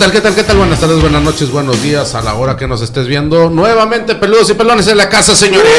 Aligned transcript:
tal, 0.00 0.12
qué 0.12 0.20
tal, 0.22 0.34
qué 0.34 0.44
tal? 0.44 0.56
Buenas 0.56 0.80
tardes, 0.80 0.98
buenas 1.02 1.22
noches, 1.22 1.50
buenos 1.50 1.82
días 1.82 2.14
a 2.14 2.22
la 2.22 2.32
hora 2.32 2.56
que 2.56 2.66
nos 2.66 2.80
estés 2.80 3.06
viendo. 3.06 3.50
Nuevamente, 3.50 4.14
peludos 4.14 4.48
y 4.48 4.54
pelones 4.54 4.88
en 4.88 4.96
la 4.96 5.10
casa, 5.10 5.34
señores. 5.34 5.70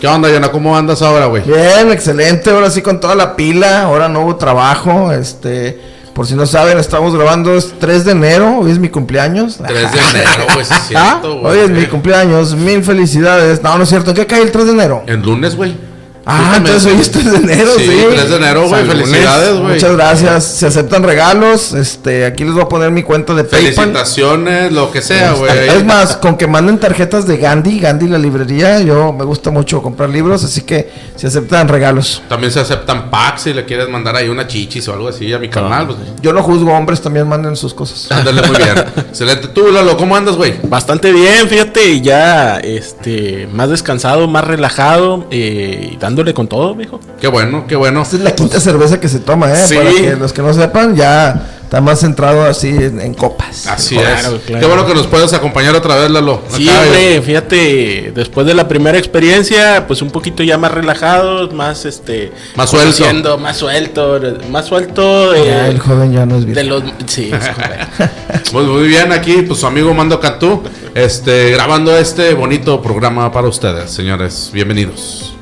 ¿Qué 0.00 0.08
onda, 0.08 0.28
Yana? 0.28 0.50
¿Cómo 0.50 0.76
andas 0.76 1.02
ahora, 1.02 1.26
güey? 1.26 1.44
Bien, 1.44 1.92
excelente. 1.92 2.50
Ahora 2.50 2.70
sí 2.72 2.82
con 2.82 2.98
toda 2.98 3.14
la 3.14 3.36
pila. 3.36 3.82
Ahora 3.84 4.08
no 4.08 4.22
hubo 4.22 4.34
trabajo. 4.34 5.12
Este, 5.12 5.80
por 6.12 6.26
si 6.26 6.34
no 6.34 6.44
saben, 6.44 6.76
estamos 6.76 7.14
grabando 7.14 7.54
es 7.54 7.74
3 7.78 8.04
de 8.04 8.10
enero. 8.10 8.58
Hoy 8.58 8.72
es 8.72 8.80
mi 8.80 8.88
cumpleaños. 8.88 9.58
3 9.64 9.92
de 9.92 9.98
enero, 10.10 10.46
güey, 10.54 10.64
sí 10.66 10.74
es 10.90 10.96
¿Ah? 10.96 11.20
güey. 11.22 11.44
Hoy 11.44 11.58
es 11.58 11.70
mi 11.70 11.86
cumpleaños. 11.86 12.56
Mil 12.56 12.82
felicidades. 12.82 13.62
No, 13.62 13.78
no 13.78 13.84
es 13.84 13.88
cierto. 13.88 14.10
¿En 14.10 14.16
qué 14.16 14.26
cae 14.26 14.42
el 14.42 14.50
3 14.50 14.66
de 14.66 14.72
enero? 14.72 15.04
En 15.06 15.22
lunes, 15.22 15.54
güey. 15.54 15.85
Ah, 16.28 16.54
entonces 16.56 16.92
hoy 16.92 17.00
es 17.00 17.10
3 17.12 17.24
de 17.30 17.36
enero, 17.36 17.70
sí. 17.78 17.84
Sí, 17.86 18.04
3 18.10 18.30
de 18.30 18.36
enero, 18.36 18.68
güey. 18.68 18.84
Felicidades, 18.84 19.60
güey. 19.60 19.74
Muchas 19.74 19.92
gracias. 19.92 20.44
Se 20.44 20.66
aceptan 20.66 21.04
regalos. 21.04 21.72
Este, 21.72 22.26
aquí 22.26 22.42
les 22.42 22.52
voy 22.52 22.62
a 22.64 22.68
poner 22.68 22.90
mi 22.90 23.04
cuenta 23.04 23.32
de 23.32 23.44
PayPal. 23.44 23.74
Felicitaciones, 23.74 24.72
lo 24.72 24.90
que 24.90 25.02
sea, 25.02 25.32
güey. 25.34 25.46
Es 25.76 25.84
más, 25.84 26.16
con 26.16 26.36
que 26.36 26.46
manden 26.48 26.78
tarjetas 26.78 27.26
de 27.26 27.36
Gandhi, 27.36 27.78
Gandhi 27.78 28.08
la 28.08 28.18
librería, 28.18 28.80
yo 28.80 29.12
me 29.12 29.24
gusta 29.24 29.50
mucho 29.50 29.80
comprar 29.82 30.08
libros, 30.10 30.42
así 30.42 30.62
que 30.62 30.90
se 31.14 31.28
aceptan 31.28 31.68
regalos. 31.68 32.22
También 32.28 32.50
se 32.52 32.58
aceptan 32.60 33.08
packs 33.10 33.42
si 33.42 33.52
le 33.54 33.64
quieres 33.64 33.88
mandar 33.88 34.16
ahí 34.16 34.28
una 34.28 34.48
chichis 34.48 34.88
o 34.88 34.94
algo 34.94 35.08
así 35.08 35.32
a 35.32 35.38
mi 35.38 35.48
canal. 35.48 35.86
Pues, 35.86 35.98
Yo 36.22 36.32
no 36.32 36.42
juzgo 36.42 36.72
hombres, 36.72 37.00
también 37.00 37.28
manden 37.28 37.54
sus 37.56 37.72
cosas. 37.72 38.10
ándale 38.10 38.42
muy 38.42 38.56
bien. 38.56 38.78
Excelente. 38.96 39.48
Tú, 39.48 39.70
Lalo, 39.70 39.96
¿cómo 39.96 40.16
andas, 40.16 40.34
güey? 40.36 40.54
Bastante 40.64 41.12
bien, 41.12 41.48
fíjate, 41.48 42.00
ya 42.00 42.56
este 42.58 43.48
más 43.52 43.70
descansado, 43.70 44.26
más 44.26 44.44
relajado 44.44 45.26
eh, 45.30 45.90
y 45.92 45.96
dándole 46.16 46.32
con 46.32 46.48
todo, 46.48 46.74
viejo. 46.74 46.98
Qué 47.20 47.28
bueno, 47.28 47.66
qué 47.68 47.76
bueno. 47.76 48.00
Esta 48.02 48.16
es 48.16 48.22
la 48.22 48.34
quinta 48.34 48.58
cerveza 48.58 48.98
que 48.98 49.08
se 49.08 49.18
toma, 49.20 49.52
¿eh? 49.52 49.56
Sí. 49.68 49.74
Para 49.76 49.90
que 49.90 50.16
los 50.16 50.32
que 50.32 50.40
no 50.40 50.52
sepan, 50.54 50.96
ya 50.96 51.50
está 51.62 51.80
más 51.82 52.00
centrado 52.00 52.44
así 52.46 52.68
en, 52.68 53.00
en 53.00 53.12
copas. 53.12 53.66
Así 53.66 53.96
Claro, 53.96 54.36
es. 54.36 54.42
claro. 54.44 54.60
Qué 54.60 54.66
bueno 54.66 54.86
que 54.86 54.94
nos 54.94 55.06
puedes 55.08 55.32
acompañar 55.34 55.74
otra 55.74 55.96
vez, 55.96 56.10
Lalo. 56.10 56.40
Sí, 56.48 56.66
Acá, 56.68 56.80
hombre, 56.82 57.20
fíjate, 57.22 58.12
después 58.14 58.46
de 58.46 58.54
la 58.54 58.66
primera 58.66 58.96
experiencia, 58.96 59.86
pues 59.86 60.00
un 60.00 60.10
poquito 60.10 60.42
ya 60.42 60.56
más 60.56 60.70
relajado, 60.72 61.50
más 61.50 61.84
este 61.84 62.32
Más 62.54 62.70
suelto. 62.70 62.92
conociendo, 62.96 63.36
más 63.38 63.56
suelto, 63.58 64.18
más 64.50 64.64
suelto 64.66 65.34
Ya, 65.34 65.66
eh, 65.66 65.70
el 65.70 65.78
joven 65.80 66.12
ya 66.14 66.24
no 66.24 66.36
es 66.38 66.46
de 66.46 66.64
los 66.64 66.82
sí, 67.06 67.30
es. 67.30 68.50
Pues 68.52 68.66
muy 68.66 68.88
bien, 68.88 69.12
aquí, 69.12 69.42
pues 69.42 69.58
su 69.60 69.66
amigo 69.66 69.92
Mando 69.92 70.18
Cantú, 70.20 70.62
este, 70.94 71.50
grabando 71.50 71.94
este 71.98 72.32
bonito 72.32 72.80
programa 72.80 73.30
para 73.32 73.48
ustedes, 73.48 73.90
señores. 73.90 74.50
Bienvenidos. 74.52 75.35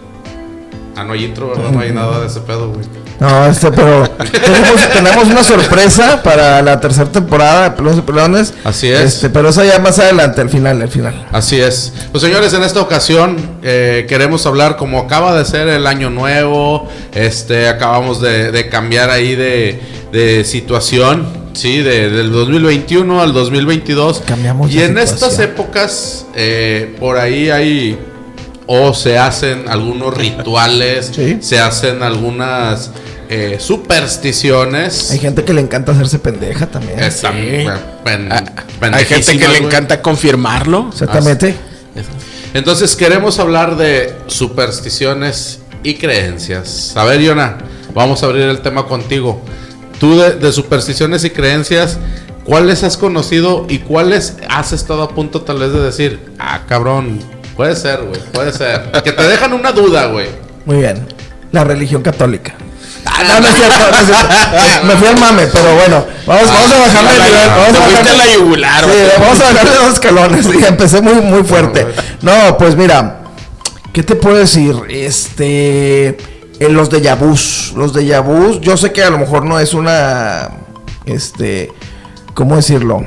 No 1.05 1.12
hay 1.12 1.24
intro, 1.24 1.50
¿verdad? 1.50 1.70
No 1.70 1.80
hay 1.80 1.92
nada 1.92 2.20
de 2.20 2.27
ese 2.27 2.41
pedo, 2.41 2.69
güey. 2.70 2.84
No, 3.20 3.47
este, 3.47 3.70
pero 3.70 4.08
tenemos, 4.08 4.88
tenemos 4.92 5.24
una 5.27 5.44
sorpresa 5.44 6.20
para 6.22 6.61
la 6.62 6.80
tercera 6.80 7.11
temporada 7.12 7.64
de 7.64 7.77
Pelones 7.77 7.98
y 7.98 8.02
Pelones. 8.02 8.55
Así 8.64 8.88
es. 8.91 9.00
Este, 9.00 9.30
pero 9.30 9.50
eso 9.50 9.62
ya 9.64 9.78
más 9.78 9.98
adelante, 10.00 10.41
al 10.41 10.50
final, 10.50 10.83
al 10.83 10.88
final. 10.88 11.24
Así 11.30 11.61
es. 11.61 11.92
Pues 12.11 12.22
señores, 12.24 12.52
en 12.55 12.64
esta 12.64 12.80
ocasión 12.80 13.36
eh, 13.62 14.06
queremos 14.08 14.44
hablar 14.46 14.77
como 14.77 14.98
acaba 14.98 15.36
de 15.38 15.44
ser 15.44 15.69
el 15.69 15.86
año 15.86 16.11
nuevo, 16.11 16.88
este, 17.12 17.68
acabamos 17.68 18.20
de, 18.20 18.50
de 18.50 18.68
cambiar 18.68 19.11
ahí 19.11 19.36
de, 19.36 19.80
de 20.11 20.44
situación, 20.44 21.24
sí, 21.52 21.78
de- 21.83 22.11
del 22.11 22.33
2021 22.33 23.22
al 23.22 23.33
2022. 23.33 24.22
Cambiamos 24.27 24.72
y 24.72 24.83
en 24.83 24.98
estas 24.98 25.39
épocas, 25.39 26.27
eh, 26.34 26.96
por 26.98 27.16
ahí 27.16 27.48
hay 27.48 27.96
o 28.66 28.94
se 28.94 29.18
hacen 29.18 29.68
algunos 29.68 30.16
rituales, 30.16 31.10
Sí. 31.14 31.38
se 31.40 31.58
hacen 31.58 32.02
algunas 32.02 32.90
eh, 33.30 33.56
supersticiones. 33.58 35.11
Hay 35.11 35.18
gente 35.18 35.44
que 35.44 35.52
le 35.55 35.61
encanta 35.62 35.92
hacerse 35.92 36.18
pendeja 36.18 36.66
también. 36.66 36.98
Están, 37.00 37.34
Sí. 37.34 37.66
pen- 38.05 38.28
Ah, 38.30 38.44
Hay 38.92 39.05
gente 39.06 39.39
que 39.39 39.48
le 39.48 39.58
encanta 39.58 40.02
confirmarlo. 40.02 40.90
Exactamente. 40.92 41.55
Entonces 42.52 42.94
queremos 42.96 43.39
hablar 43.39 43.77
de 43.77 44.14
supersticiones 44.27 45.60
y 45.83 45.94
creencias. 45.94 46.92
A 46.96 47.05
ver, 47.05 47.20
Yona, 47.20 47.58
vamos 47.94 48.22
a 48.22 48.27
abrir 48.27 48.42
el 48.42 48.60
tema 48.60 48.86
contigo. 48.86 49.40
Tú 49.98 50.18
de, 50.18 50.33
de 50.33 50.52
supersticiones 50.52 51.24
y 51.24 51.30
creencias, 51.30 51.98
¿cuáles 52.44 52.83
has 52.84 52.96
conocido 52.96 53.66
y 53.68 53.78
cuáles 53.78 54.36
has 54.48 54.72
estado 54.72 55.02
a 55.02 55.08
punto 55.08 55.42
tal 55.42 55.58
vez 55.58 55.72
de 55.72 55.80
decir, 55.80 56.20
ah, 56.39 56.62
cabrón, 56.68 57.20
puede 57.56 57.76
ser, 57.76 58.00
güey, 58.02 58.20
puede 58.32 58.52
ser? 58.52 58.90
Que 59.02 59.12
te 59.12 59.22
dejan 59.22 59.52
una 59.52 59.72
duda, 59.72 60.06
güey. 60.06 60.28
Muy 60.64 60.76
bien. 60.78 61.06
La 61.52 61.64
religión 61.64 62.02
católica. 62.02 62.54
Ah, 63.06 63.22
no, 63.28 63.40
no 63.40 63.48
es 63.48 63.54
cierto, 63.54 63.90
no 63.90 63.96
es 63.98 64.06
cierto. 64.06 64.86
Me 64.86 64.96
fui 64.96 65.06
al 65.08 65.18
mame, 65.20 65.46
pero 65.52 65.74
bueno. 65.74 66.04
Vamos, 66.26 66.46
vamos 66.52 66.72
a 66.72 66.78
bajarle 66.78 67.10
el 67.16 67.22
nivel. 67.22 67.48
Vamos 67.48 67.76
a 67.76 67.86
bajarle- 67.86 68.16
la 68.16 68.32
yugular, 68.34 68.84
Sí, 68.84 68.90
vamos 69.20 69.40
a 69.40 69.44
bajarle 69.44 69.74
dos 69.76 69.92
escalones. 69.94 70.46
Empecé 70.68 71.00
muy, 71.02 71.14
muy 71.14 71.44
fuerte. 71.44 71.86
No, 72.22 72.56
pues 72.58 72.76
mira. 72.76 73.20
¿Qué 73.92 74.02
te 74.02 74.16
puedo 74.16 74.36
decir? 74.36 74.74
Este. 74.88 76.16
En 76.60 76.74
los 76.74 76.88
de 76.90 77.12
vus. 77.14 77.72
Los 77.76 77.92
de 77.92 78.18
vus. 78.20 78.60
Yo 78.60 78.76
sé 78.76 78.90
que 78.92 79.04
a 79.04 79.10
lo 79.10 79.18
mejor 79.18 79.44
no 79.44 79.60
es 79.60 79.74
una. 79.74 80.48
Este. 81.06 81.70
¿Cómo 82.32 82.56
decirlo? 82.56 83.04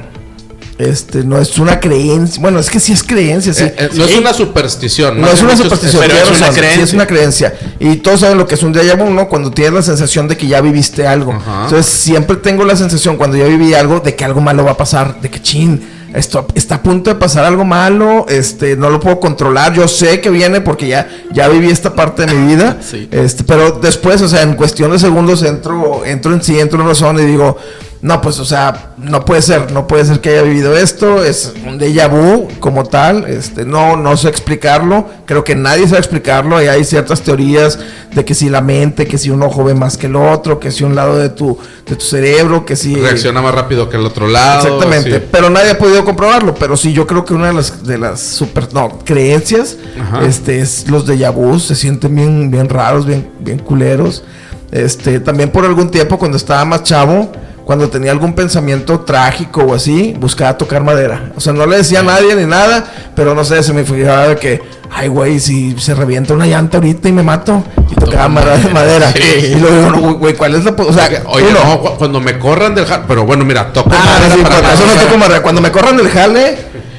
Este, 0.78 1.24
no 1.24 1.40
es 1.40 1.58
una 1.58 1.80
creencia. 1.80 2.40
Bueno, 2.42 2.60
es 2.60 2.70
que 2.70 2.80
sí 2.80 2.94
es 2.94 3.04
creencia, 3.04 3.54
sí. 3.54 3.64
Eh, 3.64 3.76
eh, 3.78 3.90
no 3.96 4.06
es 4.06 4.18
una 4.18 4.34
superstición. 4.34 5.20
No 5.20 5.28
más 5.28 5.36
es 5.36 5.44
una 5.44 5.58
superstición, 5.58 6.04
pero 6.06 6.16
es 6.16 6.30
una 6.30 6.40
razón, 6.40 6.54
sí 6.54 6.60
creencia. 6.60 6.84
es 6.84 6.94
una 6.94 7.08
creencia. 7.08 7.54
Y 7.80 7.96
todos 7.98 8.20
saben 8.20 8.38
lo 8.38 8.46
que 8.46 8.56
es 8.56 8.64
un 8.64 8.74
déjà 8.74 8.96
vu, 8.96 9.10
¿no? 9.10 9.28
Cuando 9.28 9.50
tienes 9.52 9.74
la 9.74 9.82
sensación 9.82 10.28
de 10.28 10.38
que 10.38 10.48
ya 10.48 10.62
viviste 10.62 11.08
algo. 11.08 11.34
Ajá. 11.34 11.64
Entonces, 11.64 11.86
siempre 11.92 12.38
tengo 12.38 12.64
la 12.64 12.76
sensación 12.76 13.18
cuando 13.18 13.38
ya 13.38 13.46
viví 13.46 13.74
algo 13.74 14.00
de 14.00 14.16
que 14.16 14.24
algo 14.24 14.40
malo 14.40 14.64
va 14.64 14.72
a 14.72 14.78
pasar, 14.78 15.20
de 15.20 15.30
que 15.30 15.42
chin, 15.42 15.82
esto 16.14 16.48
está 16.56 16.76
a 16.76 16.84
punto 16.84 17.10
de 17.10 17.16
pasar 17.16 17.46
algo 17.46 17.66
malo, 17.66 18.26
este, 18.30 18.76
no 18.76 18.90
lo 18.90 19.00
puedo 19.00 19.20
controlar. 19.20 19.74
Yo 19.74 19.88
sé 19.88 20.22
que 20.22 20.30
viene 20.30 20.62
porque 20.62 20.88
ya, 20.88 21.08
ya 21.32 21.48
viví 21.48 21.70
esta 21.70 21.96
parte 21.96 22.26
de 22.26 22.34
mi 22.34 22.54
vida. 22.54 22.78
Sí. 22.88 23.10
Este, 23.12 23.44
pero 23.44 23.72
después, 23.72 24.22
o 24.22 24.30
sea, 24.30 24.44
en 24.44 24.54
cuestión 24.54 24.92
de 24.92 25.00
segundos 25.00 25.44
entro, 25.44 26.06
entro 26.06 26.34
en 26.34 26.42
sí, 26.42 26.58
entro 26.58 26.80
en 26.80 26.88
razón 26.88 27.20
y 27.20 27.24
digo, 27.24 27.58
no, 28.02 28.22
pues, 28.22 28.40
o 28.40 28.46
sea, 28.46 28.92
no 28.98 29.26
puede 29.26 29.42
ser, 29.42 29.72
no 29.72 29.88
puede 29.88 30.06
ser 30.06 30.22
que 30.22 30.30
haya 30.30 30.44
vivido 30.44 30.78
esto, 30.78 31.24
es 31.24 31.54
un 31.68 31.80
déjà 31.80 32.08
vu 32.08 32.48
como 32.60 32.84
tal, 32.84 33.26
este, 33.26 33.66
no, 33.66 33.98
no 33.98 34.16
sé 34.18 34.30
explicarlo, 34.30 35.08
creo 35.26 35.44
que 35.44 35.56
nadie 35.56 35.88
sabe 35.88 36.00
explicarlo, 36.00 36.62
y 36.62 36.68
hay 36.68 36.84
ciertas 36.84 37.22
teorías 37.22 37.80
de 38.14 38.24
que 38.24 38.36
si 38.36 38.50
la 38.50 38.62
mente, 38.62 39.08
que 39.08 39.18
si 39.18 39.32
un 39.32 39.42
ojo 39.42 39.64
ve 39.64 39.74
más 39.74 39.98
que 39.98 40.06
el 40.06 40.16
otro, 40.16 40.60
que 40.60 40.70
si 40.70 40.84
un 40.84 40.96
lado 40.96 41.18
de 41.18 41.30
tu, 41.30 41.58
de 41.88 41.96
tu 41.96 42.06
cerebro, 42.06 42.66
que 42.66 42.76
si... 42.76 42.96
Reacciona 42.96 43.42
más 43.42 43.56
rápido 43.56 43.90
que 43.90 43.98
el 43.98 44.06
otro 44.06 44.28
lado. 44.28 44.68
Exactamente, 44.68 45.20
pero 45.20 45.50
nadie 45.50 45.72
ha 45.72 45.78
podido 45.78 46.06
comprobarlo, 46.06 46.54
pero 46.54 46.78
sí 46.78 46.94
yo 46.94 47.08
creo 47.08 47.26
que 47.26 47.34
una 47.34 47.48
de 47.48 47.54
las 47.54 47.84
de 47.84 47.98
las 47.98 48.22
super 48.22 48.72
no, 48.74 49.00
creencias 49.04 49.78
Ajá. 50.00 50.26
este 50.26 50.60
es 50.60 50.88
los 50.90 51.06
de 51.06 51.28
vu, 51.30 51.60
se 51.60 51.76
sienten 51.76 52.16
bien 52.16 52.52
bien 52.52 52.70
raros, 52.70 53.06
bien 53.06 53.30
bien 53.40 53.60
culeros. 53.60 54.24
Este, 54.72 55.20
también 55.22 55.50
por 55.50 55.66
algún 55.66 55.90
tiempo 55.90 56.18
cuando 56.18 56.38
estaba 56.38 56.66
más 56.66 56.84
chavo, 56.84 57.32
cuando 57.68 57.90
tenía 57.90 58.12
algún 58.12 58.32
pensamiento 58.34 59.02
trágico 59.02 59.60
o 59.62 59.74
así, 59.76 60.16
buscaba 60.18 60.58
tocar 60.58 60.86
madera. 60.86 61.34
O 61.36 61.42
sea, 61.42 61.52
no 61.52 61.66
le 61.66 61.76
decía 61.76 62.00
a 62.00 62.04
nadie 62.04 62.34
ni 62.34 62.46
nada, 62.46 62.86
pero 63.14 63.36
no 63.36 63.44
sé, 63.44 63.62
se 63.62 63.74
me 63.74 63.84
fijaba 63.84 64.30
de 64.30 64.36
que, 64.38 64.62
ay, 64.90 65.10
güey, 65.10 65.42
si 65.42 65.78
se 65.78 65.94
revienta 65.94 66.34
una 66.34 66.46
llanta 66.48 66.78
ahorita 66.78 67.10
y 67.10 67.12
me 67.12 67.24
mato, 67.24 67.62
y 67.92 67.96
tocaba 67.96 68.30
madera. 68.30 68.70
madera. 68.74 69.12
Sí. 69.12 69.48
Y 69.48 69.56
luego 69.56 69.92
digo, 69.92 70.14
güey, 70.14 70.34
¿cuál 70.36 70.56
es 70.56 70.64
la... 70.64 70.72
O 70.72 70.94
sea, 70.94 71.10
Oye, 71.26 71.48
no, 71.52 71.82
cuando 71.98 72.22
me 72.22 72.40
corran 72.40 72.74
del 72.74 72.86
jardín. 72.86 73.06
Pero 73.10 73.26
bueno, 73.26 73.44
mira, 73.44 73.74
toco 73.74 73.90
Ah, 73.94 74.02
madera 74.18 74.34
sí, 74.36 74.42
para 74.44 74.62
nada, 74.62 74.74
eso 74.74 74.86
no 74.86 75.02
toco 75.02 75.18
madera. 75.18 75.44
Cuando 75.44 75.60
me 75.62 75.70
corran 75.70 75.98
del 75.98 76.08
jale, 76.10 76.58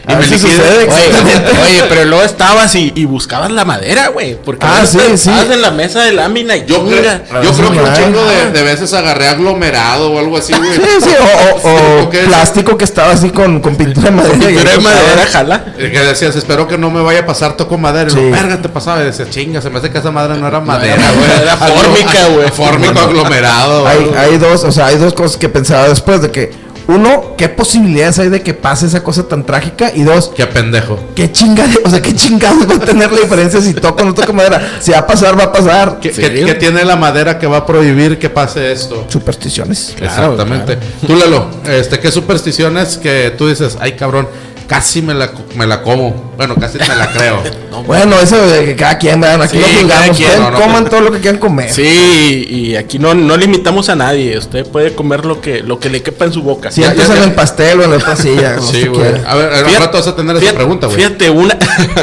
a 0.09 0.17
me 0.17 0.21
veces 0.21 0.43
liquida. 0.43 0.57
sucede 0.65 0.89
Oye, 1.65 1.84
pero 1.89 2.05
luego 2.07 2.25
estabas 2.25 2.75
y, 2.75 2.93
y 2.95 3.05
buscabas 3.05 3.51
la 3.51 3.65
madera, 3.65 4.09
güey. 4.09 4.37
Porque 4.37 4.66
Ah, 4.66 4.83
luego 4.93 5.09
sí, 5.09 5.15
estabas 5.15 5.47
sí. 5.47 5.53
en 5.53 5.63
la 5.63 5.71
mesa 5.71 6.03
de 6.03 6.13
lámina 6.13 6.57
y 6.57 6.65
Yo, 6.66 6.84
creo, 6.87 6.97
chinga. 7.03 7.22
yo 7.43 7.53
creo 7.53 7.72
que 7.72 7.78
un 7.81 7.93
chingo 7.95 8.25
de, 8.53 8.63
veces 8.63 8.93
agarré 8.95 9.28
aglomerado 9.28 10.10
o 10.13 10.19
algo 10.19 10.37
así, 10.39 10.53
güey. 10.55 10.72
Sí, 10.75 10.83
sí, 11.03 11.10
o, 11.65 12.09
plástico 12.10 12.77
que 12.77 12.84
estaba 12.84 13.13
así 13.13 13.31
con, 13.31 13.60
con 13.60 13.77
pintura 13.77 14.10
de 14.10 14.16
madera. 14.16 14.34
y 14.37 14.39
Pintura 14.47 14.71
de 14.72 14.78
madera, 14.81 15.27
jala. 15.31 15.65
Eh, 15.78 15.91
Que 15.93 16.01
decías, 16.01 16.34
espero 16.37 16.66
que 16.69 16.78
no 16.78 16.91
me 16.91 17.01
vaya 17.03 17.21
a 17.21 17.27
pasar, 17.27 17.57
toco 17.57 17.77
madera. 17.78 18.09
Y 18.11 18.15
Sí. 18.15 18.21
lo, 18.21 18.31
verga, 18.31 18.61
te 18.63 18.69
pasaba. 18.69 19.03
Y 19.03 19.07
decía, 19.07 19.27
chinga, 19.28 19.61
se 19.61 19.71
me 19.71 19.78
hace 19.78 19.91
que 19.91 19.99
esa 19.99 20.11
madera 20.11 20.34
no 20.37 20.47
era 20.49 20.61
madera, 20.61 20.95
era- 20.95 21.13
güey. 21.13 21.43
era 21.43 21.54
Aglo- 21.59 21.75
fórmica, 21.83 22.27
güey. 22.34 22.49
Fórmico 22.53 22.99
aglomerado. 23.01 23.87
Hay, 23.87 23.99
güey. 24.04 24.16
hay 24.19 24.39
dos, 24.39 24.65
o 24.65 24.72
sea, 24.72 24.87
hay 24.87 24.97
dos 24.97 25.13
cosas 25.15 25.37
que 25.37 25.49
pensaba 25.49 25.89
después 25.89 26.22
de 26.22 26.31
que 26.31 26.67
uno, 26.89 27.35
¿qué 27.37 27.49
posibilidades 27.51 28.19
hay 28.19 28.31
de 28.31 28.43
que 28.43 28.55
pase 28.55 28.87
esa 28.87 29.03
cosa 29.05 29.29
tan 29.29 29.45
trágica? 29.45 29.93
Y 29.95 30.03
dos, 30.05 30.33
Qué 30.35 30.47
pendejo. 30.47 30.99
¿qué 31.15 31.31
chingada, 31.31 31.71
o 31.85 31.91
sea, 31.91 32.01
qué 32.03 32.15
chingados 32.15 32.67
va 32.69 32.75
a 32.77 32.79
tener 32.81 33.13
la 33.13 33.21
diferencia 33.21 33.61
si 33.61 33.75
toco 33.75 34.03
o 34.03 34.07
no 34.07 34.15
toco 34.15 34.33
madera? 34.33 34.79
Si 34.81 34.91
va 34.93 34.99
a 34.99 35.07
pasar, 35.07 35.39
va 35.39 35.45
a 35.45 35.53
pasar. 35.53 35.99
¿Qué, 36.01 36.13
¿Sí? 36.13 36.23
qué- 36.23 36.45
qué 36.47 36.55
tiene 36.55 36.83
la 36.85 36.97
madera 36.97 37.39
que 37.39 37.47
va 37.47 37.59
a 37.59 37.67
prohibir 37.67 38.19
que 38.19 38.31
pase 38.31 38.73
esto? 38.73 39.05
Supersticiones. 39.09 39.95
Claro, 39.99 40.33
Exactamente. 40.33 40.79
Tú, 41.07 41.15
Lalo, 41.15 41.49
este, 41.67 42.01
¿qué 42.01 42.11
supersticiones 42.11 42.97
que 42.97 43.35
tú 43.37 43.49
dices, 43.49 43.77
ay 43.81 43.93
cabrón, 43.93 44.27
casi 44.68 45.03
me 45.03 45.15
la, 45.15 45.30
me 45.56 45.66
la 45.66 45.82
como. 45.82 46.32
Bueno, 46.36 46.54
casi 46.54 46.78
me 46.78 46.94
la 46.94 47.10
creo. 47.10 47.42
Bueno, 47.86 48.18
eso 48.20 48.44
de 48.44 48.65
que 48.65 48.74
cada 48.76 48.98
quien, 48.98 49.20
¿verdad? 49.20 49.41
Aquí 49.42 49.56
Sí, 49.56 49.62
no 49.62 49.82
juzgamos. 49.82 50.10
Ustedes 50.18 50.41
No, 50.41 50.50
no, 50.50 50.60
coman 50.60 50.84
todo 50.91 51.00
lo 51.00 51.12
que 51.12 51.20
quieran 51.20 51.38
comer. 51.41 51.70
Sí, 51.72 52.44
y 52.50 52.74
aquí 52.76 52.98
no, 52.98 53.15
no 53.15 53.36
limitamos 53.36 53.88
a 53.88 53.94
nadie. 53.94 54.36
Usted 54.36 54.66
puede 54.66 54.94
comer 54.97 55.24
lo 55.24 55.41
que, 55.41 55.62
lo 55.62 55.78
que 55.78 55.88
le 55.88 56.03
quepa 56.03 56.24
en 56.24 56.32
su 56.32 56.42
boca. 56.42 56.72
Siéntese 56.72 57.09
ya, 57.15 57.16
en 57.18 57.22
el 57.22 57.32
pastel 57.36 57.78
o 57.80 57.84
en 57.84 57.91
la 57.92 57.97
otra 57.98 58.16
silla. 58.16 58.56
como 58.56 58.70
Sí, 58.72 58.86
güey. 58.88 59.12
A 59.24 59.34
ver, 59.36 59.53
al 59.53 59.65
Fíjate- 59.65 59.78
rato 59.78 59.98
vas 59.98 60.06
a 60.09 60.16
tener 60.16 60.32
esa 60.36 60.41
fíjate- 60.41 60.56
pregunta, 60.56 60.86
güey. 60.88 60.98
Fíjate, 60.98 61.30
una. 61.30 61.56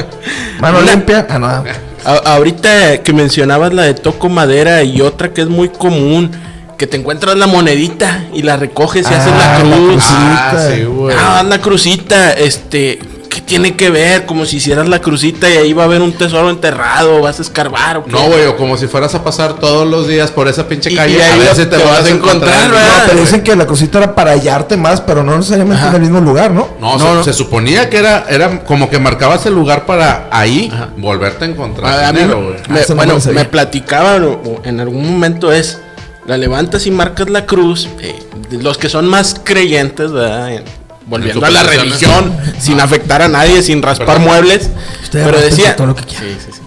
Mano 0.59 0.79
una- 0.79 0.91
limpia. 0.91 1.27
Ah, 1.29 1.39
no. 1.39 1.47
A- 1.47 2.33
ahorita 2.35 3.03
que 3.03 3.11
mencionabas 3.13 3.73
la 3.73 3.83
de 3.83 3.95
toco 3.95 4.29
madera 4.29 4.81
y 4.83 5.01
otra 5.01 5.33
que 5.33 5.41
es 5.41 5.47
muy 5.49 5.69
común, 5.69 6.31
que 6.77 6.87
te 6.87 6.97
encuentras 6.97 7.37
la 7.37 7.47
monedita 7.47 8.25
y 8.33 8.41
la 8.41 8.57
recoges 8.57 9.09
y 9.09 9.13
haces 9.13 9.31
la 9.31 9.55
Ah, 9.57 9.59
la 9.63 9.75
cruz. 9.75 9.87
crucita. 9.87 10.49
Ah, 10.51 10.69
sí, 10.73 10.83
güey. 10.83 11.15
Ah, 11.19 11.43
la 11.47 11.59
crucita, 11.61 12.31
este, 12.33 12.99
¿qué 13.29 13.41
tiene 13.41 13.75
que 13.75 13.89
ver? 13.89 14.25
Como 14.25 14.45
si 14.45 14.57
hicieras 14.57 14.87
la 14.89 14.99
crucita 14.99 15.49
y 15.49 15.57
ahí 15.57 15.73
va 15.73 15.83
a 15.83 15.85
haber 15.85 16.01
un 16.01 16.13
tesoro 16.13 16.49
enterrado, 16.49 17.21
vas 17.21 17.39
a 17.39 17.41
escarbar 17.43 17.97
o 17.97 18.03
qué? 18.05 18.11
No, 18.11 18.23
güey, 18.27 18.45
o 18.45 18.57
como 18.57 18.77
si 18.77 18.87
fueras 18.87 19.13
a 19.15 19.23
pasar 19.23 19.53
todos 19.55 19.87
los 19.87 20.07
días 20.07 20.31
por 20.31 20.47
esa 20.47 20.67
pinche 20.67 20.93
calle. 20.95 21.17
y 21.17 21.21
ahí 21.21 21.31
a 21.31 21.43
ver 21.43 21.55
si 21.55 21.61
te, 21.65 21.77
te 21.77 21.83
vas 21.83 21.99
vas 21.99 22.05
a 22.05 22.09
encontrar. 22.09 22.35
encontrar, 22.53 22.69
güey. 22.71 22.81
¿verdad? 22.83 22.97
No, 22.99 23.03
pero 23.07 23.19
dicen 23.21 23.41
que 23.43 23.55
la 23.55 23.67
cosita 23.67 23.97
era 23.99 24.15
para 24.15 24.31
hallarte 24.31 24.77
más, 24.77 24.99
pero 25.01 25.23
no 25.23 25.37
necesariamente 25.37 25.85
en 25.87 25.95
el 25.95 26.01
mismo 26.01 26.19
lugar, 26.21 26.51
¿no? 26.51 26.69
No, 26.79 26.97
No, 26.97 26.99
se, 26.99 27.13
no. 27.15 27.23
se 27.23 27.33
suponía 27.33 27.89
que 27.89 27.97
era, 27.97 28.25
era 28.29 28.63
como 28.63 28.89
que 28.89 28.99
marcabas 28.99 29.45
el 29.45 29.53
lugar 29.53 29.85
para 29.85 30.27
ahí 30.31 30.71
volverte 30.97 31.45
a 31.45 31.47
encontrar 31.47 31.91
A, 32.03 32.09
a 32.09 32.13
mí 32.13 32.19
dinero, 32.19 32.53
me- 32.69 32.79
Ah, 32.79 32.83
bueno, 32.95 33.17
me 33.33 33.45
platicaban 33.45 34.39
en 34.63 34.79
algún 34.79 35.09
momento 35.11 35.51
es, 35.51 35.79
la 36.27 36.37
levantas 36.37 36.85
y 36.87 36.91
marcas 36.91 37.29
la 37.29 37.45
cruz, 37.45 37.87
eh, 38.01 38.15
los 38.51 38.77
que 38.77 38.89
son 38.89 39.07
más 39.07 39.39
creyentes, 39.43 40.11
¿verdad? 40.11 40.53
En- 40.53 40.63
volviendo 41.07 41.45
a 41.45 41.51
la 41.51 41.61
religión, 41.63 42.35
sin 42.59 42.79
afectar 42.79 43.21
a 43.21 43.27
nadie, 43.27 43.61
sin 43.61 43.81
raspar 43.83 44.07
Perdón. 44.07 44.23
muebles. 44.23 44.71
Usted 45.03 45.23
pero 45.23 45.39
decía, 45.39 45.75
todo 45.75 45.87
lo 45.87 45.95
que 45.95 46.03
quiera. 46.03 46.23
Sí, 46.23 46.35
sí, 46.43 46.51
sí. 46.51 46.61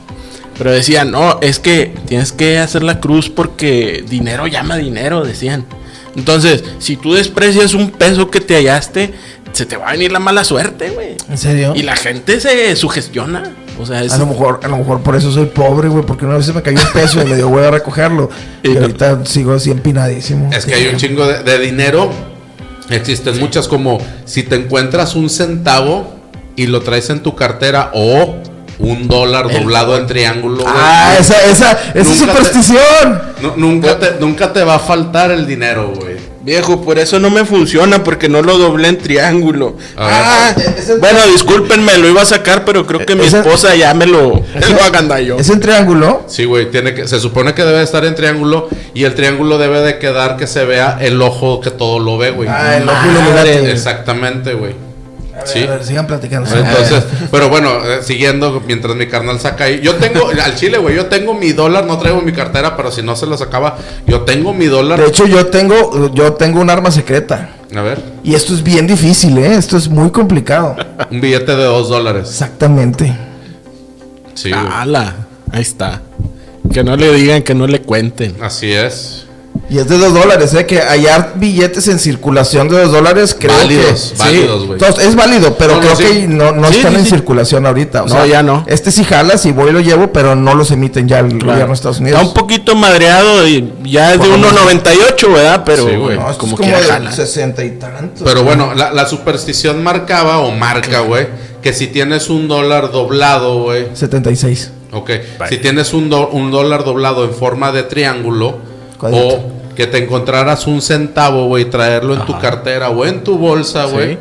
Pero 0.56 0.70
decían, 0.72 1.10
no, 1.10 1.38
es 1.42 1.58
que 1.58 1.92
tienes 2.06 2.30
que 2.32 2.58
hacer 2.58 2.82
la 2.84 3.00
cruz 3.00 3.28
porque 3.30 4.04
dinero 4.08 4.46
llama 4.46 4.76
dinero, 4.76 5.24
decían. 5.24 5.66
Entonces, 6.16 6.62
si 6.78 6.96
tú 6.96 7.14
desprecias 7.14 7.74
un 7.74 7.90
peso 7.90 8.30
que 8.30 8.40
te 8.40 8.54
hallaste, 8.54 9.12
se 9.52 9.66
te 9.66 9.76
va 9.76 9.88
a 9.88 9.92
venir 9.92 10.12
la 10.12 10.18
mala 10.20 10.44
suerte, 10.44 10.90
güey. 10.90 11.16
¿En 11.28 11.38
serio? 11.38 11.72
Y 11.76 11.82
la 11.82 11.96
gente 11.96 12.40
se 12.40 12.74
sugestiona. 12.76 13.42
O 13.80 13.86
sea, 13.86 14.02
es, 14.02 14.12
A 14.12 14.18
lo 14.18 14.26
mejor, 14.26 14.60
a 14.62 14.68
lo 14.68 14.76
mejor 14.78 15.00
por 15.00 15.14
eso 15.14 15.30
soy 15.30 15.46
pobre, 15.46 15.88
güey, 15.88 16.04
porque 16.04 16.24
una 16.26 16.36
vez 16.36 16.46
se 16.46 16.52
me 16.52 16.62
cayó 16.62 16.78
un 16.80 16.92
peso 16.92 17.22
y 17.22 17.26
me 17.26 17.36
dio 17.36 17.48
huevo 17.48 17.68
a 17.68 17.70
recogerlo. 17.70 18.28
Y 18.62 18.70
Y 18.70 18.74
no- 18.74 18.80
ahorita 18.80 19.24
sigo 19.24 19.52
así 19.54 19.70
empinadísimo. 19.70 20.50
Es 20.52 20.66
que 20.66 20.74
hay 20.74 20.88
un 20.88 20.96
chingo 20.96 21.26
de, 21.26 21.42
de 21.44 21.58
dinero. 21.60 22.10
Existen 22.90 23.38
muchas 23.38 23.68
como 23.68 23.98
si 24.24 24.42
te 24.44 24.56
encuentras 24.56 25.14
un 25.14 25.28
centavo 25.30 26.14
y 26.56 26.66
lo 26.66 26.80
traes 26.82 27.10
en 27.10 27.20
tu 27.22 27.34
cartera 27.36 27.90
o 27.94 28.36
un 28.80 29.08
dólar 29.08 29.46
El 29.50 29.60
doblado 29.62 29.96
en 29.98 30.06
triángulo. 30.06 30.62
güey. 30.62 30.74
Ah, 30.74 31.16
esa, 31.18 31.44
esa, 31.44 31.72
esa 31.94 32.10
Nunca 32.10 32.32
superstición. 32.32 33.22
Nu- 33.42 33.54
nunca, 33.56 33.98
te, 33.98 34.12
nunca 34.20 34.52
te 34.52 34.62
va 34.64 34.76
a 34.76 34.78
faltar 34.78 35.30
el 35.30 35.46
dinero, 35.46 35.92
güey. 35.94 36.16
Viejo, 36.48 36.80
por 36.80 36.98
eso 36.98 37.20
no 37.20 37.28
me 37.28 37.44
funciona, 37.44 38.02
porque 38.02 38.30
no 38.30 38.40
lo 38.40 38.56
doblé 38.56 38.88
en 38.88 38.96
triángulo. 38.96 39.76
Ah, 39.98 40.54
el- 40.56 40.98
bueno, 40.98 41.20
discúlpenme, 41.26 41.98
lo 41.98 42.08
iba 42.08 42.22
a 42.22 42.24
sacar, 42.24 42.64
pero 42.64 42.86
creo 42.86 43.04
que 43.04 43.14
mi 43.14 43.26
Ese- 43.26 43.40
esposa 43.40 43.74
ya 43.76 43.92
me 43.92 44.06
lo, 44.06 44.32
me 44.54 44.68
lo 44.74 44.82
agandalló. 44.82 45.38
Es 45.38 45.50
en 45.50 45.60
triángulo. 45.60 46.22
Sí, 46.26 46.46
güey, 46.46 46.70
tiene 46.70 46.94
que, 46.94 47.06
se 47.06 47.20
supone 47.20 47.52
que 47.52 47.64
debe 47.64 47.82
estar 47.82 48.02
en 48.06 48.14
triángulo 48.14 48.70
y 48.94 49.04
el 49.04 49.14
triángulo 49.14 49.58
debe 49.58 49.82
de 49.82 49.98
quedar 49.98 50.38
que 50.38 50.46
se 50.46 50.64
vea 50.64 50.96
el 51.02 51.20
ojo 51.20 51.60
que 51.60 51.70
todo 51.70 51.98
lo 51.98 52.16
ve, 52.16 52.30
güey. 52.30 52.48
Ah, 52.50 52.78
el 52.78 52.88
ojo. 52.88 52.96
Illuminati. 53.10 53.70
Exactamente, 53.70 54.54
güey. 54.54 54.87
A 55.38 55.44
ver, 55.44 55.48
Sí. 55.48 55.62
a 55.62 55.70
ver, 55.70 55.84
sigan 55.84 56.06
platicando. 56.06 56.50
Entonces, 56.54 57.04
pero 57.30 57.48
bueno, 57.48 57.70
eh, 57.84 58.00
siguiendo 58.02 58.60
mientras 58.66 58.96
mi 58.96 59.06
carnal 59.06 59.38
saca 59.40 59.64
ahí. 59.64 59.80
Yo 59.80 59.94
tengo, 59.96 60.28
al 60.28 60.54
chile, 60.56 60.78
güey, 60.78 60.96
yo 60.96 61.06
tengo 61.06 61.34
mi 61.34 61.52
dólar, 61.52 61.86
no 61.86 61.98
traigo 61.98 62.20
mi 62.20 62.32
cartera, 62.32 62.76
pero 62.76 62.90
si 62.90 63.02
no 63.02 63.14
se 63.16 63.26
lo 63.26 63.36
sacaba, 63.38 63.78
yo 64.06 64.22
tengo 64.22 64.52
mi 64.52 64.66
dólar. 64.66 64.98
De 65.00 65.06
hecho, 65.06 65.26
yo 65.26 65.46
tengo, 65.46 66.12
yo 66.12 66.32
tengo 66.34 66.60
un 66.60 66.70
arma 66.70 66.90
secreta. 66.90 67.50
A 67.76 67.82
ver, 67.82 68.02
Y 68.24 68.34
esto 68.34 68.54
es 68.54 68.62
bien 68.62 68.86
difícil, 68.86 69.36
¿eh? 69.38 69.54
Esto 69.56 69.76
es 69.76 69.88
muy 69.88 70.10
complicado. 70.10 70.74
un 71.10 71.20
billete 71.20 71.54
de 71.54 71.64
dos 71.64 71.88
dólares. 71.88 72.28
Exactamente. 72.28 73.14
Sí, 74.34 74.50
güey. 74.50 74.62
Ahí 75.52 75.62
está. 75.62 76.02
Que 76.72 76.82
no 76.84 76.96
le 76.96 77.12
digan, 77.14 77.42
que 77.42 77.54
no 77.54 77.66
le 77.66 77.82
cuenten. 77.82 78.36
Así 78.42 78.72
es. 78.72 79.27
Y 79.70 79.76
es 79.78 79.86
de 79.86 79.98
dos 79.98 80.14
dólares, 80.14 80.54
¿eh? 80.54 80.64
Que 80.64 80.80
hallar 80.80 81.34
billetes 81.36 81.88
en 81.88 81.98
circulación 81.98 82.68
de 82.68 82.80
dos 82.84 82.90
dólares, 82.92 83.36
creo 83.38 83.54
Válidos, 83.54 84.14
que... 84.16 84.18
válidos, 84.18 84.66
güey. 84.66 84.72
Entonces, 84.80 85.04
es 85.06 85.14
válido, 85.14 85.58
pero 85.58 85.74
No, 85.74 85.80
no, 85.82 85.82
creo 85.82 85.96
sí. 85.96 86.02
que 86.04 86.26
no, 86.26 86.52
no 86.52 86.68
Sí, 86.68 86.76
están 86.78 86.92
sí, 86.94 86.98
en 87.00 87.04
sí. 87.04 87.10
circulación 87.10 87.66
ahorita. 87.66 88.04
O 88.04 88.06
No, 88.06 88.14
sea, 88.14 88.26
ya 88.26 88.42
no. 88.42 88.64
Este 88.66 88.90
sí 88.90 89.04
jala, 89.04 89.36
si 89.36 89.52
voy 89.52 89.68
y 89.68 89.72
lo 89.72 89.80
llevo, 89.80 90.10
pero 90.10 90.34
no 90.34 90.54
los 90.54 90.70
emiten 90.70 91.06
ya 91.06 91.18
el 91.18 91.28
Claro. 91.28 91.44
gobierno 91.46 91.66
de 91.66 91.74
Estados 91.74 92.00
Unidos. 92.00 92.18
Está 92.18 92.28
un 92.28 92.34
poquito 92.34 92.74
madreado 92.76 93.46
y 93.46 93.70
ya 93.84 94.14
es 94.14 94.20
de 94.22 94.26
Por 94.28 94.38
lo 94.38 94.48
1.98, 94.48 95.32
¿verdad? 95.34 95.62
Pero 95.66 95.86
Sí, 95.86 95.96
güey. 95.96 96.16
No, 96.18 96.30
esto 96.30 96.38
como 96.38 96.52
es 96.54 96.56
como 96.56 96.56
quiera 96.56 96.80
de 96.80 96.86
jala. 96.86 97.12
60 97.12 97.64
y 97.64 97.70
tantos. 97.72 98.22
Pero 98.26 98.44
bueno, 98.44 98.72
la, 98.74 98.90
la 98.92 99.06
superstición 99.06 99.82
marcaba 99.82 100.38
o 100.38 100.50
marca, 100.50 101.00
güey, 101.00 101.26
que 101.60 101.74
si 101.74 101.88
tienes 101.88 102.30
un 102.30 102.48
dólar 102.48 102.90
doblado, 102.90 103.64
güey, 103.64 103.88
76. 103.92 104.70
ok, 104.92 105.10
si 105.50 105.58
tienes 105.58 105.92
un, 105.92 106.08
do- 106.08 106.28
un 106.30 106.50
dólar 106.50 106.84
doblado 106.84 107.24
en 107.26 107.32
forma 107.34 107.70
de 107.70 107.82
triángulo 107.82 108.56
Cuadrito. 108.98 109.26
o 109.36 109.57
que 109.78 109.86
te 109.86 109.98
encontraras 109.98 110.66
un 110.66 110.82
centavo, 110.82 111.46
güey, 111.46 111.66
traerlo 111.66 112.12
en 112.14 112.26
tu 112.26 112.36
cartera 112.36 112.90
o 112.90 113.06
en 113.06 113.22
tu 113.22 113.38
bolsa, 113.38 113.86
Sí. 113.86 113.92
güey, 113.92 114.18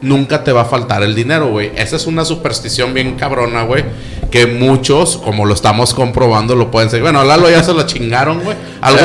nunca 0.00 0.44
te 0.44 0.52
va 0.52 0.60
a 0.60 0.64
faltar 0.66 1.02
el 1.02 1.16
dinero, 1.16 1.48
güey. 1.48 1.72
Esa 1.74 1.96
es 1.96 2.06
una 2.06 2.24
superstición 2.24 2.94
bien 2.94 3.16
cabrona, 3.16 3.64
güey, 3.64 3.84
que 4.30 4.46
muchos, 4.46 5.16
como 5.16 5.46
lo 5.46 5.54
estamos 5.54 5.94
comprobando, 5.94 6.54
lo 6.54 6.70
pueden 6.70 6.90
seguir. 6.90 7.02
Bueno, 7.02 7.18
a 7.18 7.24
Lalo 7.24 7.50
ya 7.50 7.64
se 7.64 7.72
lo 7.74 7.82
chingaron, 7.86 8.38
güey. 8.44 8.56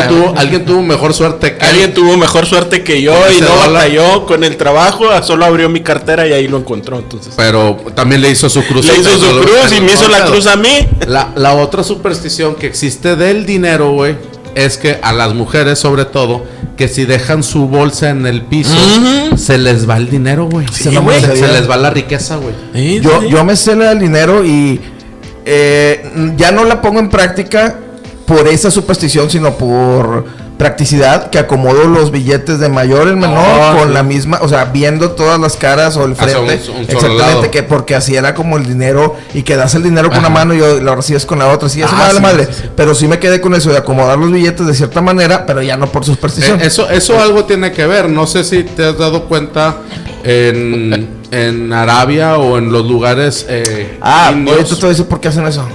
Tuvo, 0.08 0.34
alguien 0.38 0.64
tuvo 0.64 0.84
mejor 0.84 1.16
suerte 1.16 1.56
que 1.58 1.66
Alguien 1.66 1.92
tuvo 1.96 2.18
mejor 2.18 2.46
suerte 2.46 2.84
que 2.84 3.02
yo 3.02 3.14
y 3.36 3.42
no 3.42 3.48
dólar. 3.48 3.72
batalló 3.72 4.28
con 4.28 4.44
el 4.44 4.58
trabajo, 4.58 5.06
solo 5.24 5.46
abrió 5.46 5.70
mi 5.70 5.80
cartera 5.82 6.28
y 6.28 6.34
ahí 6.34 6.48
lo 6.48 6.58
encontró. 6.58 7.00
Entonces, 7.00 7.34
Pero 7.36 7.78
también 7.96 8.22
le 8.22 8.30
hizo 8.30 8.48
su 8.48 8.64
cruz. 8.64 8.86
le 8.86 8.96
hizo 9.00 9.10
su 9.18 9.40
cruz 9.42 9.74
y 9.76 9.82
me 9.82 9.94
hizo 9.94 10.08
la 10.08 10.26
cruz 10.26 10.46
a 10.46 10.56
mí. 10.56 10.88
La, 11.08 11.30
la 11.36 11.56
otra 11.56 11.82
superstición 11.84 12.54
que 12.54 12.68
existe 12.68 13.16
del 13.16 13.48
dinero, 13.48 13.92
güey, 13.94 14.16
es 14.66 14.78
que 14.78 15.00
a 15.02 15.14
las 15.14 15.34
mujeres, 15.34 15.80
sobre 15.80 16.06
todo, 16.06 16.46
que 16.78 16.88
si 16.88 17.06
dejan 17.06 17.44
su 17.44 17.68
bolsa 17.68 18.10
en 18.10 18.26
el 18.26 18.44
piso, 18.44 18.76
se 19.36 19.58
les 19.58 19.90
va 19.90 19.98
el 19.98 20.10
dinero, 20.10 20.48
güey. 20.50 20.66
Sí, 20.72 20.84
se, 20.84 20.92
les 20.92 21.70
va 21.70 21.78
la 21.78 21.90
riqueza, 21.90 22.38
güey. 22.38 22.54
Sí, 22.74 23.00
Yo, 23.02 23.22
sí. 23.22 23.30
yo 23.30 23.44
me 23.44 23.56
sé 23.56 23.76
del 23.76 24.00
dinero 24.00 24.46
y 24.46 24.80
eh, 25.46 26.34
ya 26.38 26.52
no 26.52 26.64
la 26.66 26.82
pongo 26.82 27.00
en 27.00 27.10
práctica 27.10 27.78
por 28.26 28.48
esa 28.48 28.70
superstición, 28.70 29.30
sino 29.30 29.58
por 29.58 30.26
practicidad, 30.60 31.30
que 31.30 31.40
acomodo 31.40 31.86
los 31.86 32.12
billetes 32.12 32.60
de 32.60 32.68
mayor 32.70 33.08
en 33.08 33.18
menor 33.18 33.40
Ah, 33.40 33.76
con 33.80 33.88
sí. 33.88 33.94
la 33.94 34.04
misma, 34.04 34.40
o 34.42 34.48
sea, 34.50 34.66
viendo 34.66 35.12
todas 35.12 35.40
las 35.40 35.56
caras 35.56 35.96
o 35.98 36.04
el 36.04 36.16
frente. 36.16 36.38
un- 36.38 36.50
un 36.82 36.86
solo 36.86 37.14
exactamente, 37.14 37.50
que 37.50 37.64
porque 37.64 37.96
así 37.96 38.16
era 38.16 38.36
como 38.36 38.58
el 38.58 38.68
dinero 38.68 39.16
y 39.34 39.44
que 39.44 39.56
das 39.56 39.74
el 39.76 39.84
dinero 39.84 40.10
con 40.10 40.20
una 40.20 40.30
mano 40.30 40.54
y 40.54 40.58
lo 40.60 40.96
recibes 40.96 41.26
con 41.26 41.40
la 41.40 41.48
otra. 41.48 41.70
Sí, 41.70 41.82
eso 41.82 41.90
Ah, 41.98 42.10
me 42.10 42.16
sí, 42.16 42.22
madre. 42.22 42.48
sí. 42.52 42.64
Pero 42.76 42.94
sí 42.94 43.08
me 43.08 43.20
quedé 43.20 43.40
con 43.40 43.56
eso 43.56 43.72
de 43.72 43.78
acomodar 43.78 44.18
los 44.20 44.32
billetes 44.32 44.68
de 44.68 44.76
cierta 44.76 45.02
manera, 45.02 45.46
pero 45.46 45.62
ya 45.62 45.78
no 45.78 45.88
por 45.88 46.04
superstición. 46.04 46.60
Eh, 46.62 46.66
eso, 46.68 46.90
eso 46.90 47.18
algo 47.20 47.46
tiene 47.46 47.72
que 47.72 47.88
ver. 47.88 48.10
No 48.10 48.28
sé 48.28 48.44
si 48.44 48.64
te 48.64 48.86
has 48.86 48.98
dado 48.98 49.24
cuenta 49.30 49.78
en, 50.26 51.08
en 51.32 51.72
Arabia 51.74 52.38
o 52.38 52.58
en 52.58 52.72
los 52.72 52.86
lugares 52.86 53.46
eh, 53.50 53.98
ah, 54.02 54.32
indios. 54.34 54.58
ahorita 54.58 54.76
te 54.76 54.82
voy 54.82 54.86
a 54.88 54.90
decir 54.90 55.06
por 55.06 55.20
qué 55.22 55.30
hacen 55.30 55.48
eso. 55.48 55.66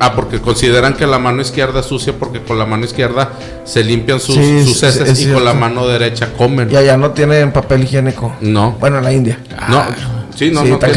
Ah, 0.00 0.14
porque 0.14 0.40
consideran 0.40 0.94
que 0.94 1.06
la 1.06 1.18
mano 1.18 1.42
izquierda 1.42 1.80
es 1.80 1.86
sucia 1.86 2.12
porque 2.16 2.40
con 2.40 2.58
la 2.58 2.64
mano 2.66 2.84
izquierda 2.84 3.32
se 3.64 3.82
limpian 3.82 4.20
sus, 4.20 4.36
Sí, 4.36 4.64
sus 4.64 4.82
heces 4.84 5.08
es 5.08 5.22
y 5.22 5.32
con 5.32 5.44
la 5.44 5.54
mano 5.54 5.88
derecha 5.88 6.32
comen. 6.36 6.70
Y 6.70 6.76
allá 6.76 6.96
no 6.96 7.10
tienen 7.10 7.52
papel 7.52 7.82
higiénico. 7.82 8.36
No. 8.40 8.76
Bueno, 8.78 8.98
en 8.98 9.04
la 9.04 9.12
India. 9.12 9.38
No, 9.68 9.84
sí, 10.38 10.50
no, 10.50 10.62
Sí, 10.62 10.70
no 10.70 10.78
tiene. 10.78 10.94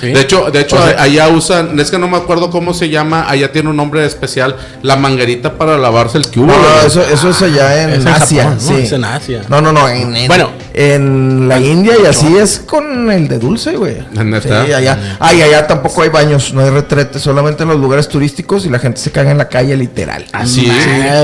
Sí. 0.00 0.06
De 0.08 0.20
hecho, 0.20 0.50
de 0.50 0.60
hecho 0.60 0.76
O 0.76 0.82
sea- 0.86 1.00
allá 1.02 1.28
usan, 1.28 1.78
es 1.78 1.90
que 1.90 1.98
no 1.98 2.08
me 2.08 2.16
acuerdo 2.16 2.50
cómo 2.50 2.74
se 2.74 2.88
llama, 2.88 3.28
allá 3.28 3.52
tiene 3.52 3.70
un 3.70 3.76
nombre 3.76 4.04
especial, 4.04 4.56
la 4.82 4.96
manguerita 4.96 5.56
para 5.56 5.78
lavarse 5.78 6.18
el 6.18 6.26
cubo. 6.26 6.46
No, 6.46 6.86
eso, 6.86 7.02
eso 7.04 7.30
es 7.30 7.40
allá 7.42 7.84
en 7.84 7.90
Es 7.90 8.00
en 8.00 8.08
Asia. 8.08 8.42
Japón, 8.44 8.58
¿no? 8.60 8.76
sí. 8.76 8.82
Es 8.82 8.92
en 8.92 9.04
Asia. 9.04 9.42
No, 9.48 9.60
no, 9.60 9.72
no. 9.72 9.88
En, 9.88 10.14
en- 10.16 10.26
Bueno. 10.28 10.50
en 10.74 11.48
la 11.48 11.60
India 11.60 11.94
y 12.02 12.06
así 12.06 12.36
es 12.36 12.58
con 12.66 13.10
el 13.10 13.28
de 13.28 13.38
dulce, 13.38 13.76
güey. 13.76 13.96
Sí, 14.42 14.48
allá. 14.72 15.16
Ay, 15.20 15.40
allá 15.42 15.66
tampoco 15.66 16.02
hay 16.02 16.08
baños, 16.08 16.52
no 16.52 16.62
hay 16.62 16.70
retretes, 16.70 17.22
solamente 17.22 17.62
en 17.62 17.68
los 17.68 17.78
lugares 17.78 18.08
turísticos 18.08 18.66
y 18.66 18.70
la 18.70 18.78
gente 18.78 19.00
se 19.00 19.10
caga 19.10 19.30
en 19.30 19.38
la 19.38 19.48
calle 19.48 19.76
literal. 19.76 20.24
Así, 20.32 20.70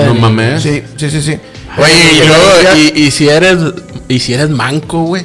no 0.07 0.15
mames. 0.15 0.62
Sí, 0.62 0.83
sí, 0.97 1.11
sí, 1.11 1.21
sí. 1.23 1.38
Oye, 1.77 1.93
y 2.12 2.17
India- 2.19 2.77
y, 2.95 3.03
y 3.07 3.11
si 3.11 3.29
eres, 3.29 3.59
y 4.09 4.19
si 4.21 4.35
eres 4.35 4.49
manco, 4.50 5.03
güey. 5.03 5.25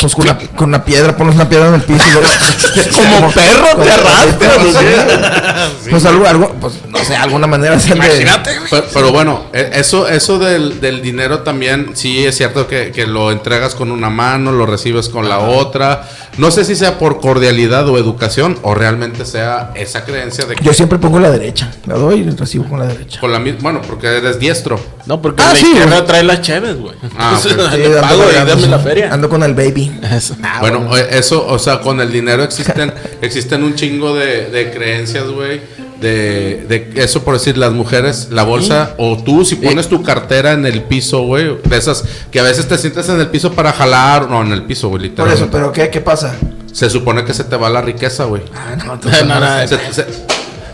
Pues 0.00 0.14
con 0.14 0.24
una, 0.24 0.38
con 0.38 0.68
una 0.68 0.84
piedra, 0.84 1.16
pones 1.16 1.34
una 1.36 1.48
piedra 1.48 1.68
en 1.68 1.74
el 1.74 1.82
piso 1.82 2.04
y 2.06 2.12
luego... 2.12 2.28
Como 3.14 3.30
perro 3.32 3.82
te 3.82 3.90
arrastras, 3.90 4.56
Pues, 4.58 4.76
¿sí? 4.76 5.90
Pues 5.90 6.04
algo, 6.06 6.26
algo, 6.26 6.54
pues 6.60 6.74
no 6.88 6.98
sé, 7.04 7.14
alguna 7.16 7.46
manera 7.46 7.76
de- 7.76 7.94
Imagínate, 7.94 8.56
güey. 8.58 8.70
Pero, 8.70 8.84
pero 8.92 9.12
bueno, 9.12 9.44
e- 9.52 9.70
eso, 9.74 10.08
eso 10.08 10.38
del, 10.38 10.80
del 10.80 11.00
dinero 11.02 11.40
también, 11.40 11.90
sí 11.94 12.24
es 12.24 12.36
cierto 12.36 12.66
que, 12.66 12.90
que 12.92 13.06
lo 13.06 13.30
entregas 13.30 13.74
con 13.74 13.90
una 13.92 14.10
mano, 14.10 14.52
lo 14.52 14.66
recibes 14.66 15.08
con 15.08 15.28
la 15.28 15.38
otra. 15.38 16.08
No 16.38 16.50
sé 16.50 16.64
si 16.64 16.74
sea 16.74 16.98
por 16.98 17.20
cordialidad 17.20 17.88
o 17.88 17.96
educación 17.98 18.58
o 18.62 18.74
realmente 18.74 19.24
sea 19.24 19.70
esa 19.74 20.04
creencia 20.04 20.46
de 20.46 20.56
que 20.56 20.64
Yo 20.64 20.72
siempre 20.72 20.98
pongo 20.98 21.20
la 21.20 21.30
derecha. 21.30 21.70
La 21.86 21.94
doy 21.94 22.20
y 22.20 22.30
recibo 22.30 22.64
con 22.68 22.80
la 22.80 22.86
derecha. 22.86 23.20
con 23.20 23.30
la 23.32 23.38
misma, 23.38 23.60
bueno, 23.62 23.82
porque 23.86 24.08
eres 24.08 24.38
diestro. 24.40 24.80
No, 25.06 25.20
porque 25.20 25.42
Ah, 25.42 25.52
la 25.52 25.58
sí, 25.58 25.66
izquierda 25.66 25.96
güey. 25.96 26.06
trae 26.06 26.22
las 26.24 26.40
cheves, 26.40 26.78
güey. 26.80 26.94
Ah, 27.18 27.38
ok. 27.38 27.46
Entonces, 27.50 27.74
Sí, 27.84 27.88
le 27.90 28.00
pago 28.00 28.24
y 28.30 28.34
dame 28.46 28.66
la 28.68 28.78
feria. 28.78 29.12
Ando 29.12 29.28
con 29.28 29.42
el 29.42 29.54
baby. 29.54 29.92
Eso. 30.10 30.34
Ah, 30.42 30.58
bueno, 30.60 30.96
eh, 30.96 31.08
eso, 31.12 31.46
o 31.46 31.58
sea, 31.58 31.80
con 31.80 32.00
el 32.00 32.10
dinero 32.10 32.42
existen, 32.42 32.92
existen 33.20 33.62
un 33.64 33.74
chingo 33.74 34.14
de, 34.14 34.46
de 34.50 34.70
creencias, 34.70 35.26
güey. 35.28 35.60
De, 36.00 36.66
de 36.68 37.02
eso 37.02 37.22
por 37.22 37.34
decir, 37.34 37.56
las 37.56 37.72
mujeres, 37.72 38.28
la 38.30 38.42
bolsa, 38.42 38.94
o 38.98 39.16
tú 39.22 39.44
si 39.44 39.54
pones 39.56 39.88
tu 39.88 40.02
cartera 40.02 40.52
en 40.52 40.66
el 40.66 40.82
piso, 40.82 41.22
güey, 41.22 41.56
de 41.64 41.76
esas 41.78 42.04
que 42.30 42.40
a 42.40 42.42
veces 42.42 42.66
te 42.68 42.76
sientes 42.76 43.08
en 43.08 43.20
el 43.20 43.28
piso 43.28 43.52
para 43.52 43.72
jalar, 43.72 44.28
no, 44.28 44.42
en 44.42 44.52
el 44.52 44.64
piso, 44.64 44.88
güey, 44.88 45.00
Por 45.00 45.08
literalmente. 45.28 45.42
eso, 45.44 45.50
pero 45.50 45.72
¿qué, 45.72 45.88
qué 45.88 46.00
pasa? 46.02 46.34
Se 46.72 46.90
supone 46.90 47.24
que 47.24 47.32
se 47.32 47.44
te 47.44 47.56
va 47.56 47.70
la 47.70 47.80
riqueza, 47.80 48.24
güey. 48.24 48.42
Ah, 48.54 48.74
no, 48.84 48.96
No, 48.96 49.40
no, 49.40 49.68
Se, 49.68 49.78
se- 49.92 50.06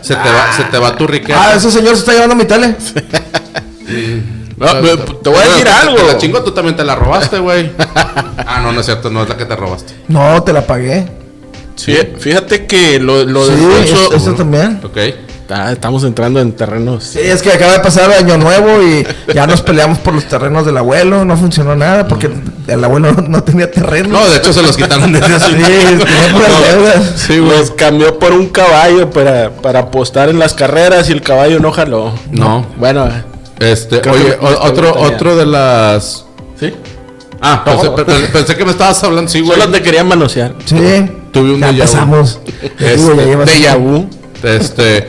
se 0.01 0.15
te 0.15 0.29
va, 0.31 0.51
se 0.57 0.63
te 0.65 0.77
va 0.79 0.95
tu 0.97 1.05
riqueza. 1.07 1.39
Ah, 1.41 1.55
ese 1.55 1.69
señor 1.71 1.93
se 1.93 1.99
está 1.99 2.13
llevando 2.13 2.35
mi 2.35 2.45
tele. 2.45 2.75
No, 4.57 4.67
te 4.67 5.29
voy 5.29 5.39
a 5.39 5.43
decir 5.49 5.65
Bueno, 5.65 5.71
algo. 5.81 5.95
Te 5.95 6.03
la 6.13 6.17
chingo, 6.17 6.43
tú 6.43 6.51
también 6.51 6.75
te 6.75 6.83
la 6.83 6.95
robaste, 6.95 7.39
güey. 7.39 7.71
ah, 7.97 8.59
no, 8.61 8.71
no 8.71 8.79
es 8.81 8.85
cierto, 8.85 9.09
no 9.09 9.23
es 9.23 9.29
la 9.29 9.37
que 9.37 9.45
te 9.45 9.55
robaste. 9.55 9.93
No, 10.07 10.41
te 10.43 10.53
la 10.53 10.65
pagué. 10.67 11.07
Fí- 11.77 12.15
Fíjate 12.19 12.67
que 12.67 12.99
lo, 12.99 13.23
lo 13.25 13.43
Sí, 13.45 13.51
del 13.53 13.61
bolso- 13.61 14.13
es- 14.15 14.21
eso 14.21 14.33
también. 14.33 14.79
Ok. 14.83 14.97
Ah, 15.53 15.71
estamos 15.73 16.03
entrando 16.05 16.39
en 16.39 16.53
terrenos. 16.53 17.03
Sí, 17.03 17.19
es 17.19 17.41
que 17.41 17.51
acaba 17.51 17.73
de 17.73 17.79
pasar 17.79 18.09
año 18.11 18.37
nuevo 18.37 18.81
y 18.83 19.05
ya 19.33 19.45
nos 19.47 19.61
peleamos 19.61 19.97
por 19.97 20.13
los 20.13 20.23
terrenos 20.25 20.65
del 20.65 20.77
abuelo. 20.77 21.25
No 21.25 21.35
funcionó 21.35 21.75
nada 21.75 22.07
porque 22.07 22.29
el 22.67 22.83
abuelo 22.83 23.11
no, 23.11 23.21
no 23.27 23.43
tenía 23.43 23.69
terreno. 23.69 24.09
No, 24.19 24.29
de 24.29 24.37
hecho 24.37 24.53
se 24.53 24.61
los 24.61 24.77
quitaron 24.77 25.11
desde 25.11 25.35
hace 25.35 25.51
Sí. 25.51 27.27
Sí, 27.27 27.35
Los 27.37 27.71
cambió 27.71 28.17
por 28.17 28.31
un 28.31 28.47
caballo 28.47 29.09
para, 29.09 29.49
para 29.51 29.79
apostar 29.79 30.29
en 30.29 30.39
las 30.39 30.53
carreras 30.53 31.09
y 31.09 31.13
el 31.13 31.21
caballo 31.21 31.59
no 31.59 31.71
jaló. 31.71 32.13
No. 32.31 32.65
Bueno, 32.77 33.09
Este, 33.61 34.01
Creo 34.01 34.15
oye, 34.15 34.25
que 34.25 34.37
otro, 34.41 34.93
otro 34.99 35.35
de 35.37 35.45
las. 35.45 36.25
sí. 36.59 36.73
Ah, 37.43 37.63
No. 37.65 37.71
pensé, 37.73 37.89
pe- 37.91 38.05
pe- 38.05 38.27
pensé 38.33 38.55
que 38.55 38.65
me 38.65 38.71
estabas 38.71 39.03
hablando, 39.03 39.29
sí, 39.31 39.39
güey. 39.41 39.59
Solo 39.59 39.71
te 39.71 39.81
quería 39.81 40.03
manosear. 40.03 40.53
Sí. 40.65 40.75
Tuve 41.31 41.53
un 41.53 41.59
ya 41.61 41.71
déjà 41.71 42.05
vu. 42.05 42.21
Este, 42.79 43.75
vu. 43.77 44.07
Este. 44.43 45.07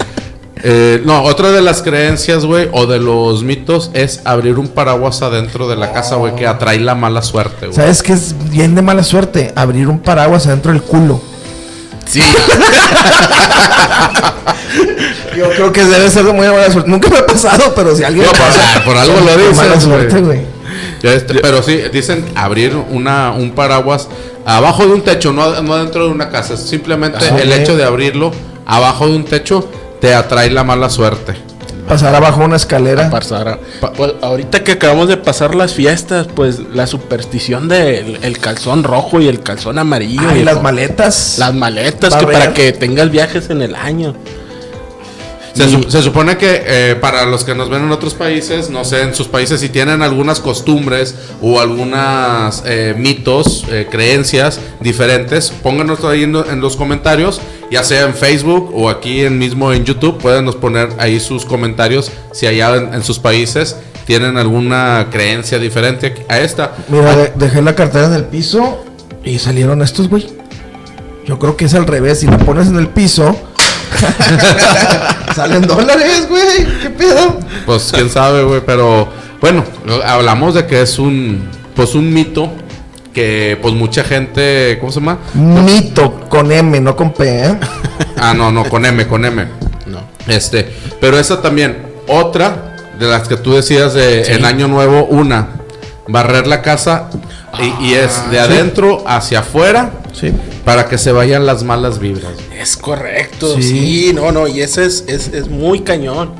eh, 0.62 1.02
no, 1.04 1.24
otra 1.24 1.50
de 1.50 1.60
las 1.60 1.82
creencias, 1.82 2.44
güey, 2.46 2.68
o 2.72 2.86
de 2.86 2.98
los 3.00 3.42
mitos 3.42 3.90
es 3.92 4.20
abrir 4.24 4.58
un 4.58 4.68
paraguas 4.68 5.20
adentro 5.20 5.68
de 5.68 5.76
la 5.76 5.92
casa, 5.92 6.14
güey, 6.16 6.34
que 6.34 6.46
atrae 6.46 6.78
la 6.80 6.94
mala 6.94 7.20
suerte, 7.22 7.66
güey. 7.66 7.76
¿Sabes 7.76 8.02
qué 8.02 8.12
es 8.14 8.34
bien 8.50 8.74
de 8.74 8.80
mala 8.82 9.02
suerte? 9.02 9.52
Abrir 9.56 9.88
un 9.88 9.98
paraguas 10.00 10.46
adentro 10.46 10.72
del 10.72 10.80
culo. 10.82 11.20
Sí. 12.06 12.22
Yo 15.36 15.48
creo 15.50 15.72
que 15.72 15.84
debe 15.84 16.10
ser 16.10 16.24
de 16.24 16.32
muy 16.32 16.46
mala 16.46 16.70
suerte. 16.70 16.90
Nunca 16.90 17.08
me 17.08 17.18
ha 17.18 17.26
pasado, 17.26 17.72
pero 17.74 17.94
si 17.96 18.04
alguien 18.04 18.24
No, 18.26 18.32
por- 18.32 18.40
pasa, 18.40 18.84
por 18.84 18.96
algo 18.96 19.20
lo 19.20 19.36
de 19.36 19.48
dices, 19.48 19.56
Mala 19.56 19.80
suerte, 19.80 20.20
güey. 20.20 20.40
Este, 21.02 21.34
pero 21.34 21.62
sí, 21.62 21.80
dicen 21.92 22.24
abrir 22.36 22.76
una, 22.76 23.32
un 23.32 23.50
paraguas 23.52 24.08
abajo 24.46 24.86
de 24.86 24.92
un 24.92 25.02
techo, 25.02 25.32
no, 25.32 25.60
no 25.62 25.76
dentro 25.78 26.04
de 26.04 26.10
una 26.10 26.28
casa. 26.30 26.56
Simplemente 26.56 27.18
Ah, 27.20 27.38
el 27.42 27.52
hecho 27.52 27.76
de 27.76 27.84
abrirlo 27.84 28.30
abajo 28.66 29.08
de 29.08 29.16
un 29.16 29.24
techo 29.24 29.68
te 30.00 30.14
atrae 30.14 30.50
la 30.50 30.62
mala 30.64 30.88
suerte. 30.90 31.34
Pasar 31.88 32.14
abajo 32.14 32.42
una 32.44 32.54
escalera. 32.56 33.10
Pasar 33.10 33.48
a- 33.48 33.58
pues, 33.96 34.12
ahorita 34.22 34.62
que 34.62 34.72
acabamos 34.72 35.08
de 35.08 35.16
pasar 35.16 35.56
las 35.56 35.74
fiestas, 35.74 36.28
pues 36.34 36.60
la 36.72 36.86
superstición 36.86 37.68
del 37.68 38.20
el 38.22 38.38
calzón 38.38 38.84
rojo 38.84 39.20
y 39.20 39.26
el 39.26 39.40
calzón 39.42 39.78
amarillo. 39.80 40.22
Ah, 40.28 40.36
y 40.38 40.44
las 40.44 40.62
maletas. 40.62 41.34
Las 41.38 41.52
maletas 41.52 42.14
que 42.14 42.26
para 42.26 42.54
que 42.54 42.72
tengas 42.72 43.10
viajes 43.10 43.50
en 43.50 43.60
el 43.62 43.74
año. 43.74 44.14
Se, 45.54 45.68
su- 45.68 45.90
se 45.90 46.00
supone 46.02 46.38
que 46.38 46.62
eh, 46.64 46.96
para 46.98 47.26
los 47.26 47.44
que 47.44 47.54
nos 47.54 47.68
ven 47.68 47.82
en 47.82 47.90
otros 47.92 48.14
países, 48.14 48.70
no 48.70 48.84
sé, 48.86 49.02
en 49.02 49.14
sus 49.14 49.28
países 49.28 49.60
si 49.60 49.68
tienen 49.68 50.00
algunas 50.00 50.40
costumbres 50.40 51.14
o 51.42 51.60
algunas 51.60 52.62
eh, 52.64 52.94
mitos, 52.96 53.64
eh, 53.68 53.86
creencias 53.90 54.60
diferentes, 54.80 55.50
pónganos 55.50 56.02
ahí 56.04 56.22
en, 56.22 56.36
en 56.36 56.60
los 56.60 56.76
comentarios, 56.76 57.40
ya 57.70 57.84
sea 57.84 58.06
en 58.06 58.14
Facebook 58.14 58.70
o 58.74 58.88
aquí 58.88 59.20
en 59.20 59.38
mismo 59.38 59.72
en 59.74 59.84
YouTube, 59.84 60.16
pueden 60.18 60.46
nos 60.46 60.56
poner 60.56 60.88
ahí 60.98 61.20
sus 61.20 61.44
comentarios 61.44 62.10
si 62.32 62.46
allá 62.46 62.74
en, 62.76 62.94
en 62.94 63.02
sus 63.04 63.18
países 63.18 63.76
tienen 64.06 64.38
alguna 64.38 65.08
creencia 65.10 65.58
diferente 65.58 66.24
a 66.28 66.40
esta. 66.40 66.72
Mira, 66.88 67.14
de- 67.14 67.32
dejé 67.34 67.60
la 67.60 67.74
cartera 67.74 68.06
en 68.06 68.14
el 68.14 68.24
piso 68.24 68.84
y 69.22 69.38
salieron 69.38 69.82
estos, 69.82 70.08
güey. 70.08 70.26
Yo 71.26 71.38
creo 71.38 71.56
que 71.56 71.66
es 71.66 71.74
al 71.74 71.86
revés. 71.86 72.20
Si 72.20 72.26
la 72.26 72.38
pones 72.38 72.66
en 72.68 72.76
el 72.78 72.88
piso, 72.88 73.36
salen 75.34 75.62
dólares, 75.62 76.26
güey. 76.28 76.80
¿Qué 76.80 76.90
pedo? 76.90 77.38
Pues 77.66 77.90
quién 77.92 78.10
sabe, 78.10 78.42
güey, 78.42 78.62
pero 78.64 79.08
bueno, 79.40 79.64
hablamos 80.04 80.54
de 80.54 80.66
que 80.66 80.82
es 80.82 80.98
un 80.98 81.48
pues 81.74 81.94
un 81.94 82.12
mito 82.12 82.52
que 83.12 83.58
pues 83.60 83.74
mucha 83.74 84.04
gente, 84.04 84.78
¿cómo 84.80 84.92
se 84.92 85.00
llama? 85.00 85.18
Mito 85.34 86.28
con 86.28 86.50
M, 86.50 86.80
no 86.80 86.96
con 86.96 87.12
P, 87.12 87.46
¿eh? 87.46 87.58
Ah, 88.16 88.34
no, 88.34 88.52
no, 88.52 88.64
con 88.68 88.84
M, 88.86 89.06
con 89.06 89.24
M. 89.24 89.46
No. 89.86 90.00
Este, 90.26 90.72
pero 91.00 91.18
esa 91.18 91.42
también, 91.42 91.78
otra 92.08 92.76
de 92.98 93.06
las 93.06 93.28
que 93.28 93.36
tú 93.36 93.52
decías 93.54 93.94
de 93.94 94.22
en 94.34 94.44
Año 94.44 94.68
Nuevo, 94.68 95.04
una, 95.06 95.48
barrer 96.08 96.46
la 96.46 96.62
casa 96.62 97.10
y, 97.58 97.86
y 97.86 97.94
es 97.94 98.30
de 98.30 98.40
adentro 98.40 99.02
hacia 99.06 99.40
afuera 99.40 99.90
Sí. 100.12 100.32
Para 100.64 100.88
que 100.88 100.98
se 100.98 101.12
vayan 101.12 101.46
las 101.46 101.62
malas 101.64 101.98
vibras. 101.98 102.32
Es 102.58 102.76
correcto, 102.76 103.54
Sí. 103.56 103.62
sí, 103.62 104.12
no, 104.14 104.30
no, 104.32 104.46
y 104.46 104.60
ese 104.62 104.84
es, 104.84 105.04
es, 105.08 105.28
es 105.28 105.48
muy 105.48 105.80
cañón. 105.80 106.32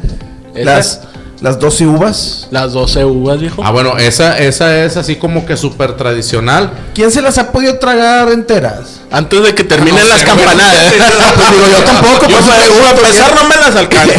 Las, 0.55 1.01
las 1.41 1.59
12 1.59 1.87
uvas. 1.87 2.47
las 2.51 2.73
12 2.73 3.05
uvas, 3.05 3.41
viejo. 3.41 3.63
Ah, 3.65 3.71
bueno, 3.73 3.97
esa, 3.99 4.39
esa 4.39 4.85
es 4.85 4.97
así 4.97 5.17
como 5.17 5.45
que 5.47 5.57
súper 5.57 5.97
tradicional. 5.97 6.71
¿Quién 6.95 7.11
se 7.11 7.21
las 7.23 7.39
ha 7.39 7.51
podido 7.51 7.79
tragar 7.79 8.31
enteras? 8.31 9.01
Antes 9.11 9.43
de 9.43 9.55
que 9.55 9.65
terminen 9.65 10.01
No 10.01 10.09
las 10.09 10.23
campanadas. 10.25 10.93
Pues 11.37 11.51
digo, 11.53 11.67
yo 11.69 11.83
tampoco, 11.85 12.29
Yo 12.29 12.37
pues, 12.37 12.47
para 12.47 12.91
empezar 13.01 13.35
no 13.35 13.49
me 13.49 13.57
las 13.57 13.75
alcanzo. 13.75 14.13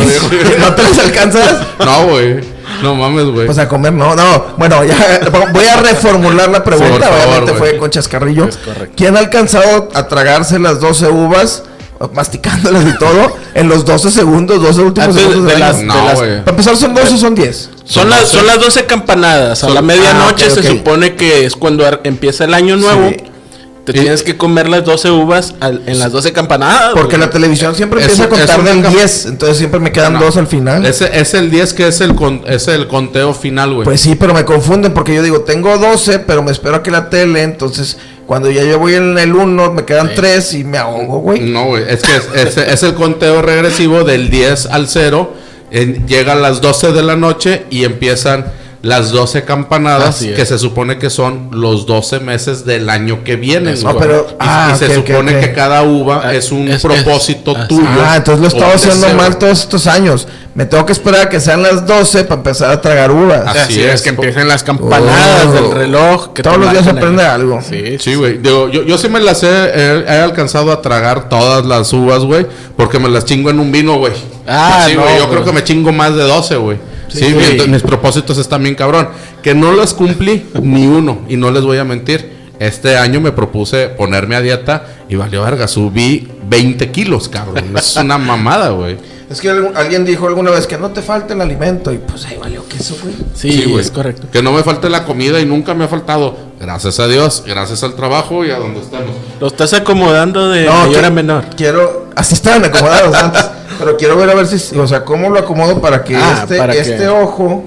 ¿No 0.60 0.76
te 0.76 0.84
las 0.84 1.00
alcanzas? 1.00 1.62
No, 1.80 2.08
güey. 2.10 2.53
No 2.84 2.96
mames, 2.96 3.26
güey. 3.26 3.46
Pues 3.46 3.58
a 3.58 3.68
comer, 3.68 3.94
no, 3.94 4.16
no. 4.16 4.46
Bueno, 4.58 4.84
ya 4.84 4.96
voy 5.54 5.66
a 5.66 5.78
reformular 5.78 6.50
la 6.50 6.64
pregunta. 6.64 7.00
Favor, 7.08 7.20
Obviamente 7.28 7.52
güey. 7.54 7.72
fue 7.72 7.78
con 7.78 7.90
chascarrillo. 7.90 8.46
Es 8.48 8.58
correcto. 8.58 8.94
¿Quién 8.96 9.16
ha 9.16 9.20
alcanzado 9.20 9.90
a 9.94 10.08
tragarse 10.08 10.60
las 10.60 10.80
12 10.80 11.08
uvas, 11.08 11.64
masticándolas 12.14 12.84
y 12.88 12.98
todo, 12.98 13.38
en 13.54 13.70
los 13.70 13.86
12 13.86 14.12
segundos, 14.12 14.62
12 14.62 14.82
últimos 14.82 15.10
Antes 15.10 15.22
segundos 15.24 15.46
de 15.46 15.52
del 15.52 15.60
las- 15.60 15.82
no, 15.82 16.06
las- 16.06 16.20
güey. 16.20 16.40
Para 16.40 16.52
empezar, 16.52 16.76
son 16.78 16.94
12 16.94 17.14
o 17.14 17.18
son 17.18 17.36
10. 17.36 17.70
Son 17.86 18.10
las, 18.10 18.30
son 18.30 18.46
las 18.46 18.60
12 18.60 18.86
campanadas. 18.86 19.64
A 19.64 19.70
la 19.70 19.76
Son- 19.76 19.86
medianoche 19.86 20.46
ah, 20.46 20.48
ok, 20.50 20.54
se 20.54 20.60
ok. 20.60 20.66
supone 20.78 21.16
que 21.16 21.46
es 21.46 21.56
cuando 21.56 21.86
empieza 22.04 22.44
el 22.46 22.54
año 22.54 22.76
nuevo. 22.78 23.10
Sí. 23.10 23.18
Te 23.86 23.92
tienes 23.92 24.24
que 24.24 24.38
comer 24.38 24.70
las 24.70 24.86
12 24.86 25.12
uvas 25.12 25.56
al- 25.60 25.82
en 25.88 26.00
las 26.00 26.12
12 26.14 26.32
campanadas. 26.32 26.92
Porque 26.94 27.18
güey. 27.18 27.20
la 27.20 27.30
televisión 27.30 27.76
siempre 27.76 28.00
Es 28.00 28.06
empieza 28.06 28.24
a 28.24 28.30
contar 28.30 28.64
del 28.64 28.82
cam- 28.82 28.90
10. 28.92 29.26
Entonces 29.26 29.58
siempre 29.58 29.80
me 29.82 29.92
quedan 29.92 30.14
No. 30.14 30.20
dos 30.22 30.38
al 30.38 30.48
final. 30.48 30.86
Ese 30.86 31.10
es 31.20 31.34
el 31.34 31.52
10 31.52 31.74
que 31.74 31.88
es 31.90 32.00
el, 32.00 32.16
con- 32.16 32.44
es 32.48 32.70
el 32.70 32.88
conteo 32.88 33.34
final, 33.34 33.74
güey. 33.74 33.84
Pues 33.84 34.00
sí, 34.00 34.16
pero 34.16 34.34
me 34.34 34.46
confunden 34.46 34.94
porque 34.94 35.14
yo 35.14 35.22
digo, 35.22 35.42
tengo 35.42 35.78
12, 35.78 36.20
pero 36.20 36.42
me 36.42 36.52
espero 36.54 36.78
a 36.78 36.84
que 36.84 36.92
la 36.92 37.10
tele, 37.10 37.42
entonces 37.44 37.98
cuando 38.26 38.50
ya 38.50 38.64
yo 38.64 38.80
voy 38.80 38.94
en 38.94 39.18
el 39.18 39.36
1, 39.36 39.74
me 39.74 39.84
quedan 39.84 40.12
3 40.16 40.54
y 40.54 40.64
me 40.64 40.78
ahogo, 40.78 41.20
güey. 41.20 41.42
No, 41.42 41.66
güey, 41.66 41.84
es 41.86 42.02
que 42.04 42.16
es, 42.16 42.30
es- 42.56 42.58
es 42.58 42.84
el 42.84 42.94
conteo 42.94 43.42
regresivo 43.42 44.06
del 44.06 44.30
10 44.30 44.66
al 44.68 44.88
0. 44.88 45.34
en- 45.72 46.08
llega 46.08 46.34
a 46.34 46.36
las 46.36 46.62
12 46.62 46.92
de 46.92 47.02
la 47.02 47.16
noche 47.16 47.66
y 47.72 47.84
empiezan 47.84 48.46
las 48.84 49.12
12 49.12 49.44
campanadas 49.46 50.22
es. 50.22 50.36
que 50.36 50.46
se 50.46 50.60
supone 50.60 51.00
que 51.00 51.10
son 51.10 51.48
los 51.52 51.86
12 51.88 52.20
meses 52.20 52.66
del 52.66 52.90
año 52.90 53.24
que 53.24 53.38
güey. 53.38 53.82
No, 53.82 53.98
pero- 53.98 54.28
y, 54.30 54.36
ah, 54.40 54.74
y 54.76 54.78
se 54.78 54.94
supone 54.94 55.40
que 55.40 55.54
cada 55.54 55.84
uva 55.84 56.22
Ah, 56.26 56.34
es 56.34 56.52
un 56.52 56.68
es- 56.68 56.82
propósito 56.82 57.56
tuyo. 57.68 57.88
Ah, 58.06 58.18
entonces 58.18 58.42
lo 58.42 58.46
he 58.46 58.50
estado 58.50 58.76
haciendo 58.76 59.06
deseo. 59.08 59.18
mal 59.18 59.38
todos 59.38 59.62
estos 59.62 59.88
años. 59.88 60.28
Me 60.54 60.66
tengo 60.66 60.86
que 60.86 60.92
esperar 60.92 61.22
a 61.22 61.30
que 61.30 61.40
sean 61.40 61.64
las 61.64 61.88
12 61.88 62.26
para 62.26 62.36
empezar 62.40 62.72
a 62.72 62.82
tragar 62.82 63.10
uvas. 63.10 63.44
Así 63.48 63.58
Así 63.60 63.82
es, 63.84 63.94
es. 63.96 64.02
que 64.02 64.10
empiecen 64.10 64.48
las 64.50 64.64
campanadas 64.64 65.46
Oh. 65.48 65.52
del 65.54 65.72
reloj. 65.72 66.34
Que 66.34 66.44
Todos 66.44 66.58
los 66.58 66.70
días 66.72 66.84
marcan 66.84 66.98
aprende 67.04 67.24
algo. 67.24 67.62
Sí, 67.68 67.98
Sí, 68.00 68.16
güey. 68.16 68.38
Digo, 68.40 68.68
yo, 68.70 68.84
yo 68.84 68.98
sí 68.98 69.08
me 69.08 69.22
las 69.22 69.42
he, 69.44 69.48
he- 69.48 70.04
he 70.08 70.20
alcanzado 70.20 70.74
a 70.74 70.82
tragar 70.82 71.30
todas 71.30 71.66
las 71.66 71.92
uvas, 71.94 72.20
güey, 72.26 72.46
porque 72.76 73.00
me 73.00 73.08
las 73.08 73.24
chingo 73.24 73.50
en 73.50 73.60
un 73.62 73.72
vino, 73.72 73.98
güey. 73.98 74.12
Ah, 74.46 74.84
sí, 74.90 74.94
no, 74.96 75.04
güey. 75.04 75.14
Yo 75.18 75.22
pues. 75.28 75.30
creo 75.32 75.46
que 75.46 75.52
me 75.54 75.64
chingo 75.64 75.92
más 75.94 76.14
de 76.16 76.24
12, 76.24 76.58
güey. 76.58 76.78
Sí, 77.14 77.20
Sí. 77.20 77.26
mi- 77.34 77.44
entonces 77.44 77.68
mis 77.70 77.82
propósitos 77.84 78.38
están 78.38 78.64
bien 78.64 78.76
cabrón. 78.76 79.10
Que 79.42 79.54
no 79.56 79.72
los 79.72 79.94
cumplí 79.94 80.46
ni 80.62 80.88
uno, 80.88 81.20
y 81.30 81.38
no 81.38 81.52
les 81.52 81.64
voy 81.64 81.78
a 81.78 81.84
mentir. 81.84 82.34
Este 82.60 82.98
año 82.98 83.20
me 83.20 83.32
propuse 83.32 83.90
ponerme 83.90 84.36
a 84.36 84.42
dieta 84.42 84.86
y 85.10 85.16
valió 85.16 85.44
verga, 85.44 85.68
subí 85.68 86.28
20 86.48 86.92
kilos, 86.92 87.28
cabrón. 87.30 87.76
Es 87.78 87.96
una 87.98 88.18
mamada, 88.18 88.70
güey. 88.70 88.98
Es 89.30 89.42
que 89.42 89.50
alguien 89.50 90.06
dijo 90.06 90.28
alguna 90.28 90.52
vez 90.52 90.68
que 90.68 90.78
no 90.78 90.92
te 90.92 91.02
falta 91.02 91.34
el 91.34 91.42
alimento 91.42 91.92
y 91.92 91.98
pues 91.98 92.24
ahí 92.26 92.38
valió 92.38 92.68
que 92.68 92.78
eso, 92.78 92.96
güey. 93.02 93.16
Sí, 93.34 93.64
güey. 93.68 93.80
es 93.84 93.90
correcto. 93.90 94.28
Que 94.32 94.44
no 94.44 94.52
me 94.52 94.62
falte 94.62 94.90
la 94.90 95.06
comida 95.06 95.40
y 95.40 95.46
nunca 95.46 95.74
me 95.74 95.86
ha 95.86 95.88
faltado. 95.88 96.38
Gracias 96.60 97.00
a 97.00 97.08
Dios, 97.08 97.44
gracias 97.46 97.82
al 97.84 97.96
trabajo 97.96 98.46
y 98.46 98.52
a 98.52 98.60
donde 98.60 98.82
estamos. 98.82 99.10
Lo 99.40 99.48
estás 99.48 99.74
acomodando 99.74 100.50
de 100.52 100.68
mayor 100.70 101.00
que- 101.02 101.06
a 101.06 101.10
menor. 101.10 101.46
Quiero, 101.58 102.10
así 102.16 102.36
estaban 102.36 102.64
acomodados 102.66 103.16
antes, 103.16 103.44
pero 103.84 103.98
quiero 103.98 104.16
ver 104.18 104.30
a 104.30 104.36
ver 104.36 104.48
si, 104.48 104.78
o 104.78 104.88
sea, 104.88 105.04
cómo 105.04 105.30
lo 105.30 105.40
acomodo 105.40 105.80
para 105.82 106.04
que 106.04 106.16
Ah, 106.16 106.40
este, 106.44 106.58
para 106.58 106.74
que- 106.74 106.80
este 106.80 107.08
ojo, 107.08 107.64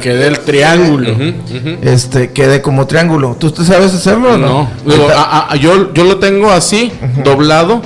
Que 0.00 0.26
el 0.26 0.38
triángulo. 0.40 1.10
Ujú, 1.12 1.22
ujú. 1.22 1.78
este, 1.82 2.30
quede 2.30 2.60
como 2.60 2.86
triángulo. 2.86 3.34
¿Tú 3.40 3.50
te 3.50 3.64
sabes 3.64 3.94
hacerlo 3.94 4.34
o 4.34 4.36
no? 4.36 4.46
No, 4.46 4.70
digo, 4.84 5.08
a- 5.08 5.52
a- 5.52 5.56
yo, 5.56 5.92
yo 5.94 6.04
lo 6.04 6.18
tengo 6.18 6.50
así, 6.50 6.92
doblado, 7.24 7.80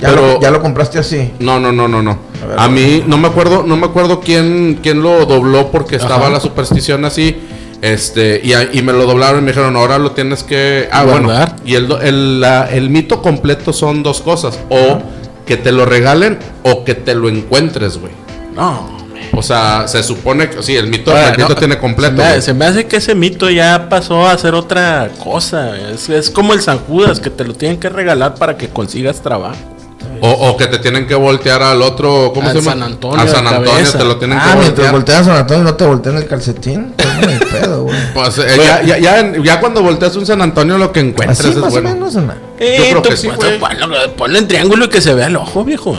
ya, 0.00 0.10
pero 0.10 0.34
lo, 0.34 0.40
ya 0.40 0.50
lo 0.52 0.62
compraste 0.62 0.98
así. 1.00 1.32
no, 1.40 1.58
no, 1.58 1.72
no, 1.72 1.88
no, 1.88 2.02
no. 2.02 2.18
A 2.42 2.46
ver, 2.46 2.58
A 2.60 2.68
mí 2.68 3.02
no 3.06 3.16
me 3.18 3.26
acuerdo, 3.26 3.64
no 3.66 3.76
me 3.76 3.86
acuerdo 3.86 4.20
quién, 4.20 4.78
quién 4.80 5.02
lo 5.02 5.26
dobló 5.26 5.72
porque 5.72 5.96
estaba 5.96 6.26
Ajá. 6.26 6.30
la 6.34 6.40
superstición 6.40 7.04
así. 7.04 7.36
Este, 7.82 8.40
y, 8.44 8.52
a- 8.54 8.68
y 8.72 8.82
me 8.82 8.92
lo 8.92 9.04
doblaron 9.04 9.40
y 9.40 9.42
me 9.42 9.48
dijeron, 9.50 9.74
ahora 9.76 9.98
lo 9.98 10.12
tienes 10.12 10.42
que. 10.44 10.88
Ah, 10.92 11.02
Guardar. 11.04 11.22
bueno. 11.56 11.62
Y 11.66 11.74
el, 11.74 11.88
do- 11.88 12.00
el, 12.00 12.40
la- 12.40 12.68
el 12.70 12.90
mito 12.90 13.20
completo 13.20 13.72
son 13.72 14.02
dos 14.04 14.20
cosas: 14.22 14.58
o 14.70 15.00
que 15.46 15.56
te 15.56 15.72
lo 15.72 15.86
regalen 15.86 16.38
o 16.62 16.84
que 16.84 16.94
te 16.94 17.14
lo 17.14 17.28
encuentres, 17.28 17.98
güey. 17.98 18.12
No. 18.54 18.96
O 19.32 19.42
sea, 19.42 19.86
se 19.86 20.02
supone 20.02 20.48
que 20.50 20.62
sí, 20.62 20.76
el 20.76 20.88
mito, 20.88 21.10
Ahora, 21.10 21.30
el 21.30 21.36
mito 21.36 21.48
no, 21.50 21.54
tiene 21.54 21.78
completo. 21.78 22.16
Se 22.16 22.22
me, 22.22 22.42
se 22.42 22.54
me 22.54 22.64
hace 22.64 22.86
que 22.86 22.96
ese 22.96 23.14
mito 23.14 23.50
ya 23.50 23.88
pasó 23.88 24.26
a 24.26 24.36
ser 24.38 24.54
otra 24.54 25.10
cosa. 25.22 25.76
Es, 25.76 26.08
es 26.08 26.30
como 26.30 26.54
el 26.54 26.60
San 26.60 26.78
Judas, 26.78 27.20
que 27.20 27.30
te 27.30 27.44
lo 27.44 27.54
tienen 27.54 27.78
que 27.78 27.88
regalar 27.88 28.34
para 28.34 28.56
que 28.56 28.68
consigas 28.68 29.20
trabajo. 29.22 29.75
O, 30.20 30.30
o 30.30 30.56
que 30.56 30.66
te 30.66 30.78
tienen 30.78 31.06
que 31.06 31.14
voltear 31.14 31.62
al 31.62 31.82
otro, 31.82 32.32
¿cómo 32.34 32.48
Al 32.48 32.54
se 32.56 32.60
llama? 32.62 32.72
San 32.72 32.82
Antonio 32.82 33.20
Al 33.20 33.28
San 33.28 33.46
Antonio 33.46 33.70
cabeza. 33.72 33.98
te 33.98 34.04
lo 34.04 34.16
tienen 34.16 34.38
Ah, 34.38 34.42
que 34.42 34.58
mientras 34.60 34.66
voltear. 34.76 34.92
volteas 34.92 35.20
a 35.20 35.24
San 35.24 35.36
Antonio 35.36 35.64
no 35.64 35.74
te 35.74 35.84
voltean 35.84 36.16
el 36.16 36.26
calcetín. 36.26 36.94
Pues 37.26 37.38
pedo, 37.50 37.82
güey. 37.84 37.96
Pues, 38.12 38.38
eh, 38.38 38.56
ya, 38.58 38.82
ya, 38.82 38.98
ya, 38.98 39.32
ya 39.42 39.60
cuando 39.60 39.82
volteas 39.82 40.14
un 40.16 40.26
San 40.26 40.42
Antonio 40.42 40.76
lo 40.78 40.92
que 40.92 41.00
encuentras 41.00 41.40
Así 41.40 41.48
es 41.50 41.56
más 41.56 41.70
bueno. 41.70 41.90
o 41.90 41.94
menos, 41.94 42.14
¿o 42.16 42.20
no? 42.20 42.34
Eh, 42.58 42.88
creo 42.90 43.02
tú 43.02 43.08
que 43.08 43.16
sí, 43.16 43.28
ponlo, 43.28 43.96
ponlo 44.16 44.38
en 44.38 44.46
triángulo 44.48 44.84
y 44.84 44.88
que 44.88 45.00
se 45.00 45.14
vea 45.14 45.26
el 45.28 45.36
ojo, 45.36 45.64
viejo. 45.64 45.96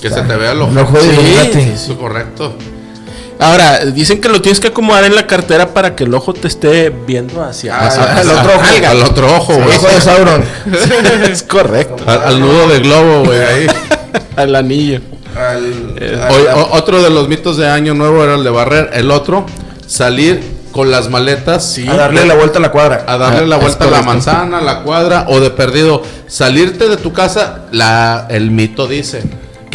Que 0.00 0.10
se 0.10 0.22
te 0.22 0.36
vea 0.36 0.52
el 0.52 0.62
ojo. 0.62 0.70
El 0.72 0.78
ojo 0.78 0.96
de 0.98 1.02
Sí, 1.02 1.52
sí, 1.52 1.70
Eso 1.74 1.98
correcto. 1.98 2.54
Ahora, 3.40 3.84
dicen 3.86 4.20
que 4.20 4.28
lo 4.28 4.40
tienes 4.40 4.60
que 4.60 4.68
acomodar 4.68 5.04
en 5.04 5.14
la 5.14 5.26
cartera 5.26 5.74
para 5.74 5.94
que 5.96 6.04
el 6.04 6.14
ojo 6.14 6.32
te 6.32 6.46
esté 6.48 6.90
viendo 6.90 7.42
hacia, 7.42 7.74
Ah, 7.76 7.86
hacia- 7.88 8.02
el 8.22 8.30
hacia- 8.30 8.40
otro 8.40 8.52
ojo. 8.54 8.64
Al 8.88 9.02
otro 9.02 9.36
ojo, 9.36 9.54
güey. 9.54 9.76
Ojo 9.76 9.88
de 9.88 10.00
Sauron. 10.00 10.44
es 11.30 11.42
correcto. 11.42 12.02
Al, 12.06 12.22
al 12.22 12.40
nudo 12.40 12.68
de 12.68 12.78
globo, 12.80 13.24
güey. 13.24 13.40
ahí. 13.40 13.66
Al 14.36 14.54
anillo. 14.54 15.00
Al- 15.36 15.94
Eh, 16.00 16.20
al- 16.22 16.32
Hoy- 16.32 16.46
o- 16.54 16.68
otro 16.76 17.02
de 17.02 17.10
los 17.10 17.28
mitos 17.28 17.56
de 17.56 17.68
Año 17.68 17.94
Nuevo 17.94 18.22
era 18.22 18.34
el 18.36 18.44
de 18.44 18.50
barrer. 18.50 18.90
El 18.94 19.10
otro, 19.10 19.46
salir 19.86 20.40
con 20.70 20.90
las 20.90 21.08
maletas. 21.10 21.76
a 21.88 21.94
darle 21.96 22.24
la 22.26 22.34
vuelta 22.34 22.58
a 22.58 22.62
la 22.62 22.70
cuadra. 22.72 23.04
a 23.06 23.16
darle 23.18 23.40
Ah, 23.40 23.46
la 23.46 23.56
vuelta 23.56 23.84
a 23.84 23.90
la 23.90 24.02
manzana, 24.02 24.58
a 24.58 24.62
la 24.62 24.82
cuadra 24.82 25.26
o 25.28 25.40
de 25.40 25.50
perdido 25.50 26.02
salirte 26.26 26.88
de 26.88 26.96
tu 26.96 27.12
casa, 27.12 27.62
la, 27.72 28.26
el 28.30 28.50
mito 28.50 28.86
dice 28.88 29.22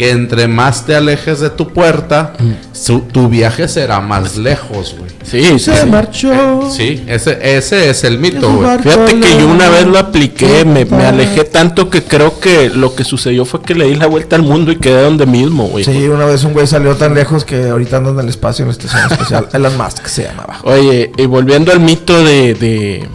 que 0.00 0.08
entre 0.12 0.48
más 0.48 0.86
te 0.86 0.94
alejes 0.96 1.40
de 1.40 1.50
tu 1.50 1.74
puerta, 1.74 2.32
su- 2.72 3.00
tu 3.00 3.28
viaje 3.28 3.68
será 3.68 4.00
más 4.00 4.38
lejos, 4.38 4.94
güey. 4.98 5.10
Sí, 5.22 5.58
sí, 5.58 5.70
sí. 5.78 5.86
marchó. 5.90 6.70
Sí, 6.74 7.04
ese, 7.06 7.38
ese 7.58 7.90
es 7.90 8.02
el 8.04 8.18
mito, 8.18 8.50
güey. 8.50 8.78
Fíjate 8.78 9.20
que 9.20 9.38
yo 9.38 9.46
una 9.46 9.68
vez 9.68 9.84
lo 9.86 9.98
apliqué, 9.98 10.64
me, 10.64 10.86
me 10.86 11.04
alejé 11.04 11.44
tanto 11.44 11.90
que 11.90 12.02
creo 12.02 12.40
que 12.40 12.70
lo 12.70 12.94
que 12.94 13.04
sucedió 13.04 13.44
fue 13.44 13.60
que 13.60 13.74
le 13.74 13.88
di 13.88 13.96
la 13.96 14.06
vuelta 14.06 14.36
al 14.36 14.42
mundo 14.42 14.72
y 14.72 14.76
quedé 14.76 15.02
donde 15.02 15.26
mismo, 15.26 15.64
güey. 15.68 15.84
Sí, 15.84 16.08
una 16.08 16.24
vez 16.24 16.44
un 16.44 16.54
güey 16.54 16.66
salió 16.66 16.96
tan 16.96 17.12
lejos 17.14 17.44
que 17.44 17.68
ahorita 17.68 17.98
anda 17.98 18.10
en 18.12 18.20
el 18.20 18.28
espacio 18.30 18.62
en 18.62 18.68
la 18.68 18.72
estación 18.72 19.02
especial. 19.12 19.48
Elon 19.52 19.76
Musk 19.76 20.06
se 20.06 20.22
llamaba. 20.24 20.60
Oye, 20.64 21.12
y 21.14 21.26
volviendo 21.26 21.72
al 21.72 21.80
mito 21.80 22.24
de, 22.24 22.54
de 22.54 23.06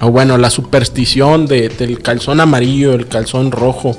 o 0.00 0.10
bueno, 0.10 0.36
la 0.36 0.50
superstición 0.50 1.46
de, 1.46 1.68
del 1.68 2.00
calzón 2.00 2.40
amarillo, 2.40 2.92
el 2.94 3.06
calzón 3.06 3.52
rojo, 3.52 3.96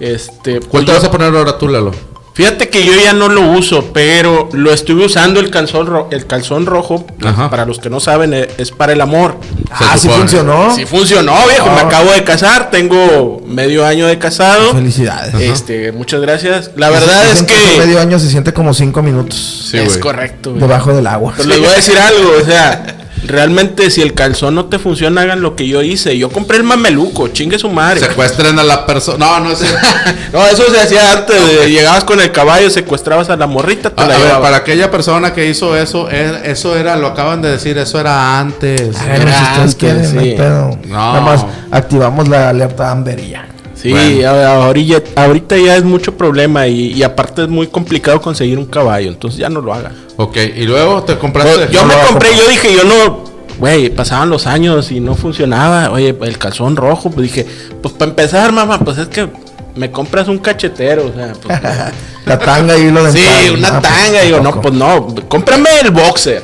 este, 0.00 0.60
¿Cuál 0.60 0.68
pues 0.70 0.84
te 0.86 0.92
yo- 0.92 0.98
vas 0.98 1.04
a 1.04 1.10
poner 1.10 1.34
ahora 1.34 1.58
tú, 1.58 1.68
Lalo? 1.68 1.92
Fíjate 2.34 2.68
que 2.68 2.84
yo 2.86 2.92
ya 2.94 3.12
no 3.14 3.28
lo 3.28 3.50
uso, 3.50 3.86
pero 3.92 4.48
lo 4.52 4.70
estuve 4.72 5.04
usando 5.06 5.40
el 5.40 5.50
calzón, 5.50 5.88
ro- 5.88 6.06
el 6.12 6.24
calzón 6.28 6.66
rojo. 6.66 7.04
pues, 7.04 7.32
Ajá. 7.32 7.50
para 7.50 7.66
los 7.66 7.80
que 7.80 7.90
no 7.90 7.98
saben, 7.98 8.32
e- 8.32 8.48
es 8.58 8.70
para 8.70 8.92
el 8.92 9.00
amor. 9.00 9.38
Ah, 9.72 9.96
sí 9.98 10.08
funcionó. 10.08 10.72
Sí 10.72 10.86
funcionó, 10.86 11.34
viejo. 11.48 11.66
Me 11.66 11.80
Ah. 11.80 11.86
acabo 11.88 12.12
de 12.12 12.22
casar, 12.22 12.70
tengo 12.70 13.42
medio 13.44 13.84
año 13.84 14.06
de 14.06 14.18
casado. 14.20 14.72
Felicidades. 14.72 15.34
Este, 15.34 15.90
muchas 15.90 16.20
gracias. 16.20 16.70
La 16.76 16.90
verdad 16.90 17.26
es 17.32 17.42
que 17.42 17.78
medio 17.78 17.98
año 17.98 18.20
se 18.20 18.28
siente 18.30 18.52
como 18.52 18.72
cinco 18.72 19.02
minutos 19.02 19.66
Sí, 19.72 19.78
es 19.78 19.98
correcto. 19.98 20.52
debajo 20.52 20.92
del 20.94 21.08
agua. 21.08 21.34
Pero 21.36 21.48
les 21.48 21.58
voy 21.58 21.68
a 21.70 21.72
decir 21.74 21.98
algo, 21.98 22.34
o 22.40 22.44
sea, 22.44 23.07
realmente 23.26 23.90
si 23.90 24.02
el 24.02 24.14
calzón 24.14 24.54
no 24.54 24.66
te 24.66 24.78
funciona, 24.78 25.22
hagan 25.22 25.40
lo 25.40 25.56
que 25.56 25.66
yo 25.66 25.82
hice. 25.82 26.16
Yo 26.18 26.30
compré 26.30 26.56
el 26.58 26.64
mameluco, 26.64 27.28
chingue 27.28 27.58
su 27.58 27.68
madre. 27.68 28.00
Secuestren 28.00 28.58
a 28.58 28.64
la 28.64 28.86
persona. 28.86 29.18
No, 29.18 29.40
no 29.40 29.52
es 29.52 29.58
cierto. 29.58 29.78
No, 30.32 30.46
eso 30.46 30.64
se 30.70 30.78
hacía 30.78 31.12
antes. 31.12 31.66
llegabas 31.68 32.04
con 32.04 32.20
el 32.20 32.30
caballo, 32.32 32.68
secuestrabas 32.68 33.30
a 33.30 33.36
la 33.36 33.46
morrita, 33.46 33.90
te 33.90 34.02
A, 34.02 34.06
la 34.06 34.14
a 34.14 34.18
ver, 34.18 34.40
para 34.40 34.56
aquella 34.58 34.90
persona 34.90 35.32
que 35.32 35.48
hizo 35.48 35.74
eso, 35.74 36.08
eh, 36.10 36.42
eso 36.44 36.76
era, 36.76 36.96
lo 36.96 37.06
acaban 37.08 37.40
de 37.40 37.50
decir, 37.50 37.78
eso 37.78 37.98
era 37.98 38.38
antes. 38.38 38.92
Bueno, 38.92 39.14
Era 39.14 39.32
si 39.32 39.44
ustedes 39.44 39.58
antes, 39.58 39.74
quieren, 39.76 40.14
no 40.14 40.20
hay 40.20 40.30
sí. 40.30 40.36
pedo. 40.36 40.78
No. 40.86 41.12
Nada 41.12 41.20
más 41.22 41.44
activamos 41.70 42.28
la 42.28 42.50
alerta 42.50 42.90
Amber 42.90 43.18
y 43.20 43.30
ya. 43.30 43.47
Sí, 43.80 43.90
Bueno. 43.90 44.28
ahorita, 44.30 45.22
ahorita 45.22 45.56
ya 45.56 45.76
es 45.76 45.84
mucho 45.84 46.16
problema 46.16 46.66
y, 46.66 46.92
y 46.94 47.02
aparte 47.02 47.42
es 47.42 47.48
muy 47.48 47.68
complicado 47.68 48.20
conseguir 48.20 48.58
un 48.58 48.66
caballo, 48.66 49.08
entonces 49.08 49.38
ya 49.38 49.48
no 49.48 49.60
lo 49.60 49.72
haga. 49.72 49.92
Ok, 50.16 50.36
y 50.56 50.64
luego 50.64 51.02
te 51.04 51.16
compraste. 51.16 51.68
yo 51.72 51.82
no 51.84 51.88
me 51.96 52.06
compré, 52.08 52.36
yo 52.36 52.48
dije, 52.48 52.74
yo 52.74 52.82
no, 52.84 53.24
güey, 53.58 53.88
pasaban 53.90 54.30
los 54.30 54.46
años 54.46 54.90
y 54.90 54.98
no 55.00 55.14
funcionaba, 55.14 55.90
oye, 55.92 56.16
el 56.22 56.38
calzón 56.38 56.74
rojo, 56.76 57.10
pues 57.10 57.32
dije, 57.32 57.46
pues 57.80 57.94
para 57.94 58.10
empezar, 58.10 58.50
mamá, 58.50 58.80
pues 58.80 58.98
es 58.98 59.06
que 59.08 59.28
me 59.76 59.92
compras 59.92 60.26
un 60.26 60.38
cachetero, 60.38 61.06
o 61.06 61.12
sea, 61.12 61.32
pues, 61.40 61.60
La 62.26 62.38
tanga 62.38 62.76
y 62.76 62.90
lo 62.90 63.10
sí, 63.10 63.20
una 63.54 63.68
Ah, 63.68 63.80
pues, 63.80 63.92
tanga, 63.94 64.22
digo, 64.22 64.40
no, 64.40 64.60
pues 64.60 64.74
no, 64.74 65.14
cómprame 65.28 65.70
el 65.80 65.90
boxer. 65.92 66.42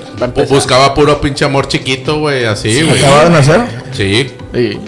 Buscaba 0.49 0.95
puro 0.95 1.21
pinche 1.21 1.45
amor 1.45 1.69
chiquito, 1.69 2.21
güey, 2.21 2.45
así, 2.45 2.83
güey. 2.83 2.99
¿Acaba 3.03 3.25
de 3.25 3.31
nacer? 3.31 3.61
Sí. 3.93 4.31
Sí. 4.55 4.79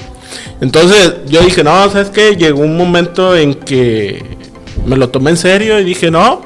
Entonces 0.61 1.15
yo 1.27 1.41
dije, 1.43 1.63
no, 1.63 1.89
¿sabes 1.91 2.11
qué? 2.11 2.37
Llegó 2.37 2.61
un 2.61 2.77
momento 2.77 3.37
en 3.37 3.55
que 3.55 4.25
me 4.87 4.97
lo 4.97 5.09
tomé 5.11 5.31
en 5.31 5.37
serio 5.37 5.79
y 5.79 5.85
dije, 5.85 6.11
no, 6.11 6.43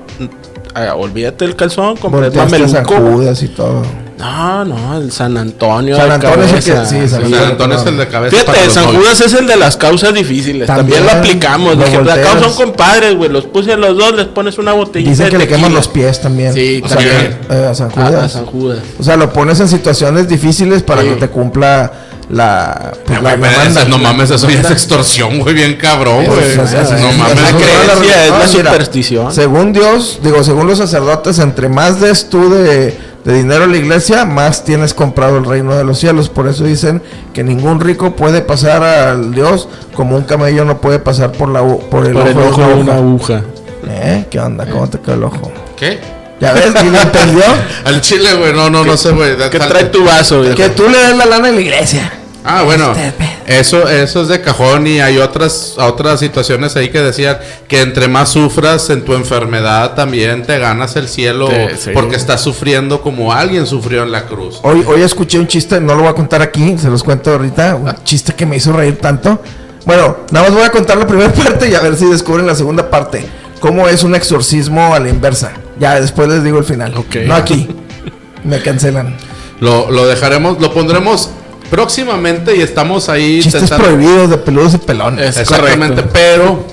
ah, 0.75 0.95
olvídate 0.97 1.45
del 1.47 1.57
calzón, 1.57 1.97
compré. 1.97 2.31
Judas 2.31 3.43
y 3.43 3.49
todo. 3.49 3.83
No, 4.19 4.67
no, 4.67 4.99
el 4.99 5.11
San 5.13 5.39
Antonio. 5.39 5.97
San 5.97 6.09
de 6.09 6.15
Antonio 6.17 6.45
es 6.45 6.53
el 6.53 6.59
que- 6.59 6.85
sí, 6.87 7.09
San 7.09 7.31
San 7.31 7.35
Antonio 7.53 7.77
es 7.79 7.87
el 7.87 7.97
de 7.97 8.09
cabeza. 8.09 8.37
Fíjate, 8.37 8.65
los 8.67 8.75
San 8.75 8.85
novios. 8.85 9.03
Judas 9.03 9.21
es 9.23 9.33
el 9.33 9.47
de 9.47 9.57
las 9.57 9.77
causas 9.79 10.13
difíciles. 10.13 10.67
También, 10.67 10.99
También, 10.99 11.07
lo 11.07 11.11
aplicamos. 11.21 11.77
lo 11.79 11.85
Dije, 11.87 11.97
acá 12.21 12.39
son 12.39 12.53
compadres, 12.53 13.17
güey. 13.17 13.31
Los 13.31 13.47
puse 13.47 13.73
a 13.73 13.77
los 13.79 13.97
dos, 13.97 14.15
les 14.15 14.27
pones 14.27 14.59
una 14.59 14.75
botellita 14.75 15.11
Dicen 15.11 15.25
de 15.27 15.31
que 15.31 15.39
le 15.39 15.49
queman 15.49 15.73
los 15.73 15.89
pies 15.89 16.21
también. 16.21 16.53
Sí, 16.53 16.83
O 16.85 16.89
sea, 16.89 16.99
también. 16.99 17.39
eh, 17.49 17.67
a 17.71 17.75
San 17.75 17.89
Ah, 17.97 18.07
Judas. 18.09 18.25
a 18.25 18.29
San 18.29 18.45
Judas. 18.47 18.79
O 18.99 19.03
sea, 19.03 19.17
lo 19.17 19.33
pones 19.33 19.59
en 19.61 19.69
situaciones 19.69 20.29
difíciles 20.29 20.83
para 20.83 21.01
Sí. 21.01 21.09
que 21.09 21.15
te 21.15 21.29
cumpla 21.29 21.91
la. 22.31 22.93
pues, 23.07 23.23
la 23.23 23.37
demanda. 23.37 23.85
no 23.87 23.99
mames, 23.99 24.31
eso 24.31 24.49
ya 24.49 24.61
es 24.61 24.71
extorsión, 24.71 25.39
güey, 25.41 25.55
bien 25.55 25.77
cabrón, 25.77 26.25
güey. 26.27 26.39
es- 26.41 26.57
eso 26.59 26.95
es- 26.95 27.01
No 27.01 27.13
mames. 27.13 27.33
es- 27.39 27.43
La 27.43 27.59
creencia 27.59 28.25
es 28.25 28.31
la 28.31 28.39
No, 28.39 28.53
mira, 28.53 28.71
superstición. 28.71 29.33
Según 29.35 29.73
Dios, 29.73 30.21
digo, 30.23 30.43
según 30.45 30.67
los 30.67 30.79
sacerdotes, 30.79 31.39
entre 31.41 31.69
más 31.69 32.01
des 32.01 32.29
tú 32.31 32.51
de, 32.53 32.97
de 33.25 33.35
dinero 33.35 33.65
a 33.65 33.67
la 33.67 33.77
iglesia, 33.77 34.25
más 34.25 34.65
tienes 34.65 34.95
comprado 34.95 35.39
el 35.39 35.45
reino 35.45 35.75
de 35.77 35.85
los 35.85 35.99
cielos. 35.99 36.29
Por 36.29 36.47
eso 36.49 36.65
dicen 36.65 37.03
que 37.35 37.43
ningún 37.43 37.81
rico 37.81 38.15
puede 38.17 38.41
pasar 38.43 38.83
al 38.83 39.35
Dios 39.35 39.69
como 39.95 40.17
un 40.17 40.23
camello 40.23 40.65
no 40.65 40.81
puede 40.81 40.99
pasar 41.01 41.33
por, 41.33 41.49
la, 41.49 41.63
u- 41.63 41.81
por 41.91 42.07
el 42.07 42.13
Por 42.13 42.29
el 42.29 42.39
ojo, 42.39 42.49
ojo 42.51 42.61
de 42.69 42.75
una 42.75 42.95
aguja. 42.95 43.43
¿Eh? 43.89 44.27
¿Qué 44.31 44.39
onda? 44.39 44.67
¿Cómo 44.67 44.89
te 44.89 44.99
quedó 45.01 45.15
el 45.15 45.25
ojo? 45.25 45.51
¿Qué? 45.77 45.99
¿Ya 46.41 46.53
ves? 46.55 46.73
¿Y 46.83 46.89
lo 46.91 46.99
entendió? 47.01 47.43
Al 47.85 48.01
chile, 48.01 48.33
güey, 48.35 48.53
no, 48.55 48.71
no, 48.71 48.85
no 48.85 48.97
sé, 48.97 49.11
güey. 49.11 49.37
¿Qué 49.51 49.59
trae 49.59 49.85
tu 49.87 50.05
vaso, 50.05 50.39
güey? 50.43 50.55
que 50.55 50.71
tú 50.71 50.89
le 50.89 50.97
des 50.97 51.17
la 51.17 51.27
lana 51.27 51.49
a 51.49 51.53
la 51.53 51.61
iglesia. 51.61 52.13
Ah, 52.45 52.63
bueno, 52.63 52.93
Este 52.93 53.29
eso, 53.47 53.89
eso 53.89 54.23
es 54.23 54.29
de 54.29 54.41
cajón 54.41 54.87
y 54.87 55.01
hay 55.01 55.19
otras, 55.19 55.75
otras 55.77 56.21
situaciones 56.21 56.75
ahí 56.77 56.89
que 56.91 57.01
decían 57.01 57.39
que 57.69 57.81
entre 57.83 58.09
más 58.09 58.29
sufras 58.31 58.89
en 58.91 59.05
tu 59.05 59.15
enfermedad 59.15 59.95
también 59.95 60.45
te 60.45 60.59
ganas 60.59 60.97
el 60.97 61.09
cielo 61.09 61.49
Sí, 61.49 61.77
sí. 61.79 61.91
porque 61.93 62.17
estás 62.17 62.41
sufriendo 62.41 63.03
como 63.03 63.33
alguien 63.33 63.67
sufrió 63.67 64.05
en 64.05 64.13
la 64.13 64.25
cruz. 64.27 64.61
Hoy, 64.63 64.85
hoy 64.87 65.03
escuché 65.03 65.39
un 65.39 65.47
chiste, 65.49 65.81
no 65.81 65.95
lo 65.95 66.03
voy 66.03 66.11
a 66.11 66.15
contar 66.15 66.41
aquí, 66.43 66.79
se 66.79 66.89
los 66.89 67.03
cuento 67.03 67.33
ahorita. 67.33 67.75
Un 67.77 67.93
chiste 68.05 68.33
que 68.35 68.47
me 68.47 68.57
hizo 68.57 68.73
reír 68.73 68.99
tanto. 68.99 69.43
Bueno, 69.85 70.19
nada 70.31 70.47
más 70.47 70.55
voy 70.55 70.65
a 70.65 70.71
contar 70.71 70.97
la 70.97 71.07
primera 71.07 71.33
parte 71.35 71.69
y 71.69 71.75
a 71.75 71.81
ver 71.81 71.97
si 71.97 72.07
descubren 72.07 72.47
la 72.47 72.55
segunda 72.55 72.89
parte. 72.89 73.27
¿Cómo 73.61 73.89
es 73.89 74.03
un 74.05 74.15
exorcismo 74.15 74.95
a 74.95 75.01
la 75.01 75.09
inversa? 75.11 75.53
Ya 75.79 76.01
después 76.01 76.29
les 76.29 76.43
digo 76.45 76.59
el 76.59 76.65
final. 76.65 76.97
Ok. 76.97 77.17
No 77.27 77.35
aquí. 77.35 77.69
Me 78.45 78.63
cancelan. 78.63 79.15
Lo, 79.61 79.91
lo 79.91 80.07
dejaremos, 80.07 80.59
lo 80.61 80.73
pondremos 80.73 81.31
próximamente 81.71 82.57
y 82.57 82.61
estamos 82.63 83.09
ahí 83.09 83.43
Chistes 83.43 83.63
tentando- 83.63 83.85
prohibidos 83.87 84.31
de 84.31 84.39
peludos 84.39 84.75
y 84.75 84.79
pelones. 84.79 85.31
Es 85.31 85.39
Exactamente, 85.39 86.03
correcto. 86.03 86.11
pero 86.13 86.65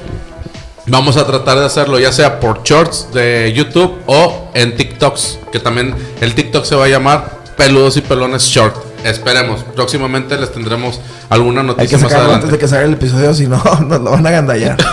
vamos 0.87 1.17
a 1.17 1.25
tratar 1.27 1.59
de 1.59 1.65
hacerlo 1.65 1.99
ya 1.99 2.11
sea 2.11 2.39
por 2.39 2.63
shorts 2.63 3.09
de 3.13 3.53
YouTube 3.55 3.97
o 4.07 4.49
en 4.53 4.75
TikToks, 4.75 5.39
que 5.51 5.59
también 5.59 5.93
el 6.21 6.33
TikTok 6.33 6.65
se 6.65 6.75
va 6.75 6.85
a 6.85 6.87
llamar 6.87 7.37
Peludos 7.57 7.97
y 7.97 8.01
Pelones 8.01 8.43
Short. 8.43 8.75
Esperemos, 9.03 9.63
próximamente 9.75 10.37
les 10.37 10.51
tendremos 10.51 10.99
alguna 11.29 11.61
Hay 11.61 11.67
que 11.67 11.73
noticia 11.73 11.97
más 11.99 12.11
sacarlo 12.11 12.33
antes 12.33 12.49
adelante. 12.49 12.51
de 12.51 12.57
que 12.59 12.67
salga 12.67 12.85
el 12.85 12.93
episodio, 12.93 13.33
si 13.33 13.47
no, 13.47 13.57
nos 13.87 14.01
lo 14.01 14.11
van 14.11 14.25
a 14.27 14.31
gandallar. 14.31 14.77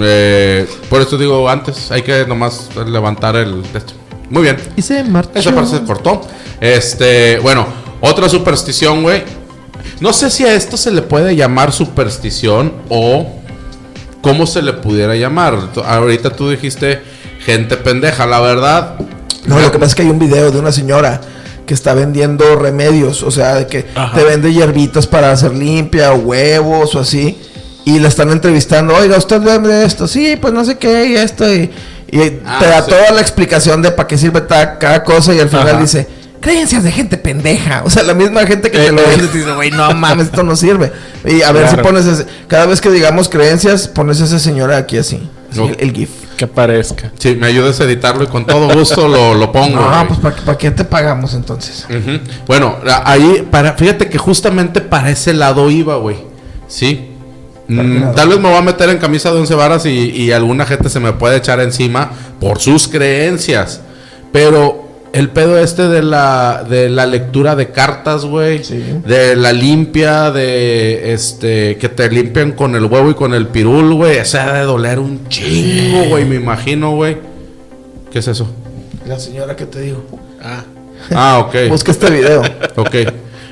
Eh, 0.00 0.66
por 0.88 1.02
eso 1.02 1.16
digo 1.18 1.48
antes, 1.48 1.90
hay 1.90 2.02
que 2.02 2.24
nomás 2.26 2.68
levantar 2.86 3.36
el. 3.36 3.62
Muy 4.30 4.42
bien. 4.42 4.56
y 4.76 4.82
se 4.82 5.04
marchó. 5.04 5.30
Esa 5.38 5.54
parte 5.54 5.70
se 5.70 5.82
cortó. 5.84 6.22
Este, 6.60 7.38
bueno, 7.40 7.66
otra 8.02 8.28
superstición, 8.28 9.02
güey. 9.02 9.22
No 10.00 10.12
sé 10.12 10.28
si 10.30 10.44
a 10.44 10.52
esto 10.54 10.76
se 10.76 10.90
le 10.90 11.00
puede 11.02 11.34
llamar 11.34 11.72
superstición 11.72 12.72
o 12.90 13.26
cómo 14.20 14.46
se 14.46 14.60
le 14.62 14.72
pudiera 14.74 15.14
llamar. 15.16 15.56
Ahorita 15.86 16.30
tú 16.30 16.50
dijiste 16.50 17.00
gente 17.44 17.76
pendeja, 17.76 18.26
la 18.26 18.40
verdad. 18.40 18.96
No, 19.46 19.58
lo 19.58 19.72
que 19.72 19.78
pasa 19.78 19.90
es 19.90 19.94
que 19.94 20.02
hay 20.02 20.10
un 20.10 20.18
video 20.18 20.50
de 20.50 20.58
una 20.58 20.70
señora 20.72 21.20
que 21.66 21.74
está 21.74 21.94
vendiendo 21.94 22.56
remedios, 22.56 23.22
o 23.22 23.30
sea, 23.30 23.54
de 23.54 23.66
que 23.66 23.86
Ajá. 23.94 24.16
te 24.16 24.24
vende 24.24 24.52
hierbitas 24.52 25.06
para 25.06 25.30
hacer 25.32 25.54
limpia 25.54 26.12
o 26.12 26.16
huevos 26.16 26.94
o 26.94 27.00
así. 27.00 27.38
Y 27.84 27.98
la 27.98 28.06
están 28.08 28.30
entrevistando, 28.30 28.94
oiga, 28.94 29.16
¿usted 29.16 29.40
vende 29.40 29.84
esto? 29.84 30.06
Sí, 30.06 30.36
pues 30.40 30.52
no 30.52 30.64
sé 30.64 30.78
qué, 30.78 31.06
y 31.06 31.14
esto, 31.16 31.52
y, 31.52 31.68
y 32.12 32.38
Ah, 32.46 32.58
te 32.60 32.66
da 32.66 32.82
sí. 32.82 32.90
toda 32.90 33.10
la 33.10 33.20
explicación 33.20 33.82
de 33.82 33.90
para 33.90 34.06
qué 34.06 34.16
sirve 34.16 34.46
cada 34.46 35.02
cosa 35.02 35.34
y 35.34 35.40
al 35.40 35.48
final 35.48 35.68
Ajá. 35.68 35.80
dice, 35.80 36.06
creencias 36.42 36.84
de 36.84 36.92
gente 36.92 37.16
pendeja. 37.16 37.82
O 37.84 37.88
sea, 37.90 38.02
la 38.02 38.12
misma 38.12 38.44
gente 38.46 38.70
que 38.70 38.78
te 38.78 38.92
lo 38.92 39.00
vende 39.02 39.28
te 39.28 39.38
dice, 39.38 39.52
güey, 39.52 39.70
no 39.70 39.90
mames, 39.94 40.26
esto 40.26 40.42
no 40.42 40.54
sirve. 40.56 40.92
Y 41.24 41.40
a 41.40 41.52
ver 41.52 41.68
si 41.70 41.76
pones 41.76 42.04
ese, 42.04 42.26
cada 42.48 42.66
vez 42.66 42.82
que 42.82 42.90
digamos 42.90 43.30
creencias, 43.30 43.88
pones 43.88 44.20
a 44.20 44.24
esa 44.24 44.38
señora 44.38 44.76
aquí 44.76 44.98
así, 44.98 45.16
así, 45.50 45.58
No. 45.58 45.66
el, 45.68 45.76
el 45.80 45.92
GIF. 45.92 46.10
Que 46.36 46.46
parezca. 46.46 47.12
Si 47.18 47.36
me 47.36 47.46
ayudas 47.46 47.80
a 47.80 47.84
editarlo 47.84 48.24
y 48.24 48.26
con 48.26 48.44
todo 48.46 48.68
gusto 48.74 49.06
lo, 49.06 49.34
lo 49.34 49.52
pongo. 49.52 49.76
No, 49.80 49.88
güey. 50.06 50.20
pues 50.20 50.40
¿para 50.44 50.58
qué 50.58 50.70
te 50.72 50.84
pagamos 50.84 51.34
entonces? 51.34 51.86
Bueno, 52.46 52.76
ahí, 53.04 53.46
para, 53.50 53.74
fíjate 53.74 54.08
que 54.08 54.18
justamente 54.18 54.80
para 54.80 55.10
ese 55.10 55.32
lado 55.34 55.70
iba, 55.70 55.96
güey. 55.96 56.16
Sí. 56.68 57.08
¿Para 57.68 57.82
Mm, 57.84 58.14
tal 58.16 58.28
vez 58.28 58.38
me 58.40 58.48
voy 58.48 58.58
a 58.58 58.62
meter 58.62 58.90
en 58.90 58.98
camisa 58.98 59.30
de 59.30 59.38
once 59.38 59.54
varas 59.54 59.86
y, 59.86 59.90
y 60.10 60.32
alguna 60.32 60.66
gente 60.66 60.90
se 60.90 60.98
me 60.98 61.12
puede 61.12 61.36
echar 61.36 61.60
encima 61.60 62.10
por 62.40 62.58
sus 62.58 62.88
creencias. 62.88 63.80
Pero 64.32 64.81
el 65.12 65.30
pedo 65.30 65.58
este 65.58 65.88
de 65.88 66.02
la, 66.02 66.64
de 66.68 66.88
la 66.88 67.06
lectura 67.06 67.54
de 67.54 67.70
cartas, 67.70 68.24
güey. 68.24 68.64
Sí. 68.64 68.82
De 69.06 69.36
la 69.36 69.52
limpia, 69.52 70.30
de 70.30 71.12
este, 71.12 71.76
que 71.76 71.88
te 71.88 72.10
limpian 72.10 72.52
con 72.52 72.74
el 72.74 72.86
huevo 72.86 73.10
y 73.10 73.14
con 73.14 73.34
el 73.34 73.46
pirul, 73.48 73.94
güey. 73.94 74.18
Ese 74.18 74.38
ha 74.38 74.52
de 74.52 74.62
doler 74.62 74.98
un 74.98 75.28
chingo, 75.28 76.04
güey, 76.08 76.24
me 76.24 76.36
imagino, 76.36 76.94
güey. 76.94 77.18
¿Qué 78.10 78.20
es 78.20 78.28
eso? 78.28 78.48
La 79.06 79.18
señora 79.18 79.54
que 79.56 79.66
te 79.66 79.80
digo. 79.80 80.04
Ah. 80.42 80.64
Ah, 81.10 81.38
ok. 81.40 81.54
Busca 81.68 81.90
este 81.90 82.10
video. 82.10 82.42
Ok. 82.76 82.94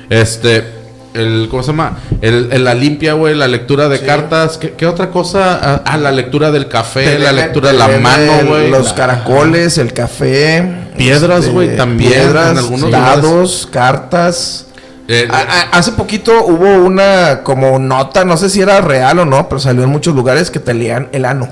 Este. 0.09 0.80
El, 1.13 1.47
¿Cómo 1.49 1.61
se 1.61 1.67
llama? 1.71 1.97
El, 2.21 2.49
el- 2.51 2.63
la 2.63 2.73
limpia, 2.73 3.13
güey, 3.13 3.35
la 3.35 3.47
lectura 3.47 3.89
de 3.89 3.99
cartas. 3.99 4.57
¿Qué, 4.57 4.71
qué 4.71 4.85
otra 4.87 5.09
cosa? 5.09 5.59
Ah, 5.61 5.81
ah, 5.85 5.97
la 5.97 6.11
lectura 6.11 6.51
del 6.51 6.67
café, 6.69 7.19
la 7.19 7.33
lectura 7.33 7.71
de 7.73 7.77
la 7.77 7.87
mano, 7.99 8.45
güey. 8.47 8.69
Los 8.69 8.87
La- 8.89 8.95
caracoles, 8.95 9.77
el 9.77 9.91
café. 9.93 10.63
Piedras, 10.97 11.49
güey, 11.49 11.75
también, 11.75 12.11
Piedras, 12.13 12.51
en 12.51 12.57
algunos 12.59 12.91
dados, 12.91 13.67
cartas. 13.71 14.67
Eh, 15.07 15.27
A- 15.29 15.37
a- 15.39 15.77
hace 15.77 15.91
poquito 15.93 16.45
hubo 16.45 16.77
una 16.85 17.41
como 17.43 17.77
nota, 17.79 18.23
no 18.23 18.37
sé 18.37 18.49
si 18.49 18.61
era 18.61 18.79
real 18.79 19.19
o 19.19 19.25
no, 19.25 19.49
pero 19.49 19.59
salió 19.59 19.83
en 19.83 19.89
muchos 19.89 20.15
lugares 20.15 20.49
que 20.49 20.59
te 20.59 20.73
leían 20.73 21.09
el 21.11 21.25
ano. 21.25 21.49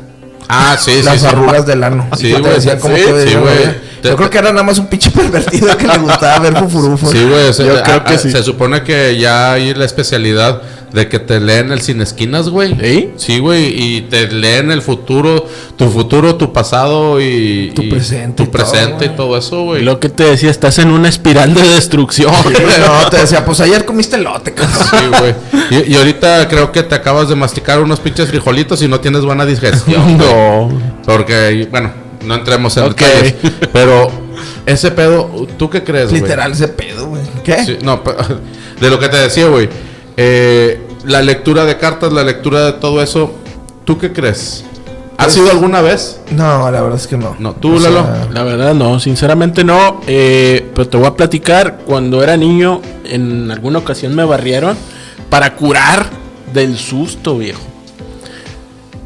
ah, 0.48 0.78
sí, 0.80 0.93
sí. 1.00 1.04
las 1.04 1.19
sí. 1.19 1.26
arrugas 1.28 1.65
del 1.65 1.84
ano. 1.84 2.08
Sí, 2.17 2.32
güey, 2.32 2.62
sí, 2.62 2.69
sí, 2.69 3.36
güey. 3.36 3.88
Yo 4.04 4.16
creo 4.16 4.30
que 4.30 4.38
era 4.38 4.52
nada 4.52 4.64
más 4.64 4.78
un 4.80 4.88
pinche 4.88 5.10
pervertido 5.12 5.76
que 5.78 5.88
le 5.88 5.98
gustaba 5.98 6.40
ver 6.40 6.58
fufurufos. 6.58 7.10
Sí, 7.12 7.24
güey. 7.24 7.54
se- 7.54 7.66
Yo 7.66 7.82
creo 7.84 8.04
que 8.04 8.18
sí. 8.18 8.32
Se 8.32 8.44
supone 8.44 8.84
que 8.84 9.18
ya 9.18 9.54
hay 9.54 9.74
la 9.74 9.86
especialidad 9.86 10.62
de 10.94 11.08
que 11.08 11.20
te 11.20 11.40
leen 11.40 11.72
el 11.72 11.82
sin 11.82 12.02
esquinas, 12.02 12.50
güey. 12.50 12.76
¿Sí? 12.82 13.10
Sí, 13.18 13.40
güey. 13.40 13.66
Y 13.80 14.02
te 14.02 14.28
leen 14.32 14.72
el 14.72 14.82
futuro, 14.82 15.46
tu 15.78 15.90
futuro, 15.92 16.36
tu 16.36 16.52
pasado 16.52 17.22
y. 17.22 17.72
Tu 17.76 17.84
y 17.84 17.90
presente 17.92 18.42
y 18.44 18.46
Tu 18.46 18.52
todo, 18.52 18.64
presente 18.64 19.06
y 19.06 19.08
güey. 19.10 19.16
todo 19.18 19.38
eso, 19.38 19.62
Y 19.62 19.66
güey. 19.66 19.84
lo 19.84 20.00
que 20.00 20.10
te 20.10 20.24
decía, 20.24 20.50
estás 20.50 20.80
en 20.80 20.90
una 20.90 21.08
espiral 21.10 21.54
de 21.54 21.62
destrucción. 21.62 22.32
No, 22.34 23.10
te 23.10 23.18
decía, 23.18 23.46
pues 23.46 23.60
ayer 23.62 23.86
comiste 23.86 24.18
lote, 24.18 24.54
cabrón. 24.54 24.76
Sí, 24.90 25.20
güey. 25.20 25.36
Y, 25.86 25.94
y 25.94 25.96
ahorita 25.96 26.48
creo 26.48 26.72
que 26.72 26.82
te 26.82 26.96
acabas 26.96 27.30
de 27.30 27.36
masticar 27.36 27.80
unos 27.82 28.00
pinches 28.00 28.30
frijolitos 28.30 28.82
y 28.82 28.88
no 28.88 29.00
tienes 29.00 29.22
buena 29.22 29.46
digestión. 29.46 30.18
no. 30.18 30.70
Porque, 31.06 31.68
bueno, 31.70 31.92
no 32.25 32.36
entremos 32.36 32.75
en 32.77 32.84
Ok. 32.86 32.97
detalles. 32.99 33.36
Pero 33.73 34.10
ese 34.65 34.91
pedo, 34.91 35.47
¿tú 35.58 35.69
qué 35.69 35.84
crees, 35.84 36.10
güey? 36.10 36.21
Literal 36.21 36.51
ese 36.51 36.67
pedo, 36.67 37.08
güey. 37.08 37.21
¿Qué? 37.43 37.63
Sí, 37.65 37.77
no, 37.84 38.01
de 38.82 38.89
lo 38.89 38.99
que 38.99 39.10
te 39.10 39.17
decía, 39.17 39.47
güey. 39.47 39.69
Eh, 40.17 40.82
la 41.05 41.21
lectura 41.21 41.65
de 41.65 41.77
cartas, 41.77 42.12
la 42.13 42.23
lectura 42.23 42.65
de 42.65 42.73
todo 42.73 43.01
eso, 43.01 43.34
¿tú 43.86 43.97
qué 43.97 44.12
crees? 44.12 44.65
¿Has 45.17 45.25
Pues- 45.25 45.34
sido 45.36 45.51
alguna 45.51 45.82
vez? 45.82 46.21
No, 46.32 46.71
la 46.71 46.82
verdad 46.82 46.97
es 46.97 47.05
que 47.08 47.17
no. 47.17 47.36
No, 47.39 47.53
tú, 47.53 47.75
O 47.75 47.79
sea, 47.79 47.89
Lalo. 47.89 48.08
La 48.34 48.43
verdad 48.43 48.73
no, 48.73 48.99
sinceramente 49.01 49.63
no. 49.65 49.99
Eh, 50.08 50.69
pero 50.73 50.88
te 50.88 50.95
voy 50.97 51.08
a 51.08 51.13
platicar, 51.15 51.79
cuando 51.86 52.23
era 52.23 52.38
niño, 52.38 52.82
en 53.05 53.51
alguna 53.51 53.79
ocasión 53.79 54.15
me 54.15 54.23
barrieron 54.23 54.77
para 55.29 55.55
curar 55.55 56.05
del 56.53 56.77
susto, 56.77 57.38
viejo. 57.38 57.60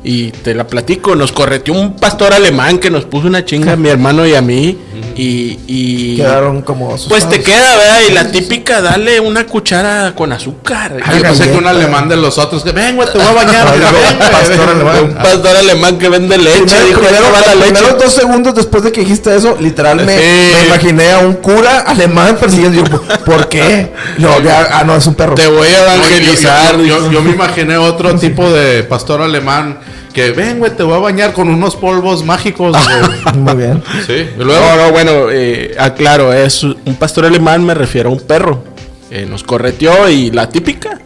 Y 0.05 0.31
te 0.31 0.53
la 0.53 0.67
platico, 0.67 1.15
nos 1.15 1.31
correteó 1.31 1.73
un 1.73 1.95
pastor 1.95 2.33
alemán 2.33 2.77
que 2.77 2.89
nos 2.89 3.05
puso 3.05 3.27
una 3.27 3.45
chinga 3.45 3.71
a 3.73 3.75
mi 3.77 3.87
hermano 3.87 4.25
y 4.27 4.35
a 4.35 4.41
mí. 4.41 4.77
Y, 5.15 5.59
y- 5.67 6.15
Quedaron 6.17 6.61
como 6.63 6.89
pues 6.89 7.07
te 7.07 7.15
asustados. 7.15 7.45
queda, 7.45 7.77
¿verdad? 7.77 7.99
Y 8.09 8.11
la 8.13 8.31
típica, 8.31 8.81
dale 8.81 9.19
una 9.21 9.45
cuchara 9.45 10.13
con 10.15 10.33
azúcar. 10.33 10.97
Ah, 11.05 11.13
yo 11.15 11.21
pensé 11.21 11.51
que 11.51 11.57
un 11.57 11.67
alemán 11.67 12.09
de 12.09 12.17
los 12.17 12.37
otros, 12.37 12.63
que 12.63 12.71
ven, 12.71 12.95
güey, 12.97 13.07
te 13.11 13.17
voy 13.17 13.27
a 13.27 13.31
bañar. 13.31 13.67
Ah, 13.67 13.73
digo, 13.75 13.85
ven, 13.93 14.17
güey, 14.17 14.31
pastor 14.31 14.57
ven". 14.59 14.69
alemán. 14.69 15.03
Un 15.05 15.13
pastor 15.13 15.55
alemán 15.57 15.97
que 15.99 16.09
vende 16.09 16.37
leche. 16.37 16.59
Primero, 16.63 16.85
dijo, 16.87 16.99
primero, 17.01 17.23
"Ya 17.25 17.31
va 17.31 17.41
la 17.41 17.55
leche". 17.55 17.83
dos 18.03 18.13
segundos 18.13 18.55
después 18.55 18.83
de 18.83 18.91
que 18.91 19.01
dijiste 19.01 19.33
eso, 19.35 19.55
literal 19.59 20.03
me, 20.05 20.17
Sí. 20.17 20.23
me 20.59 20.65
imaginé 20.67 21.11
a 21.11 21.19
un 21.19 21.35
cura 21.35 21.79
alemán 21.81 22.35
persiguiendo. 22.39 22.83
Yo, 22.83 23.01
¿por 23.23 23.47
qué? 23.47 23.93
No, 24.17 24.41
ya, 24.41 24.67
ah, 24.79 24.83
no, 24.83 24.95
es 24.97 25.05
un 25.07 25.15
perro. 25.15 25.35
Te 25.35 25.47
voy 25.47 25.67
a 25.67 25.83
evangelizar. 25.83 26.75
Yo, 26.77 26.83
yo- 26.85 27.11
yo 27.11 27.21
me 27.21 27.31
imaginé 27.31 27.77
otro 27.77 28.13
tipo 28.19 28.49
de 28.51 28.83
pastor 28.83 29.21
alemán 29.21 29.79
que 30.13 30.31
ven, 30.31 30.59
güey, 30.59 30.75
te 30.75 30.83
voy 30.83 30.93
a 30.95 30.99
bañar 30.99 31.33
con 31.33 31.49
unos 31.49 31.75
polvos 31.75 32.23
mágicos, 32.23 32.75
güey. 32.77 33.35
Muy 33.37 33.55
bien. 33.55 33.83
Sí, 34.05 34.13
y 34.13 34.43
luego. 34.43 34.63
No, 34.63 34.85
no, 34.85 34.91
bueno, 34.91 35.11
eh, 35.31 35.75
aclaro, 35.79 36.31
es 36.31 36.63
un 36.63 36.95
pastor 36.99 37.25
alemán, 37.25 37.65
me 37.65 37.73
refiero 37.73 38.09
a 38.09 38.13
un 38.13 38.19
perro. 38.19 38.63
Eh, 39.09 39.25
nos 39.29 39.43
correteó 39.43 40.09
y 40.09 40.31
la 40.31 40.49
típica, 40.49 40.99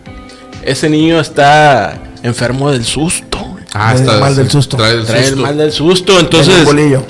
ese 0.63 0.89
niño 0.89 1.19
está 1.19 1.99
enfermo 2.23 2.71
del 2.71 2.85
susto. 2.85 3.39
Ah, 3.73 3.91
Trae 3.93 3.95
el 3.95 4.01
está 4.01 4.19
mal 4.19 4.35
del 4.35 4.49
susto. 4.49 4.77
Trae 4.77 4.93
el 4.93 5.05
Trae 5.05 5.19
el 5.19 5.25
susto. 5.27 5.41
mal 5.41 5.57
del 5.57 5.71
susto. 5.71 6.19
Entonces, 6.19 6.65
bolillo. 6.65 7.03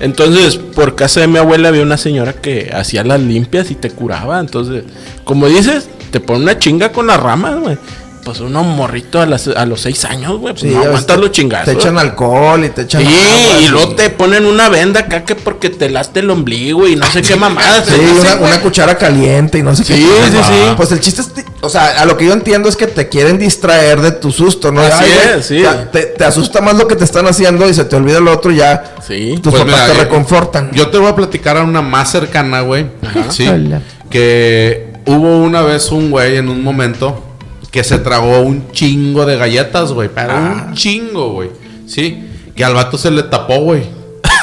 entonces, 0.00 0.56
por 0.56 0.94
casa 0.96 1.20
de 1.20 1.26
mi 1.28 1.38
abuela 1.38 1.68
había 1.68 1.82
una 1.82 1.96
señora 1.96 2.32
que 2.32 2.70
hacía 2.74 3.04
las 3.04 3.20
limpias 3.20 3.70
y 3.70 3.74
te 3.76 3.90
curaba. 3.90 4.40
Entonces, 4.40 4.84
como 5.24 5.46
dices, 5.48 5.88
te 6.10 6.18
pone 6.20 6.40
una 6.42 6.58
chinga 6.58 6.90
con 6.92 7.06
las 7.06 7.20
ramas, 7.20 7.58
güey. 7.60 7.78
Pues 8.24 8.38
uno 8.38 8.62
morrito 8.62 9.20
a, 9.20 9.26
las- 9.26 9.48
a 9.48 9.66
los 9.66 9.80
seis 9.80 10.04
años, 10.04 10.38
güey. 10.38 10.54
Pues 10.54 10.60
Sí, 10.62 10.68
no 10.68 10.82
aguantas 10.84 11.16
te- 11.16 11.20
los 11.20 11.32
chingazos. 11.32 11.64
Te 11.66 11.72
echan 11.72 11.98
alcohol 11.98 12.64
y 12.64 12.68
te 12.68 12.82
echan. 12.82 13.02
Sí, 13.02 13.08
agua, 13.08 13.60
y 13.60 13.68
luego 13.68 13.94
te 13.96 14.10
ponen 14.10 14.46
una 14.46 14.68
venda 14.68 15.00
acá 15.00 15.24
que 15.24 15.34
porque 15.34 15.70
te 15.70 15.90
laste 15.90 16.20
el 16.20 16.30
ombligo 16.30 16.86
y 16.86 16.94
no 16.94 17.04
sé 17.06 17.20
qué 17.22 17.34
mamadas. 17.34 17.84
Sí, 17.86 17.94
una, 18.20 18.34
una 18.36 18.60
cuchara 18.60 18.96
caliente 18.96 19.58
y 19.58 19.62
no 19.64 19.74
sé 19.74 19.82
Sí, 19.82 19.94
qué. 19.94 19.98
sí, 20.30 20.38
sí. 20.46 20.54
Pues 20.76 20.92
el 20.92 21.00
chiste 21.00 21.22
es, 21.22 21.32
o 21.62 21.68
sea, 21.68 22.00
a 22.00 22.04
lo 22.04 22.16
que 22.16 22.26
yo 22.26 22.32
entiendo 22.32 22.68
es 22.68 22.76
que 22.76 22.86
te 22.86 23.08
quieren 23.08 23.38
distraer 23.38 24.00
de 24.00 24.12
tu 24.12 24.30
susto, 24.30 24.70
¿no? 24.70 24.82
Así 24.82 25.04
güey, 25.04 25.38
es, 25.40 25.46
sí. 25.46 25.60
ya 25.60 25.90
Te, 25.90 26.02
te 26.06 26.24
asusta 26.24 26.60
más 26.60 26.76
lo 26.76 26.86
que 26.86 26.94
te 26.94 27.02
están 27.04 27.26
haciendo 27.26 27.68
y 27.68 27.74
se 27.74 27.84
te 27.84 27.96
olvida 27.96 28.20
lo 28.20 28.32
otro 28.32 28.52
y 28.52 28.56
ya. 28.58 28.94
Sí. 29.04 29.40
Tus 29.42 29.52
Pues 29.52 29.64
papás 29.64 29.80
mira, 29.80 29.86
te 29.88 29.94
yo- 29.98 30.00
reconfortan. 30.04 30.70
Yo 30.72 30.90
te 30.90 30.98
voy 30.98 31.08
a 31.08 31.16
platicar 31.16 31.56
a 31.56 31.64
una 31.64 31.82
más 31.82 32.12
cercana, 32.12 32.60
güey. 32.60 32.86
Sí. 33.30 33.48
Hola. 33.48 33.80
Que 34.08 34.92
hubo 35.06 35.38
una 35.38 35.62
vez 35.62 35.90
un 35.90 36.10
güey 36.12 36.36
en 36.36 36.48
un 36.48 36.62
momento 36.62 37.24
que 37.72 37.82
se 37.82 37.98
tragó 37.98 38.40
un 38.42 38.70
chingo 38.70 39.26
de 39.26 39.36
galletas, 39.36 39.90
güey. 39.92 40.08
Pero 40.14 40.32
Ah. 40.32 40.66
un 40.68 40.74
chingo, 40.74 41.32
güey. 41.32 41.50
Sí. 41.88 42.28
Que 42.54 42.64
al 42.64 42.74
vato 42.74 42.96
se 42.98 43.10
le 43.10 43.24
tapó, 43.24 43.58
güey. 43.60 43.82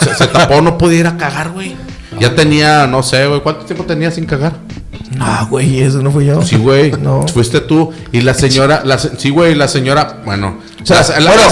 Se, 0.04 0.14
se 0.16 0.28
tapó, 0.28 0.62
no 0.62 0.78
podía 0.78 1.00
ir 1.00 1.08
a 1.08 1.16
cagar, 1.18 1.52
güey. 1.52 1.76
Ya 2.20 2.34
tenía, 2.36 2.88
no 2.88 3.04
sé, 3.04 3.28
güey. 3.28 3.40
¿Cuánto 3.42 3.66
tiempo 3.66 3.86
tenía 3.86 4.12
sin 4.12 4.26
cagar? 4.26 4.54
No, 5.16 5.48
güey, 5.50 5.82
eso 5.82 6.02
no 6.02 6.12
fui 6.12 6.26
yo. 6.26 6.42
Sí, 6.42 6.56
güey. 6.58 6.92
No. 6.92 7.26
Fuiste 7.28 7.62
tú. 7.62 7.92
Y 8.12 8.22
la 8.22 8.34
señora, 8.34 8.82
la, 8.84 8.98
sí, 8.98 9.30
güey, 9.30 9.56
la 9.56 9.68
señora, 9.68 10.22
bueno, 10.26 10.58
sea, 11.04 11.20
la, 11.20 11.32
bueno, 11.32 11.44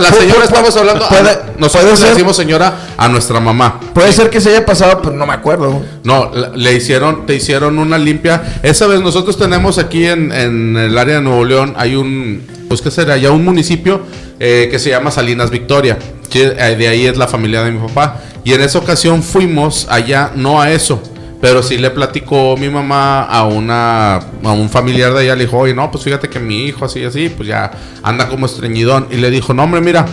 la- 0.00 0.12
señora 0.12 0.44
estamos 0.44 0.76
hablando. 0.76 1.04
a- 1.04 1.40
nosotros 1.58 1.90
puede 1.98 2.02
le 2.04 2.10
decimos 2.10 2.36
señora 2.36 2.74
a 2.96 3.08
nuestra 3.08 3.40
mamá. 3.40 3.80
Puede 3.94 4.12
ser 4.12 4.30
que 4.30 4.40
se 4.40 4.50
haya 4.50 4.64
pasado, 4.66 5.00
pero 5.02 5.14
no 5.16 5.26
me 5.26 5.32
acuerdo. 5.32 5.82
No, 6.04 6.30
le 6.54 6.74
hicieron, 6.74 7.26
te 7.26 7.34
hicieron 7.34 7.78
una 7.78 7.98
limpia. 7.98 8.60
Esa 8.62 8.86
vez 8.86 9.00
nosotros 9.00 9.38
tenemos 9.38 9.78
aquí 9.78 10.06
en, 10.06 10.32
en 10.32 10.76
el 10.76 10.96
área 10.98 11.16
de 11.16 11.22
Nuevo 11.22 11.44
León, 11.44 11.74
hay 11.76 11.96
un, 11.96 12.46
pues 12.68 12.80
qué 12.82 12.90
será, 12.90 13.16
ya 13.16 13.30
un 13.30 13.44
municipio 13.44 14.00
eh, 14.40 14.68
que 14.70 14.78
se 14.78 14.90
llama 14.90 15.10
Salinas 15.10 15.50
Victoria. 15.50 15.98
Eh, 16.34 16.74
de 16.78 16.88
ahí 16.88 17.06
es 17.06 17.16
la 17.16 17.26
familia 17.28 17.62
de 17.62 17.70
mi 17.70 17.86
papá. 17.86 18.20
Y 18.44 18.52
en 18.52 18.60
esa 18.60 18.78
ocasión 18.78 19.22
fuimos 19.22 19.86
allá, 19.90 20.32
no 20.34 20.60
a 20.60 20.70
eso, 20.70 21.02
pero 21.40 21.62
sí 21.62 21.78
le 21.78 21.90
platicó 21.90 22.56
mi 22.56 22.68
mamá 22.68 23.22
a 23.22 23.44
una, 23.44 24.16
a 24.16 24.52
un 24.52 24.68
familiar 24.70 25.12
de 25.14 25.24
ella, 25.24 25.36
le 25.36 25.44
dijo, 25.44 25.58
oye, 25.58 25.74
no, 25.74 25.90
pues 25.90 26.04
fíjate 26.04 26.28
que 26.28 26.38
mi 26.38 26.64
hijo 26.64 26.84
así, 26.84 27.04
así, 27.04 27.28
pues 27.28 27.48
ya 27.48 27.70
anda 28.02 28.28
como 28.28 28.46
estreñidón. 28.46 29.08
Y 29.10 29.16
le 29.16 29.30
dijo, 29.30 29.52
no, 29.54 29.64
hombre, 29.64 29.80
mira, 29.80 30.06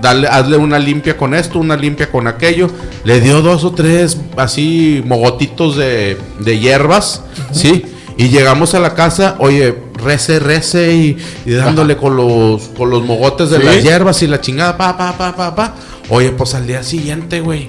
Dale, 0.00 0.28
hazle 0.28 0.58
una 0.58 0.78
limpia 0.78 1.16
con 1.16 1.34
esto, 1.34 1.58
una 1.58 1.74
limpia 1.74 2.10
con 2.10 2.26
aquello. 2.26 2.70
Le 3.04 3.20
dio 3.20 3.40
dos 3.40 3.64
o 3.64 3.72
tres 3.72 4.18
así 4.36 5.02
mogotitos 5.06 5.76
de, 5.76 6.18
de 6.38 6.58
hierbas, 6.58 7.22
¿sí? 7.50 7.86
Y 8.18 8.28
llegamos 8.28 8.74
a 8.74 8.80
la 8.80 8.94
casa, 8.94 9.36
oye, 9.38 9.74
rece, 9.94 10.38
rece 10.38 10.94
y, 10.94 11.16
y 11.46 11.52
dándole 11.52 11.96
con 11.96 12.16
los, 12.16 12.62
con 12.76 12.90
los 12.90 13.02
mogotes 13.04 13.50
de 13.50 13.58
¿Sí? 13.58 13.62
las 13.62 13.82
hierbas 13.82 14.22
y 14.22 14.26
la 14.26 14.40
chingada, 14.40 14.76
pa, 14.76 14.96
pa, 14.96 15.16
pa, 15.16 15.34
pa, 15.34 15.54
pa. 15.54 15.74
Oye, 16.10 16.30
pues 16.30 16.54
al 16.54 16.66
día 16.66 16.82
siguiente, 16.82 17.40
güey. 17.40 17.68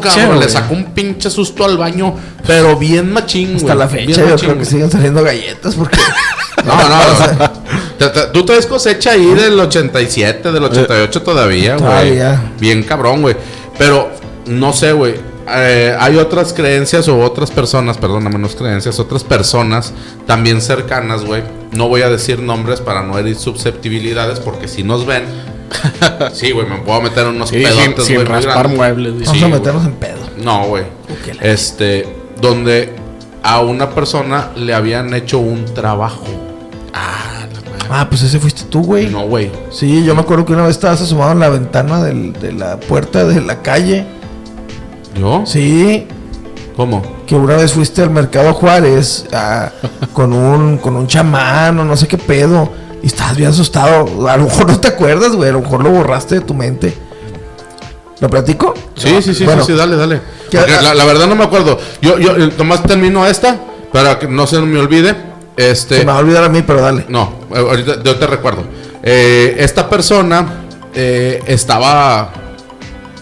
Cabrón. 0.00 0.40
Le 0.40 0.48
sacó 0.48 0.74
un 0.74 0.86
pinche 0.92 1.30
susto 1.30 1.64
al 1.64 1.76
baño, 1.76 2.14
pero 2.46 2.76
bien 2.76 3.12
machín, 3.12 3.52
güey. 3.52 3.56
Hasta 3.62 3.74
la 3.74 3.86
bien 3.86 4.06
fecha 4.08 4.20
yo 4.22 4.26
machín, 4.30 4.38
creo 4.38 4.50
que 4.50 4.54
güey. 4.58 4.66
siguen 4.70 4.90
saliendo 4.90 5.22
galletas 5.22 5.74
porque... 5.74 5.98
No, 6.64 6.74
no, 6.74 6.88
no. 6.88 7.50
Te- 7.98 8.08
te- 8.08 8.26
Tú 8.32 8.44
traes 8.44 8.66
cosecha 8.66 9.12
ahí 9.12 9.26
del 9.34 9.60
87, 9.60 10.50
del 10.50 10.64
88 10.64 11.22
todavía, 11.22 11.76
güey. 11.76 11.88
Todavía. 11.88 12.52
Bien 12.58 12.82
cabrón, 12.82 13.22
güey. 13.22 13.36
Pero, 13.78 14.10
no 14.46 14.72
sé, 14.72 14.92
güey. 14.92 15.14
Eh, 15.48 15.94
hay 15.96 16.16
otras 16.16 16.52
creencias 16.52 17.06
o 17.06 17.20
otras 17.20 17.52
personas, 17.52 17.98
perdóname, 17.98 18.36
no 18.38 18.48
es 18.48 18.56
creencias, 18.56 18.98
otras 18.98 19.22
personas 19.22 19.92
también 20.26 20.60
cercanas, 20.60 21.24
güey. 21.24 21.44
No 21.70 21.86
voy 21.88 22.02
a 22.02 22.08
decir 22.10 22.40
nombres 22.40 22.80
para 22.80 23.02
no 23.04 23.16
herir 23.16 23.36
susceptibilidades, 23.36 24.40
porque 24.40 24.66
si 24.66 24.82
nos 24.82 25.06
ven, 25.06 25.24
sí, 26.32 26.50
güey, 26.52 26.66
me 26.66 26.76
puedo 26.78 27.00
meter 27.02 27.26
en 27.26 27.36
unos 27.36 27.48
Sí, 27.50 27.64
sin, 27.64 27.64
pedotes, 27.84 28.04
sin 28.04 28.24
raspar 28.26 28.68
muebles. 28.68 29.14
dice. 29.18 29.26
Vamos 29.26 29.38
Sí, 29.38 29.44
a 29.44 29.48
meternos 29.48 29.84
en 29.86 29.92
pedo. 29.94 30.18
No, 30.42 30.64
güey. 30.66 30.84
Este, 31.40 32.06
donde 32.40 32.94
a 33.42 33.60
una 33.60 33.90
persona 33.90 34.50
le 34.56 34.74
habían 34.74 35.12
hecho 35.14 35.38
un 35.38 35.64
trabajo. 35.66 36.24
Ah, 36.92 37.46
la 37.52 37.60
madre. 37.70 37.86
Ah, 37.90 38.06
pues 38.08 38.22
ese 38.22 38.38
fuiste 38.38 38.62
tú, 38.64 38.82
güey. 38.82 39.06
No, 39.08 39.26
güey. 39.26 39.50
Sí, 39.70 40.04
yo 40.04 40.14
me 40.14 40.20
acuerdo 40.22 40.44
que 40.44 40.52
una 40.52 40.62
vez 40.62 40.72
estabas 40.76 41.00
asomado 41.00 41.32
en 41.32 41.40
la 41.40 41.48
ventana 41.48 42.02
del- 42.02 42.32
de 42.34 42.52
la 42.52 42.78
puerta 42.80 43.24
de 43.24 43.40
la 43.40 43.62
calle. 43.62 44.06
¿Yo? 45.18 45.44
Sí, 45.46 46.06
¿Cómo? 46.76 47.02
que 47.26 47.34
una 47.34 47.56
vez 47.56 47.72
fuiste 47.72 48.02
al 48.02 48.10
mercado 48.10 48.52
Juárez 48.54 49.24
ah, 49.32 49.70
con 50.12 50.32
un 50.32 50.76
con 50.78 50.94
un 50.94 51.06
chamán 51.06 51.78
o 51.80 51.84
no 51.84 51.96
sé 51.96 52.06
qué 52.06 52.18
pedo 52.18 52.68
y 53.06 53.08
estabas 53.08 53.36
bien 53.36 53.50
asustado. 53.50 54.28
A 54.28 54.36
lo 54.36 54.44
mejor 54.46 54.66
no 54.66 54.80
te 54.80 54.88
acuerdas, 54.88 55.30
güey, 55.36 55.48
a 55.48 55.52
lo 55.52 55.60
mejor 55.60 55.84
lo 55.84 55.90
borraste 55.90 56.34
de 56.34 56.40
tu 56.40 56.54
mente. 56.54 56.92
¿Lo 58.18 58.28
platico? 58.28 58.74
Sí, 58.96 59.22
sí, 59.22 59.32
sí, 59.32 59.44
Bueno. 59.44 59.62
sí, 59.64 59.70
sí, 59.72 59.78
dale, 59.78 59.94
dale. 59.94 60.20
¿Qué- 60.50 60.58
Porque 60.58 60.72
la, 60.82 60.92
la 60.92 61.04
verdad 61.04 61.28
no 61.28 61.36
me 61.36 61.44
acuerdo. 61.44 61.78
Yo, 62.02 62.18
yo, 62.18 62.36
eh, 62.36 62.52
nomás 62.58 62.82
termino 62.82 63.24
esta 63.24 63.60
para 63.92 64.18
que 64.18 64.26
no 64.26 64.44
se 64.48 64.58
me 64.60 64.80
olvide. 64.80 65.14
Este. 65.56 65.98
Se 65.98 66.04
me 66.04 66.10
va 66.10 66.16
a 66.18 66.20
olvidar 66.20 66.42
a 66.42 66.48
mí, 66.48 66.62
pero 66.66 66.80
dale. 66.80 67.04
No, 67.08 67.32
eh, 67.54 67.58
ahorita 67.58 68.02
yo 68.02 68.16
te 68.16 68.26
recuerdo. 68.26 68.64
Eh, 69.04 69.54
esta 69.58 69.88
persona 69.88 70.64
eh, 70.92 71.44
estaba, 71.46 72.32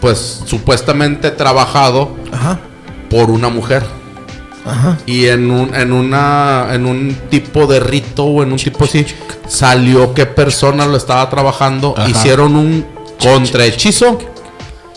pues, 0.00 0.40
supuestamente 0.46 1.30
trabajado 1.30 2.16
Ajá, 2.32 2.58
por 3.10 3.30
una 3.30 3.50
mujer. 3.50 3.82
Ajá. 4.64 4.98
Y 5.06 5.26
en 5.26 5.50
un, 5.50 5.74
en 5.74 5.92
una, 5.92 6.68
en 6.72 6.86
un 6.86 7.14
tipo 7.30 7.66
de 7.66 7.80
rito 7.80 8.24
o 8.24 8.42
en 8.42 8.52
un 8.52 8.58
tipo 8.58 8.84
así, 8.84 9.06
salió 9.48 10.14
qué 10.14 10.26
persona 10.26 10.86
lo 10.86 10.96
estaba 10.96 11.28
trabajando, 11.30 11.94
Ajá. 11.96 12.08
hicieron 12.08 12.56
un 12.56 12.86
contrahechizo 13.20 14.18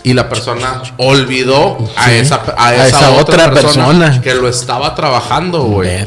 y 0.03 0.13
la 0.13 0.30
persona 0.30 0.84
olvidó 0.97 1.77
a 1.97 2.13
esa, 2.13 2.41
a 2.58 2.88
esa, 2.88 3.12
otra, 3.12 3.51
persona, 3.51 4.21
que 4.21 4.34
lo 4.36 4.47
estaba 4.47 4.95
trabajando, 4.95 5.63
güey. 5.63 6.06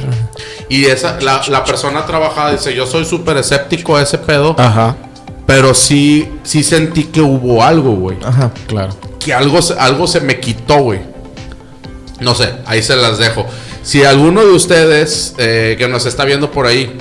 Y 0.70 0.86
esa, 0.86 1.20
la, 1.20 1.42
la 1.48 1.64
persona 1.64 2.06
trabajada 2.06 2.52
dice, 2.52 2.74
yo 2.74 2.86
soy 2.86 3.04
súper 3.04 3.36
escéptico 3.36 3.96
a 3.96 4.02
ese 4.02 4.16
pedo, 4.16 4.54
Ajá, 4.56 4.96
pero 5.46 5.74
sí, 5.74 6.30
sí 6.44 6.62
sentí 6.62 7.04
que 7.04 7.20
hubo 7.20 7.62
algo, 7.62 7.90
güey 7.92 8.16
Ajá. 8.24 8.52
claro. 8.68 8.94
que 9.18 9.34
algo, 9.34 9.58
algo 9.78 10.06
se 10.06 10.20
me 10.20 10.38
quitó, 10.38 10.76
güey. 10.76 11.09
No 12.20 12.34
sé, 12.34 12.50
ahí 12.66 12.82
se 12.82 12.96
las 12.96 13.18
dejo. 13.18 13.46
Si 13.82 14.04
alguno 14.04 14.42
de 14.44 14.52
ustedes 14.52 15.34
eh, 15.38 15.76
que 15.78 15.88
nos 15.88 16.04
está 16.06 16.24
viendo 16.24 16.50
por 16.50 16.66
ahí, 16.66 16.96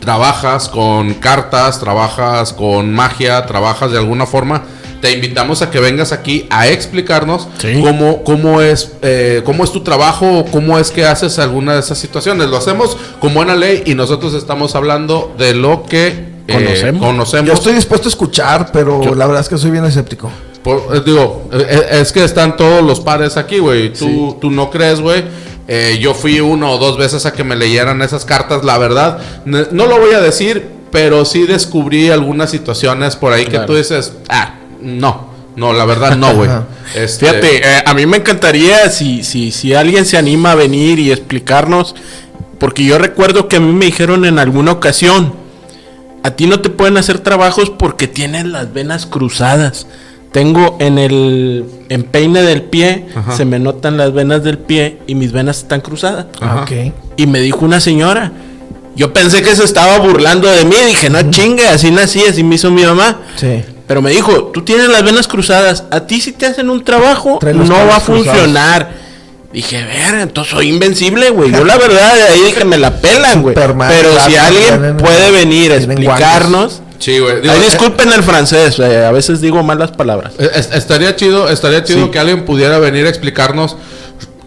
trabajas 0.00 0.68
con 0.68 1.14
cartas, 1.14 1.78
trabajas 1.78 2.52
con 2.52 2.92
magia, 2.92 3.46
trabajas 3.46 3.92
de 3.92 3.98
alguna 3.98 4.26
forma, 4.26 4.62
te 5.00 5.12
invitamos 5.12 5.62
a 5.62 5.70
que 5.70 5.80
vengas 5.80 6.12
aquí 6.12 6.46
a 6.50 6.68
explicarnos 6.68 7.48
Sí. 7.58 7.80
cómo, 7.82 8.22
cómo, 8.24 8.60
es, 8.60 8.92
eh, 9.02 9.42
cómo 9.44 9.64
es 9.64 9.72
tu 9.72 9.82
trabajo, 9.82 10.38
o 10.40 10.44
cómo 10.46 10.78
es 10.78 10.90
que 10.90 11.04
haces 11.04 11.38
alguna 11.38 11.74
de 11.74 11.80
esas 11.80 11.98
situaciones. 11.98 12.48
Lo 12.48 12.56
hacemos 12.56 12.96
con 13.20 13.34
buena 13.34 13.54
ley 13.54 13.82
y 13.86 13.94
nosotros 13.94 14.34
estamos 14.34 14.74
hablando 14.74 15.34
de 15.38 15.54
lo 15.54 15.84
que 15.84 16.08
eh, 16.48 16.52
Conocemos. 16.52 17.04
conocemos. 17.06 17.46
Yo 17.48 17.54
estoy 17.54 17.74
dispuesto 17.74 18.08
a 18.08 18.10
escuchar, 18.10 18.70
pero 18.72 19.14
la 19.14 19.26
verdad 19.26 19.42
es 19.42 19.48
que 19.48 19.58
soy 19.58 19.70
bien 19.70 19.84
escéptico. 19.84 20.30
Por- 20.62 20.96
eh, 20.96 21.02
digo, 21.04 21.48
eh, 21.52 21.66
eh, 21.68 22.00
es 22.00 22.12
que 22.12 22.22
están 22.24 22.56
todos 22.56 22.82
los 22.82 23.00
pares 23.00 23.36
aquí, 23.36 23.58
güey. 23.58 23.92
Tú, 23.92 24.36
tú 24.40 24.50
no 24.50 24.70
crees, 24.70 25.00
güey. 25.00 25.24
Eh, 25.68 25.98
yo 26.00 26.14
fui 26.14 26.40
uno 26.40 26.72
o 26.72 26.78
dos 26.78 26.96
veces 26.98 27.24
a 27.26 27.32
que 27.32 27.44
me 27.44 27.56
leyeran 27.56 28.02
esas 28.02 28.24
cartas, 28.24 28.64
la 28.64 28.78
verdad. 28.78 29.18
No 29.44 29.86
lo 29.86 29.98
voy 29.98 30.12
a 30.14 30.20
decir, 30.20 30.66
pero 30.90 31.24
sí 31.24 31.46
descubrí 31.46 32.10
algunas 32.10 32.50
situaciones 32.50 33.16
por 33.16 33.32
ahí 33.32 33.44
Claro. 33.46 33.60
que 33.60 33.66
tú 33.72 33.76
dices, 33.76 34.12
ah, 34.28 34.54
no, 34.80 35.28
no, 35.56 35.72
la 35.72 35.84
verdad 35.84 36.16
no, 36.16 36.34
güey. 36.34 36.50
Este, 36.94 37.26
Fíjate, 37.26 37.56
eh, 37.78 37.82
a 37.86 37.94
mí 37.94 38.04
me 38.06 38.18
encantaría 38.18 38.90
si, 38.90 39.24
si, 39.24 39.50
si 39.50 39.72
alguien 39.72 40.04
se 40.04 40.18
anima 40.18 40.52
a 40.52 40.54
venir 40.56 40.98
y 40.98 41.10
explicarnos, 41.10 41.94
porque 42.58 42.84
yo 42.84 42.98
recuerdo 42.98 43.48
que 43.48 43.56
a 43.56 43.60
mí 43.60 43.72
me 43.72 43.86
dijeron 43.86 44.26
en 44.26 44.38
alguna 44.38 44.72
ocasión, 44.72 45.32
a 46.22 46.32
ti 46.32 46.46
no 46.46 46.60
te 46.60 46.68
pueden 46.68 46.98
hacer 46.98 47.18
trabajos 47.20 47.70
porque 47.70 48.08
tienes 48.08 48.44
las 48.44 48.72
venas 48.74 49.06
cruzadas. 49.06 49.86
Tengo 50.32 50.76
en 50.80 50.98
el 50.98 51.64
empeine 51.90 52.42
del 52.42 52.62
pie, 52.62 53.06
Ajá. 53.14 53.36
se 53.36 53.44
me 53.44 53.58
notan 53.58 53.96
las 53.98 54.12
venas 54.14 54.42
del 54.42 54.58
pie 54.58 54.98
y 55.06 55.14
mis 55.14 55.32
venas 55.32 55.58
están 55.58 55.80
cruzadas. 55.82 56.26
Ajá. 56.40 56.62
Ok. 56.62 56.72
Y 57.16 57.26
me 57.26 57.40
dijo 57.40 57.64
una 57.64 57.80
señora. 57.80 58.32
Yo 58.96 59.12
pensé 59.12 59.42
que 59.42 59.54
se 59.54 59.64
estaba 59.64 59.98
burlando 59.98 60.48
de 60.48 60.64
mí. 60.64 60.76
Dije, 60.86 61.10
no 61.10 61.30
chingue, 61.30 61.66
así 61.68 61.90
nací, 61.90 62.24
así 62.24 62.42
me 62.42 62.54
hizo 62.56 62.70
mi 62.70 62.82
mamá. 62.82 63.18
Sí. 63.36 63.62
Pero 63.86 64.00
me 64.00 64.10
dijo, 64.10 64.44
tú 64.54 64.62
tienes 64.62 64.88
las 64.88 65.02
venas 65.04 65.28
cruzadas. 65.28 65.84
A 65.90 66.00
ti 66.00 66.20
si 66.20 66.32
te 66.32 66.46
hacen 66.46 66.70
un 66.70 66.82
trabajo, 66.82 67.38
no 67.42 67.74
va 67.74 67.96
a 67.96 68.00
cruzados. 68.00 68.02
funcionar. 68.02 68.90
Dije, 69.52 69.84
ver, 69.84 70.14
entonces 70.20 70.54
soy 70.54 70.68
invencible, 70.70 71.28
güey. 71.28 71.52
Yo 71.52 71.62
la 71.64 71.76
verdad, 71.76 72.14
de 72.16 72.22
ahí 72.22 72.40
dije, 72.46 72.64
me 72.64 72.78
la 72.78 73.00
pelan, 73.02 73.42
güey. 73.42 73.54
Pero 73.54 74.18
si 74.26 74.34
alguien 74.36 74.96
puede 74.96 75.30
venir 75.30 75.72
a 75.72 75.76
explicarnos... 75.76 76.80
Sí, 77.02 77.18
güey. 77.18 77.40
Digo, 77.40 77.52
Ay, 77.52 77.60
eh, 77.60 77.64
disculpen 77.64 78.12
el 78.12 78.22
francés, 78.22 78.78
eh, 78.78 79.04
a 79.04 79.10
veces 79.10 79.40
digo 79.40 79.62
malas 79.64 79.90
palabras. 79.90 80.34
Eh, 80.38 80.48
es- 80.54 80.70
Estaría 80.72 81.16
chido, 81.16 81.48
estaría 81.48 81.82
chido 81.82 82.04
Sí. 82.04 82.10
que 82.12 82.18
alguien 82.20 82.44
pudiera 82.44 82.78
venir 82.78 83.06
a 83.06 83.08
explicarnos. 83.08 83.76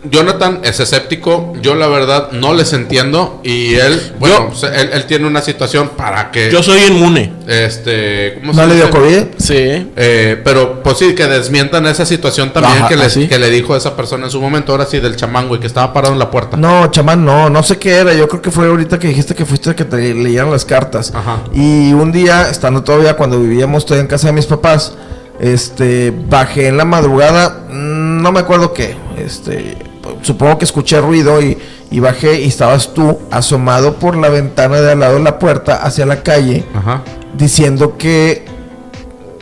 Jonathan 0.09 0.59
es 0.63 0.79
escéptico, 0.79 1.53
yo 1.61 1.75
la 1.75 1.87
verdad 1.87 2.31
no 2.31 2.53
les 2.53 2.73
entiendo 2.73 3.39
y 3.43 3.75
él, 3.75 4.13
bueno, 4.19 4.51
Yo- 4.53 4.67
él, 4.67 4.89
él 4.93 5.05
tiene 5.05 5.27
una 5.27 5.41
situación 5.41 5.89
para 5.97 6.31
que, 6.31 6.51
Yo 6.51 6.61
soy 6.63 6.79
inmune. 6.87 7.33
este, 7.47 8.35
¿cómo 8.39 8.53
¿No 8.53 8.65
le 8.67 8.75
dio? 8.75 8.89
COVID? 8.89 9.23
Sí. 9.37 9.91
Eh, 9.95 10.41
pero 10.43 10.81
pues 10.83 10.97
sí, 10.97 11.15
que 11.15 11.27
desmientan 11.27 11.85
esa 11.87 12.05
situación 12.05 12.51
también 12.53 12.77
Ajá, 12.79 12.87
que, 12.87 12.95
les- 12.97 13.07
así. 13.07 13.27
que 13.27 13.39
le 13.39 13.49
dijo 13.49 13.75
esa 13.75 13.95
persona 13.95 14.25
en 14.25 14.31
su 14.31 14.41
momento, 14.41 14.71
ahora 14.71 14.85
sí, 14.85 14.99
del 14.99 15.15
chamán, 15.15 15.47
güey, 15.47 15.59
que 15.59 15.67
estaba 15.67 15.91
parado 15.93 16.13
en 16.13 16.19
la 16.19 16.29
puerta. 16.31 16.57
No, 16.57 16.89
chamán, 16.91 17.23
no, 17.25 17.49
no 17.49 17.63
sé 17.63 17.77
qué 17.77 17.91
era. 17.95 18.13
Yo 18.13 18.27
creo 18.27 18.41
que 18.41 18.51
fue 18.51 18.67
ahorita 18.67 18.99
que 18.99 19.07
dijiste 19.07 19.35
que 19.35 19.45
fuiste 19.45 19.69
a 19.71 19.75
que 19.75 19.85
te 19.85 20.13
leyeran 20.13 20.51
las 20.51 20.65
cartas. 20.65 21.11
Ajá. 21.15 21.39
Y 21.53 21.93
un 21.93 22.11
día, 22.11 22.49
estando 22.49 22.83
todavía 22.83 23.15
cuando 23.15 23.39
vivíamos 23.39 23.85
todavía 23.85 24.01
en 24.03 24.07
casa 24.07 24.27
de 24.27 24.33
mis 24.33 24.45
papás, 24.45 24.93
este, 25.39 26.13
bajé 26.29 26.67
en 26.67 26.77
la 26.77 26.85
madrugada, 26.85 27.65
mm, 27.69 28.21
no 28.21 28.31
me 28.31 28.39
acuerdo 28.39 28.73
qué, 28.73 28.95
este, 29.17 29.77
supongo 30.25 30.57
que 30.57 30.65
escuché 30.65 30.99
ruido 30.99 31.41
y, 31.41 31.57
y 31.91 31.99
bajé 31.99 32.41
y 32.41 32.47
estabas 32.47 32.93
tú 32.93 33.19
asomado 33.31 33.95
por 33.95 34.17
la 34.17 34.29
ventana 34.29 34.81
de 34.81 34.91
al 34.91 34.99
lado 34.99 35.13
de 35.15 35.23
la 35.23 35.39
puerta 35.39 35.75
hacia 35.83 36.05
la 36.05 36.23
calle, 36.23 36.65
Ajá. 36.73 37.03
diciendo 37.38 37.97
que 37.97 38.45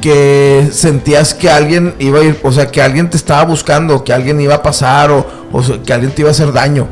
que 0.02 0.68
sentías 0.74 1.34
que 1.34 1.50
alguien 1.50 1.96
iba 1.98 2.20
a 2.20 2.24
ir, 2.24 2.38
o 2.44 2.52
sea, 2.52 2.70
que 2.70 2.82
alguien 2.82 3.10
te 3.10 3.16
estaba 3.16 3.46
buscando, 3.46 4.04
que 4.04 4.12
alguien 4.12 4.42
iba 4.42 4.56
a 4.56 4.62
pasar 4.62 5.10
o, 5.12 5.26
o 5.54 5.62
que 5.82 5.94
alguien 5.94 6.12
te 6.12 6.24
iba 6.24 6.30
a 6.30 6.32
hacer 6.32 6.52
daño. 6.52 6.90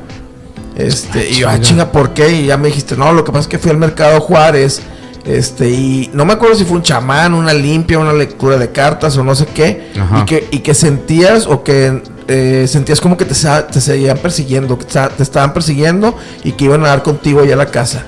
Este, 0.77 1.29
y 1.29 1.33
yo, 1.39 1.49
ah, 1.49 1.59
chinga, 1.59 1.91
¿por 1.91 2.13
qué? 2.13 2.31
Y 2.31 2.45
ya 2.45 2.55
me 2.55 2.69
dijiste, 2.69 2.95
no, 2.95 3.11
lo 3.11 3.25
que 3.25 3.33
pasa 3.33 3.41
es 3.41 3.47
que 3.47 3.59
fui 3.59 3.69
al 3.69 3.77
mercado 3.77 4.21
Juárez. 4.21 4.81
Este, 5.25 5.69
y 5.69 6.09
no 6.13 6.23
me 6.23 6.33
acuerdo 6.33 6.55
si 6.55 6.63
fue 6.63 6.77
un 6.77 6.83
chamán, 6.83 7.33
una 7.33 7.53
limpia, 7.53 7.99
una 7.99 8.13
lectura 8.13 8.57
de 8.57 8.71
cartas 8.71 9.17
o 9.17 9.23
no 9.25 9.35
sé 9.35 9.45
qué. 9.47 9.91
Y 10.21 10.25
que, 10.25 10.47
y 10.49 10.59
que 10.59 10.73
sentías 10.73 11.47
o 11.47 11.63
que 11.63 12.01
eh, 12.27 12.65
sentías 12.67 13.01
como 13.01 13.17
que 13.17 13.25
te, 13.25 13.35
te 13.35 13.81
seguían 13.81 14.17
persiguiendo, 14.17 14.77
que 14.77 14.85
te, 14.85 15.23
estaban 15.23 15.53
persiguiendo 15.53 16.15
y 16.43 16.53
que 16.53 16.65
iban 16.65 16.83
a 16.85 16.89
dar 16.89 17.03
contigo 17.03 17.41
allá 17.41 17.53
a 17.53 17.57
la 17.57 17.67
casa. 17.67 18.05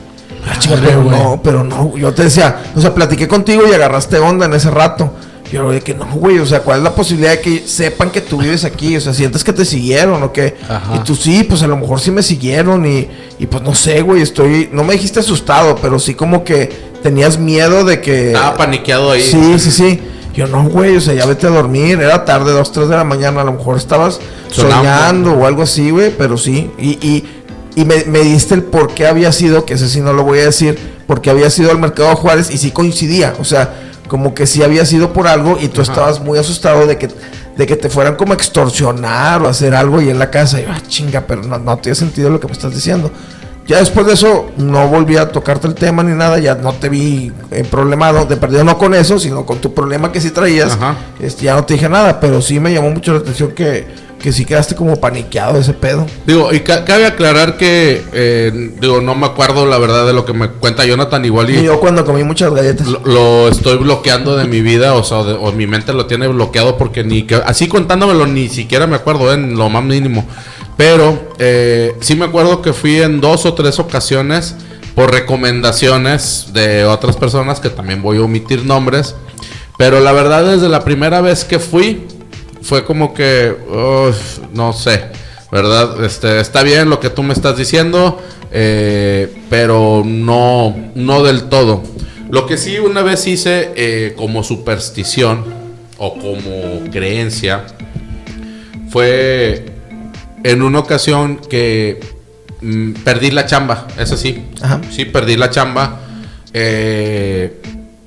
Ah, 0.48 0.58
chinga, 0.60 0.76
Órale, 0.76 0.90
pero 0.90 1.04
güey. 1.04 1.18
no, 1.18 1.42
pero 1.44 1.64
no. 1.64 1.98
Yo 1.98 2.14
te 2.14 2.24
decía, 2.24 2.64
o 2.76 2.82
sea, 2.82 2.94
platiqué 2.94 3.28
contigo 3.28 3.64
y 3.68 3.74
agarraste 3.74 4.18
onda 4.20 4.46
en 4.46 4.54
ese 4.54 4.70
rato. 4.70 5.14
Yo 5.52 5.70
de 5.70 5.82
que 5.82 5.94
no, 5.94 6.06
güey, 6.06 6.40
o 6.40 6.46
sea, 6.48 6.62
¿cuál 6.62 6.80
es 6.80 6.84
la 6.84 6.96
posibilidad 6.96 7.32
de 7.32 7.40
que 7.40 7.68
sepan 7.68 8.10
que 8.10 8.22
tú 8.22 8.40
vives 8.40 8.64
aquí? 8.66 8.98
O 8.98 9.02
sea, 9.02 9.14
sientes 9.14 9.44
que 9.44 9.54
te 9.54 9.66
siguieron 9.66 10.24
o 10.24 10.34
qué. 10.34 10.56
Ajá. 10.68 10.96
Y 10.96 11.00
tú 11.00 11.16
sí, 11.16 11.44
pues 11.44 11.62
a 11.62 11.68
lo 11.68 11.78
mejor 11.78 12.00
sí 12.00 12.10
me 12.10 12.24
siguieron 12.24 12.86
y, 12.88 13.08
y 13.38 13.46
pues 13.46 13.62
no 13.62 13.76
sé, 13.76 14.02
güey, 14.02 14.24
estoy, 14.24 14.70
no 14.72 14.84
me 14.84 14.94
dijiste 14.94 15.20
asustado, 15.20 15.78
pero 15.80 16.00
sí 16.00 16.16
como 16.16 16.44
que 16.44 16.72
tenías 17.04 17.38
miedo 17.38 17.86
de 17.86 18.02
que... 18.02 18.28
Estaba 18.28 18.58
paniqueado 18.58 19.12
ahí. 19.12 19.22
Sí, 19.22 19.60
sí, 19.60 19.70
sí. 19.70 20.02
Yo 20.34 20.48
no, 20.48 20.64
güey, 20.64 20.98
o 20.98 21.02
sea, 21.02 21.14
ya 21.14 21.26
vete 21.26 21.48
a 21.48 21.52
dormir. 21.52 22.02
Era 22.02 22.26
tarde, 22.26 22.52
dos, 22.52 22.72
tres 22.72 22.90
de 22.90 22.96
la 22.96 23.04
mañana. 23.04 23.42
A 23.42 23.44
lo 23.44 23.54
mejor 23.54 23.78
estabas 23.78 24.20
soñando 24.50 25.34
o 25.34 25.46
algo 25.46 25.64
así, 25.64 25.92
güey, 25.92 26.12
pero 26.18 26.38
sí. 26.38 26.72
Y, 26.78 26.92
y, 27.08 27.24
y 27.76 27.86
me, 27.86 28.04
me 28.06 28.20
diste 28.20 28.56
el 28.56 28.64
por 28.64 28.94
qué 28.94 29.08
había 29.08 29.32
sido, 29.32 29.66
que 29.66 29.76
ese 29.76 29.88
sí 29.88 30.02
no 30.02 30.14
lo 30.14 30.24
voy 30.24 30.40
a 30.40 30.46
decir, 30.46 30.78
porque 31.08 31.30
había 31.30 31.50
sido 31.50 31.72
al 31.72 31.80
mercado 31.80 32.16
Juárez 32.16 32.50
y 32.50 32.58
sí 32.58 32.72
coincidía. 32.72 33.36
O 33.40 33.44
sea, 33.44 33.74
como 34.08 34.34
que 34.34 34.48
sí 34.48 34.64
había 34.64 34.86
sido 34.86 35.14
por 35.14 35.28
algo 35.28 35.58
y 35.60 35.68
tú 35.68 35.82
estabas 35.82 36.20
muy 36.20 36.38
asustado 36.38 36.88
de 36.88 36.98
que, 36.98 37.10
de 37.58 37.66
que 37.68 37.76
te 37.76 37.90
fueran 37.90 38.16
como 38.16 38.34
a 38.34 38.36
extorsionar 38.36 39.42
o 39.44 39.48
hacer 39.48 39.76
algo 39.76 40.02
y 40.02 40.10
en 40.10 40.20
la 40.20 40.32
casa. 40.32 40.60
Y 40.60 40.64
yo, 40.64 40.70
ah, 40.72 40.82
chinga, 40.88 41.26
pero 41.28 41.44
no, 41.44 41.60
no 41.60 41.78
tiene 41.78 41.96
sentido 41.96 42.30
lo 42.30 42.40
que 42.40 42.48
me 42.48 42.54
estás 42.54 42.74
diciendo. 42.74 43.12
Ya 43.66 43.78
después 43.80 44.06
de 44.06 44.14
eso 44.14 44.52
no 44.58 44.88
volví 44.90 45.16
a 45.16 45.30
tocarte 45.30 45.68
el 45.68 45.74
tema 45.76 46.04
ni 46.04 46.14
nada, 46.14 46.38
ya 46.40 46.56
no 46.56 46.74
te 46.74 46.90
vi 46.90 47.32
eh, 47.52 47.64
problemado, 47.70 48.26
de 48.26 48.36
perdido 48.36 48.64
no 48.66 48.78
con 48.78 48.94
eso, 48.94 49.20
sino 49.20 49.46
con 49.46 49.60
tu 49.60 49.74
problema 49.74 50.12
que 50.12 50.20
sí 50.20 50.32
traías. 50.32 50.74
Ajá. 50.74 50.98
Este, 51.22 51.46
ya 51.46 51.56
no 51.56 51.64
te 51.64 51.76
dije 51.76 51.88
nada, 51.88 52.20
pero 52.20 52.42
sí 52.42 52.60
me 52.60 52.74
llamó 52.74 52.90
mucho 52.92 53.14
la 53.14 53.20
atención 53.20 53.52
que, 53.52 53.88
que 54.20 54.34
sí 54.34 54.44
quedaste 54.44 54.76
como 54.76 54.98
paniqueado 54.98 55.54
de 55.54 55.62
ese 55.62 55.72
pedo. 55.74 56.06
Digo, 56.28 56.52
y 56.52 56.60
ca- 56.60 56.84
cabe 56.84 57.06
aclarar 57.06 57.56
que, 57.56 58.02
eh, 58.12 58.72
digo, 58.82 59.00
no 59.00 59.16
me 59.16 59.28
acuerdo 59.28 59.66
la 59.66 59.78
verdad 59.78 60.06
de 60.08 60.12
lo 60.14 60.26
que 60.26 60.34
me 60.34 60.50
cuenta 60.50 60.84
Jonathan, 60.86 61.24
igual 61.24 61.50
Y 61.50 61.60
y 61.60 61.64
yo 61.64 61.80
cuando 61.80 62.04
comí 62.04 62.24
muchas 62.26 62.54
galletas. 62.54 62.86
lo, 62.88 63.00
lo 63.06 63.48
estoy 63.48 63.78
bloqueando 63.78 64.36
de 64.36 64.44
mi 64.46 64.60
vida, 64.60 64.94
o 64.94 65.06
sea, 65.06 65.20
o, 65.20 65.24
de- 65.24 65.34
o 65.36 65.54
mi 65.54 65.68
mente 65.68 65.94
lo 65.94 66.06
tiene 66.06 66.28
bloqueado 66.28 66.78
porque 66.78 67.06
ni 67.06 67.24
que, 67.24 67.36
así 67.36 67.70
contándomelo 67.70 68.28
ni 68.28 68.50
siquiera 68.50 68.88
me 68.88 68.98
acuerdo 68.98 69.32
eh, 69.32 69.36
en 69.36 69.56
lo 69.58 69.70
más 69.70 69.84
mínimo. 69.86 70.28
Pero 70.86 71.30
eh, 71.40 71.96
sí 72.02 72.14
me 72.14 72.26
acuerdo 72.26 72.62
que 72.62 72.74
fui 72.74 73.02
en 73.02 73.22
dos 73.22 73.46
o 73.46 73.54
tres 73.54 73.80
ocasiones 73.80 74.54
por 74.96 75.14
recomendaciones 75.14 76.48
de 76.52 76.84
otras 76.84 77.16
personas 77.16 77.62
que 77.62 77.70
también 77.70 78.02
voy 78.02 78.18
a 78.18 78.24
omitir 78.24 78.66
nombres. 78.66 79.16
Pero 79.78 80.02
la 80.02 80.12
verdad, 80.12 80.44
desde 80.44 80.68
la 80.68 80.84
primera 80.84 81.22
vez 81.22 81.46
que 81.46 81.58
fui, 81.60 82.06
fue 82.62 82.84
como 82.84 83.14
que, 83.14 83.56
no 84.52 84.74
sé, 84.74 85.06
¿verdad? 85.54 86.04
Este, 86.04 86.42
está 86.42 86.64
bien 86.64 86.90
lo 86.90 87.00
que 87.00 87.10
tú 87.10 87.24
me 87.24 87.32
estás 87.32 87.56
diciendo, 87.56 88.22
eh, 88.52 89.34
pero 89.50 90.04
no, 90.06 90.76
no 90.96 91.24
del 91.24 91.44
todo. 91.44 91.82
Lo 92.30 92.46
que 92.46 92.58
sí 92.58 92.78
una 92.78 93.04
vez 93.04 93.26
hice 93.26 93.72
eh, 93.78 94.16
como 94.18 94.44
superstición 94.44 95.46
o 95.98 96.14
como 96.16 96.92
creencia 96.92 97.68
fue 98.90 99.73
en 100.44 100.62
una 100.62 100.80
ocasión 100.80 101.38
que 101.50 102.00
mm, 102.62 102.94
perdí 103.04 103.32
la 103.32 103.46
chamba, 103.46 103.88
es 103.98 104.12
así. 104.12 104.44
Ajá. 104.62 104.82
Sí, 104.92 105.06
perdí 105.06 105.38
la 105.38 105.50
chamba. 105.50 106.00
Eh, 106.54 107.62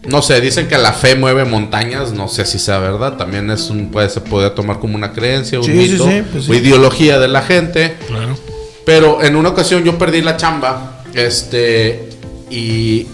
no 0.07 0.23
sé, 0.23 0.41
dicen 0.41 0.69
que 0.69 0.79
la 0.79 0.93
fe 0.93 1.17
mueve 1.17 1.45
montañas, 1.45 2.13
no 2.13 2.29
sé 2.29 2.47
si 2.47 2.59
sea 2.59 2.79
verdad, 2.79 3.17
también 3.17 3.51
es 3.51 3.71
un, 3.71 3.91
puede, 3.91 4.09
se 4.09 4.21
puede 4.21 4.51
tomar 4.51 4.79
como 4.79 4.95
una 4.95 5.13
creencia, 5.13 5.59
un 5.59 5.65
Sí, 5.65 5.73
sí, 5.73 5.93
mito, 5.93 6.05
sí, 6.09 6.23
pues 6.31 6.45
sí. 6.45 6.53
o 6.53 6.55
ideología 6.55 7.19
de 7.19 7.29
la 7.29 7.43
gente. 7.43 7.97
Claro. 8.07 8.37
Pero 8.85 9.23
en 9.23 9.35
una 9.35 9.49
ocasión 9.49 9.83
yo 9.83 9.99
perdí 9.99 10.23
la 10.23 10.37
chamba, 10.37 11.03
este, 11.15 12.09
y 12.51 13.09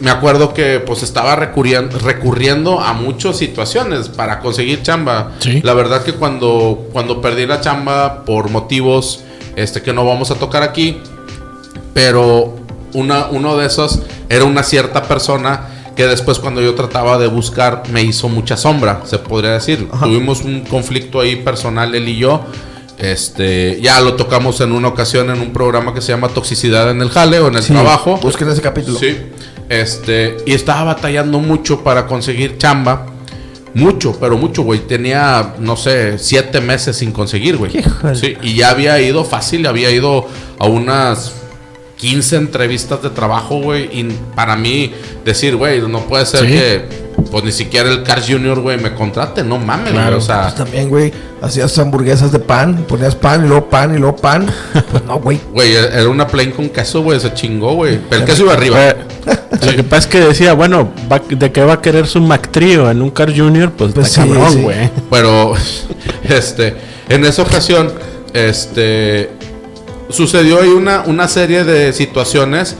me 0.00 0.10
acuerdo 0.10 0.52
que 0.52 0.80
pues 0.80 1.02
estaba 1.02 1.36
recurriendo, 1.36 1.98
recurriendo 1.98 2.80
a 2.80 2.92
muchas 2.92 3.36
situaciones 3.36 4.08
para 4.08 4.40
conseguir 4.40 4.82
chamba. 4.82 5.32
Sí. 5.38 5.60
La 5.62 5.74
verdad 5.74 6.02
que 6.02 6.12
cuando, 6.12 6.88
cuando 6.92 7.20
perdí 7.20 7.46
la 7.46 7.60
chamba 7.60 8.24
por 8.24 8.50
motivos 8.50 9.20
este, 9.56 9.82
que 9.82 9.92
no 9.92 10.04
vamos 10.04 10.30
a 10.30 10.34
tocar 10.34 10.62
aquí, 10.62 10.98
pero 11.94 12.56
una, 12.92 13.28
uno 13.30 13.56
de 13.56 13.66
esos 13.66 14.00
era 14.28 14.44
una 14.44 14.62
cierta 14.62 15.02
persona 15.04 15.68
que 15.96 16.06
después 16.06 16.38
cuando 16.38 16.60
yo 16.60 16.74
trataba 16.74 17.16
de 17.16 17.26
buscar 17.26 17.84
me 17.90 18.02
hizo 18.02 18.28
mucha 18.28 18.58
sombra, 18.58 19.00
se 19.04 19.18
podría 19.18 19.52
decir. 19.52 19.88
Ajá. 19.90 20.04
Tuvimos 20.04 20.42
un 20.42 20.60
conflicto 20.66 21.20
ahí 21.20 21.36
personal 21.36 21.94
él 21.94 22.08
y 22.08 22.18
yo. 22.18 22.44
Este, 22.98 23.78
ya 23.82 24.00
lo 24.00 24.14
tocamos 24.14 24.60
en 24.60 24.72
una 24.72 24.88
ocasión 24.88 25.30
en 25.30 25.40
un 25.40 25.52
programa 25.52 25.92
que 25.92 26.00
se 26.00 26.12
llama 26.12 26.28
Toxicidad 26.28 26.90
en 26.90 27.02
el 27.02 27.10
Jale 27.10 27.40
o 27.40 27.48
en 27.48 27.56
el 27.56 27.62
Sí, 27.62 27.72
trabajo. 27.72 28.18
Busquen 28.22 28.48
ese 28.48 28.62
capítulo. 28.62 28.98
Sí. 28.98 29.16
Este, 29.68 30.36
y 30.46 30.52
estaba 30.52 30.94
batallando 30.94 31.38
mucho 31.40 31.82
para 31.82 32.06
conseguir 32.06 32.58
chamba. 32.58 33.06
Mucho, 33.74 34.16
pero 34.18 34.38
mucho, 34.38 34.62
güey. 34.62 34.80
Tenía, 34.80 35.54
no 35.58 35.76
sé, 35.76 36.18
siete 36.18 36.60
meses 36.60 36.96
sin 36.96 37.12
conseguir, 37.12 37.56
güey. 37.56 37.72
Sí, 38.14 38.36
y 38.42 38.54
ya 38.54 38.70
había 38.70 39.00
ido 39.00 39.24
fácil, 39.24 39.66
había 39.66 39.90
ido 39.90 40.26
a 40.58 40.66
unas 40.66 41.34
15 41.96 42.36
entrevistas 42.36 43.02
de 43.02 43.10
trabajo, 43.10 43.60
güey. 43.60 43.84
Y 43.92 44.04
para 44.34 44.56
mí, 44.56 44.92
decir, 45.24 45.56
güey, 45.56 45.80
no 45.80 46.00
puede 46.00 46.26
ser 46.26 46.40
Sí. 46.40 46.46
que, 46.48 47.06
pues 47.30 47.42
ni 47.44 47.52
siquiera 47.52 47.90
el 47.90 48.02
Cars 48.02 48.26
Junior, 48.28 48.60
güey, 48.60 48.78
me 48.78 48.94
contrate. 48.94 49.42
No 49.42 49.58
mames, 49.58 49.92
güey. 49.94 50.12
O 50.12 50.20
sea, 50.20 50.42
Pues 50.42 50.54
también, 50.56 50.88
güey, 50.90 51.12
hacías 51.40 51.78
hamburguesas 51.78 52.32
de 52.32 52.38
pan, 52.38 52.84
ponías 52.86 53.14
pan 53.14 53.44
y 53.44 53.48
luego 53.48 53.70
pan 53.70 53.94
y 53.94 53.98
luego 53.98 54.16
pan. 54.16 54.46
Pues 54.90 55.04
no, 55.04 55.18
güey. 55.20 55.40
güey, 55.52 55.74
era 55.74 56.08
una 56.08 56.26
plain 56.26 56.50
con 56.52 56.68
queso, 56.68 57.00
güey. 57.02 57.18
Se 57.18 57.32
chingó, 57.32 57.74
güey. 57.74 57.98
Pero 58.10 58.20
el 58.22 58.26
queso 58.28 58.42
iba 58.42 58.52
arriba. 58.52 58.78
Eh, 58.90 58.96
Lo 59.64 59.72
que 59.74 59.82
pasa 59.82 60.00
es 60.00 60.06
que 60.08 60.20
decía, 60.20 60.52
bueno, 60.52 60.90
va- 61.10 61.22
¿de 61.26 61.50
qué 61.50 61.62
va 61.64 61.74
a 61.74 61.80
querer 61.80 62.06
su 62.06 62.20
Mac 62.20 62.50
Trio 62.50 62.90
en 62.90 63.00
un 63.00 63.10
Car 63.10 63.34
Junior? 63.34 63.72
Pues, 63.72 63.92
Pues 63.94 64.08
está 64.08 64.22
sí, 64.24 64.28
cabrón, 64.28 64.52
sí. 64.52 64.60
güey. 64.60 64.90
Pero, 65.10 65.54
este, 66.24 66.76
en 67.08 67.24
esa 67.24 67.40
ocasión, 67.42 67.90
este, 68.34 69.30
sucedió 70.08 70.60
ahí 70.60 70.68
una, 70.68 71.02
una 71.06 71.28
serie 71.28 71.64
de 71.64 71.92
situaciones 71.92 72.76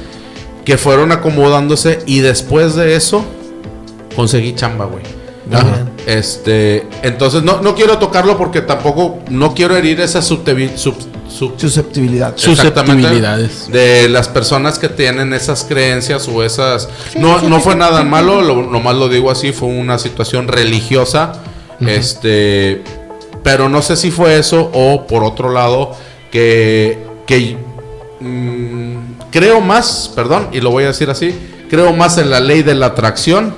que 0.64 0.76
fueron 0.78 1.12
acomodándose 1.12 2.00
y 2.06 2.20
después 2.20 2.74
de 2.74 2.96
eso 2.96 3.24
conseguí 4.14 4.54
chamba, 4.54 4.86
güey. 4.86 5.02
Ajá. 5.52 5.86
Este, 6.06 6.86
entonces 7.02 7.44
no, 7.44 7.60
no 7.62 7.76
quiero 7.76 7.98
tocarlo 7.98 8.36
porque 8.36 8.62
tampoco 8.62 9.20
no 9.30 9.54
quiero 9.54 9.76
herir 9.76 10.00
esa 10.00 10.18
subtevi- 10.20 10.76
sub- 10.76 10.96
sub- 11.28 11.54
Susceptibilidad. 11.56 12.32
Susceptibilidades. 12.36 13.70
De 13.70 14.08
las 14.08 14.26
personas 14.26 14.78
que 14.80 14.88
tienen 14.88 15.32
esas 15.32 15.62
creencias 15.64 16.26
o 16.26 16.42
esas... 16.42 16.88
No, 17.16 17.42
no 17.42 17.60
fue 17.60 17.76
nada 17.76 18.02
malo, 18.02 18.40
lo, 18.42 18.62
nomás 18.62 18.96
lo 18.96 19.08
digo 19.08 19.30
así, 19.30 19.52
fue 19.52 19.68
una 19.68 19.98
situación 19.98 20.48
religiosa. 20.48 21.34
Este... 21.86 22.82
Pero 23.44 23.68
no 23.68 23.82
sé 23.82 23.96
si 23.96 24.10
fue 24.10 24.38
eso 24.38 24.68
o 24.74 25.06
por 25.06 25.22
otro 25.22 25.52
lado 25.52 25.92
que... 26.32 26.98
que 27.26 27.56
mm, 28.20 28.96
creo 29.30 29.60
más, 29.60 30.10
perdón, 30.14 30.48
y 30.52 30.60
lo 30.60 30.70
voy 30.70 30.84
a 30.84 30.88
decir 30.88 31.10
así, 31.10 31.34
creo 31.68 31.92
más 31.92 32.18
en 32.18 32.30
la 32.30 32.40
ley 32.40 32.62
de 32.62 32.74
la 32.74 32.86
atracción 32.86 33.54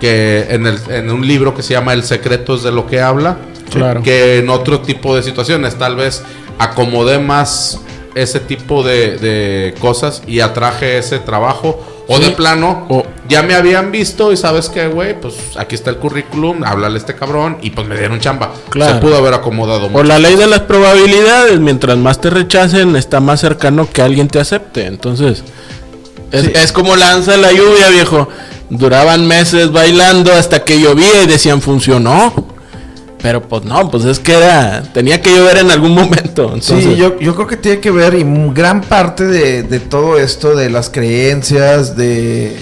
que 0.00 0.46
en, 0.50 0.66
el, 0.66 0.78
en 0.88 1.10
un 1.10 1.26
libro 1.26 1.54
que 1.54 1.62
se 1.62 1.74
llama 1.74 1.92
El 1.92 2.04
secreto 2.04 2.54
es 2.54 2.62
de 2.62 2.72
lo 2.72 2.86
que 2.86 3.00
habla 3.00 3.38
Claro. 3.70 4.02
que 4.02 4.38
en 4.38 4.50
otro 4.50 4.80
tipo 4.80 5.14
de 5.14 5.22
situaciones. 5.22 5.76
Tal 5.76 5.94
vez 5.96 6.22
acomodé 6.58 7.18
más 7.18 7.80
ese 8.14 8.40
tipo 8.40 8.82
de, 8.82 9.16
de 9.16 9.74
cosas 9.78 10.22
y 10.26 10.40
atraje 10.40 10.98
ese 10.98 11.18
trabajo. 11.20 11.99
O 12.08 12.16
Sí. 12.16 12.24
de 12.24 12.30
plano, 12.32 12.86
O- 12.88 13.04
ya 13.28 13.42
me 13.42 13.54
habían 13.54 13.92
visto 13.92 14.32
y 14.32 14.36
sabes 14.36 14.68
que, 14.68 14.88
güey, 14.88 15.20
pues 15.20 15.34
aquí 15.56 15.74
está 15.76 15.90
el 15.90 15.96
currículum, 15.96 16.64
háblale 16.64 16.96
a 16.96 16.98
este 16.98 17.14
cabrón 17.14 17.58
y 17.62 17.70
pues 17.70 17.86
me 17.86 17.96
dieron 17.96 18.18
chamba. 18.18 18.52
Claro. 18.68 18.94
Se 18.94 19.00
pudo 19.00 19.16
haber 19.16 19.34
acomodado 19.34 19.82
Por 19.82 19.90
mucho. 19.92 20.04
la 20.04 20.18
ley 20.18 20.34
de 20.34 20.46
las 20.48 20.60
probabilidades, 20.60 21.60
mientras 21.60 21.96
más 21.98 22.20
te 22.20 22.30
rechacen, 22.30 22.96
está 22.96 23.20
más 23.20 23.40
cercano 23.40 23.88
que 23.92 24.02
alguien 24.02 24.26
te 24.28 24.40
acepte. 24.40 24.86
Entonces, 24.86 25.44
es, 26.32 26.44
Sí. 26.46 26.52
es 26.54 26.72
como 26.72 26.96
lanza 26.96 27.36
la 27.36 27.52
lluvia, 27.52 27.88
viejo. 27.90 28.28
Duraban 28.70 29.26
meses 29.26 29.70
bailando 29.72 30.32
hasta 30.32 30.64
que 30.64 30.80
llovía 30.80 31.22
y 31.22 31.26
decían 31.26 31.60
funcionó. 31.60 32.32
Pero 33.22 33.42
pues 33.42 33.64
no, 33.64 33.90
pues 33.90 34.04
es 34.06 34.18
que 34.18 34.32
era, 34.32 34.82
tenía 34.94 35.20
que 35.20 35.34
llover 35.34 35.58
en 35.58 35.70
algún 35.70 35.92
momento. 35.94 36.44
Entonces, 36.54 36.84
Sí, 36.84 36.96
yo, 36.96 37.18
yo 37.20 37.34
creo 37.34 37.46
que 37.46 37.56
tiene 37.58 37.80
que 37.80 37.90
ver 37.90 38.14
y 38.14 38.24
gran 38.54 38.80
parte 38.80 39.26
de, 39.26 39.62
de 39.62 39.78
todo 39.80 40.18
esto, 40.18 40.54
de 40.56 40.70
las 40.70 40.88
creencias, 40.88 41.96
de... 41.96 42.56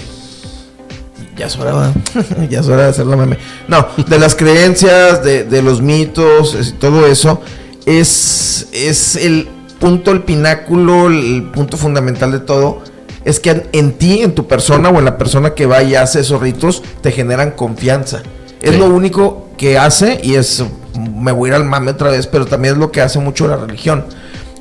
Ya 1.37 1.45
es 1.45 1.57
hora, 1.57 1.93
ya 2.49 2.59
es 2.59 2.67
hora 2.67 2.83
de 2.83 2.89
hacer 2.89 3.05
la 3.05 3.15
meme. 3.15 3.37
No, 3.69 3.87
de 4.07 4.19
las 4.19 4.35
creencias, 4.35 5.23
de, 5.23 5.45
de 5.45 5.61
los 5.61 5.81
mitos, 5.81 6.53
es- 6.55 6.77
todo 6.77 7.07
eso, 7.07 7.41
es, 7.85 8.67
es 8.73 9.15
el, 9.15 9.47
punto, 9.79 10.11
el 10.11 10.23
pináculo, 10.23 11.07
el 11.07 11.49
punto 11.53 11.77
fundamental 11.77 12.33
de 12.33 12.39
todo, 12.41 12.81
es 13.23 13.39
que 13.39 13.51
en, 13.51 13.63
en 13.71 13.91
ti, 13.93 14.19
en 14.21 14.35
tu 14.35 14.47
persona 14.47 14.89
o 14.89 14.99
en 14.99 15.05
la 15.05 15.17
persona 15.17 15.53
que 15.53 15.65
va 15.65 15.81
y 15.83 15.95
hace 15.95 16.19
esos 16.19 16.41
ritos, 16.41 16.83
te 17.01 17.11
generan 17.13 17.51
confianza. 17.51 18.21
Es 18.61 18.71
Sí. 18.71 18.77
lo 18.77 18.85
único 18.87 19.49
que 19.57 19.77
hace, 19.77 20.19
y 20.23 20.35
es, 20.35 20.63
me 21.15 21.31
voy 21.31 21.49
a 21.49 21.53
ir 21.53 21.55
al 21.55 21.65
mame 21.65 21.91
otra 21.91 22.11
vez, 22.11 22.27
pero 22.27 22.45
también 22.45 22.73
es 22.75 22.79
lo 22.79 22.91
que 22.91 23.01
hace 23.01 23.19
mucho 23.19 23.47
la 23.47 23.55
religión. 23.57 24.05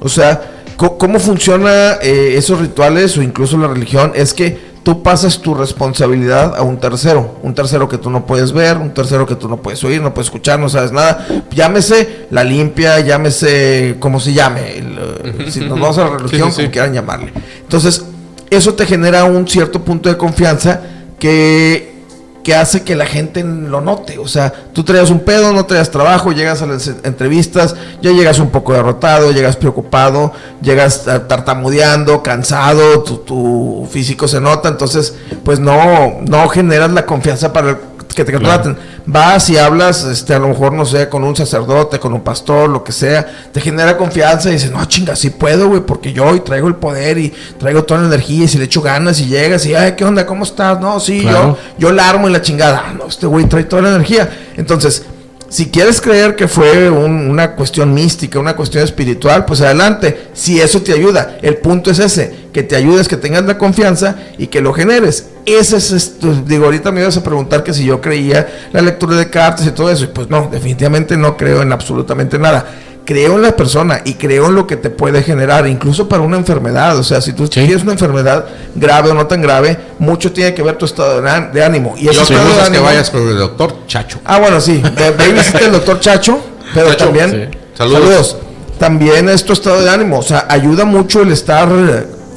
O 0.01 0.09
sea, 0.09 0.41
¿cómo 0.77 1.19
funciona 1.19 1.95
eh, 2.01 2.35
esos 2.37 2.61
rituales 2.61 3.17
o 3.19 3.23
incluso 3.23 3.57
la 3.59 3.67
religión? 3.69 4.13
Es 4.15 4.33
que 4.35 4.69
tú 4.85 5.03
pasas 5.03 5.41
tu 5.41 5.55
responsabilidad 5.55 6.55
a 6.57 6.63
un 6.63 6.79
tercero, 6.79 7.39
un 7.43 7.55
tercero 7.55 7.89
que 7.89 7.99
tú 7.99 8.09
no 8.11 8.25
puedes 8.25 8.53
ver, 8.53 8.77
un 8.79 8.95
tercero 8.95 9.27
que 9.27 9.35
tú 9.35 9.49
no 9.49 9.57
puedes 9.59 9.83
oír, 9.85 10.01
no 10.01 10.15
puedes 10.15 10.29
escuchar, 10.29 10.59
no 10.61 10.69
sabes 10.69 10.93
nada. 10.93 11.27
Llámese 11.51 12.27
la 12.31 12.45
limpia, 12.45 13.01
llámese 13.01 13.97
como 13.99 14.21
se 14.21 14.33
llame, 14.33 14.79
el, 14.79 14.99
eh, 15.25 15.51
si 15.51 15.61
nos 15.61 15.79
vamos 15.81 15.99
a 15.99 16.05
la 16.09 16.11
religión, 16.19 16.51
Sí, 16.51 16.57
sí, 16.57 16.57
sí. 16.57 16.63
como 16.63 16.71
quieran 16.73 16.95
llamarle. 16.95 17.33
Entonces, 17.61 18.05
eso 18.49 18.75
te 18.75 18.87
genera 18.87 19.25
un 19.25 19.47
cierto 19.47 19.85
punto 19.85 20.09
de 20.09 20.17
confianza 20.17 20.81
que, 21.19 21.98
que 22.45 22.55
hace 22.55 22.83
que 22.83 22.97
la 22.97 23.05
gente 23.05 23.45
lo 23.45 23.81
note. 23.81 24.19
O 24.19 24.27
sea, 24.29 24.53
tú 24.73 24.83
traías 24.85 25.11
un 25.11 25.21
pedo, 25.21 25.53
no 25.53 25.67
traías 25.67 25.91
trabajo, 25.91 26.33
llegas 26.33 26.63
a 26.63 26.67
las 26.67 26.87
entrevistas, 27.05 27.75
ya 28.01 28.11
llegas 28.13 28.39
un 28.39 28.49
poco 28.51 28.73
derrotado, 28.73 29.33
llegas 29.33 29.57
preocupado, 29.57 30.33
llegas 30.63 31.05
tartamudeando, 31.29 32.23
cansado, 32.23 33.03
tu, 33.03 33.17
tu 33.19 33.89
físico 33.91 34.27
se 34.29 34.41
nota, 34.41 34.69
entonces, 34.69 35.15
pues 35.45 35.61
no, 35.61 36.21
no 36.27 36.49
generas 36.49 36.91
la 36.93 37.05
confianza 37.07 37.53
para 37.53 37.71
el- 37.71 37.77
que 38.19 38.25
te 38.25 38.33
contraten. 38.33 38.77
Vas 39.07 39.49
y 39.49 39.57
hablas, 39.57 40.05
este, 40.05 40.35
a 40.35 40.39
lo 40.39 40.49
mejor, 40.49 40.73
no 40.73 40.85
sé, 40.85 41.09
con 41.09 41.23
un 41.25 41.37
sacerdote, 41.37 41.99
con 42.01 42.13
un 42.13 42.21
pastor, 42.23 42.69
lo 42.69 42.83
que 42.83 42.93
sea, 42.93 43.27
te 43.53 43.61
genera 43.61 43.97
confianza 43.97 44.51
y 44.51 44.55
dices, 44.55 44.71
no, 44.71 44.85
chinga, 44.87 45.15
sí 45.17 45.31
puedo, 45.31 45.69
güey, 45.69 45.81
porque 45.83 46.13
yo 46.13 46.25
hoy 46.27 46.41
traigo 46.41 46.67
el 46.69 46.75
poder 46.75 47.17
y 47.19 47.33
traigo 47.59 47.85
toda 47.85 48.01
la 48.01 48.07
energía 48.09 48.45
y 48.45 48.49
si 48.49 48.59
le 48.59 48.65
echo 48.65 48.83
ganas 48.83 49.21
y 49.21 49.27
llegas 49.27 49.65
y, 49.67 49.75
ay, 49.75 49.93
¿qué 49.97 50.05
onda? 50.05 50.27
¿Cómo 50.27 50.45
estás? 50.45 50.81
No, 50.81 50.99
sí, 51.01 51.21
Claro. 51.23 51.57
yo, 51.79 51.89
yo 51.89 51.93
la 51.93 52.09
armo 52.09 52.29
y 52.29 52.33
la 52.33 52.43
chingada. 52.43 52.85
Ah, 52.89 52.93
no, 52.99 53.07
este 53.07 53.27
güey 53.27 53.45
trae 53.47 53.65
toda 53.65 53.83
la 53.83 53.89
energía. 53.91 54.29
Entonces, 54.57 55.05
si 55.49 55.71
quieres 55.71 56.01
creer 56.01 56.37
que 56.37 56.47
fue 56.49 56.91
un- 56.91 57.31
una 57.31 57.53
cuestión 57.53 57.95
mística, 57.95 58.39
una 58.39 58.55
cuestión 58.57 58.85
espiritual, 58.85 59.45
pues 59.47 59.61
adelante. 59.63 60.29
Si 60.35 60.61
eso 60.61 60.83
te 60.83 60.93
ayuda, 60.93 61.39
el 61.41 61.57
punto 61.57 61.91
es 61.91 61.99
ese, 62.01 62.38
que 62.53 62.63
te 62.63 62.77
ayudes, 62.77 63.09
que 63.09 63.17
tengas 63.17 63.45
la 63.45 63.59
confianza 63.59 64.17
y 64.39 64.47
que 64.49 64.61
lo 64.61 64.73
generes. 64.73 65.27
Ese 65.47 65.77
es 65.77 65.91
esto. 65.93 66.33
Digo, 66.47 66.65
ahorita 66.67 66.91
me 66.93 67.01
ibas 67.01 67.17
a 67.17 67.23
preguntar 67.23 67.63
que 67.63 67.73
si 67.75 67.85
yo 67.85 68.01
creía 68.01 68.47
la 68.73 68.81
lectura 68.83 69.17
de 69.17 69.31
cartas 69.31 69.67
y 69.67 69.71
todo 69.71 69.91
eso. 69.91 70.05
Y 70.05 70.09
pues 70.09 70.29
no, 70.29 70.49
definitivamente 70.51 71.17
no 71.17 71.37
creo 71.37 71.63
en 71.63 71.73
absolutamente 71.73 72.39
nada. 72.39 72.65
Creo 73.05 73.37
en 73.37 73.43
la 73.43 73.57
persona 73.57 74.03
y 74.05 74.15
creo 74.15 74.49
en 74.49 74.55
lo 74.55 74.67
que 74.67 74.77
te 74.77 74.91
puede 74.91 75.23
generar, 75.23 75.67
incluso 75.67 76.07
para 76.09 76.23
una 76.23 76.37
enfermedad. 76.37 76.99
O 76.99 77.03
sea, 77.03 77.23
si 77.23 77.33
tú 77.33 77.45
Sí. 77.47 77.53
tienes 77.65 77.83
una 77.83 77.93
enfermedad 77.93 78.45
grave 78.75 79.11
o 79.11 79.15
no 79.15 79.27
tan 79.27 79.41
grave, 79.41 79.79
mucho 79.99 80.31
tiene 80.31 80.53
que 80.53 80.63
ver 80.63 80.77
tu 80.77 80.85
estado 80.85 81.23
de, 81.23 81.65
ánimo. 81.65 81.95
Y 81.97 82.07
cosa 82.09 82.23
es 82.23 82.69
que 82.71 82.79
vayas 82.81 83.09
con 83.09 83.27
el 83.27 83.39
doctor 83.39 83.87
Chacho. 83.87 84.21
Ah, 84.27 84.39
bueno, 84.39 84.61
sí. 84.61 84.83
Ve, 84.95 85.11
ve 85.13 85.29
y 85.31 85.33
visita 85.33 85.59
el 85.61 85.73
doctor 85.73 86.01
Chacho, 86.01 86.39
pero 86.75 86.89
Chacho, 86.91 87.05
también. 87.07 87.31
sí. 87.51 87.59
Saludos. 87.79 87.99
Saludos. 88.01 88.37
También 88.79 89.29
es 89.31 89.43
tu 89.45 89.55
estado 89.55 89.81
de 89.83 89.89
ánimo. 89.89 90.19
O 90.19 90.23
sea, 90.23 90.47
ayuda 90.49 90.85
mucho 90.85 91.23
el 91.23 91.33
estar 91.33 91.69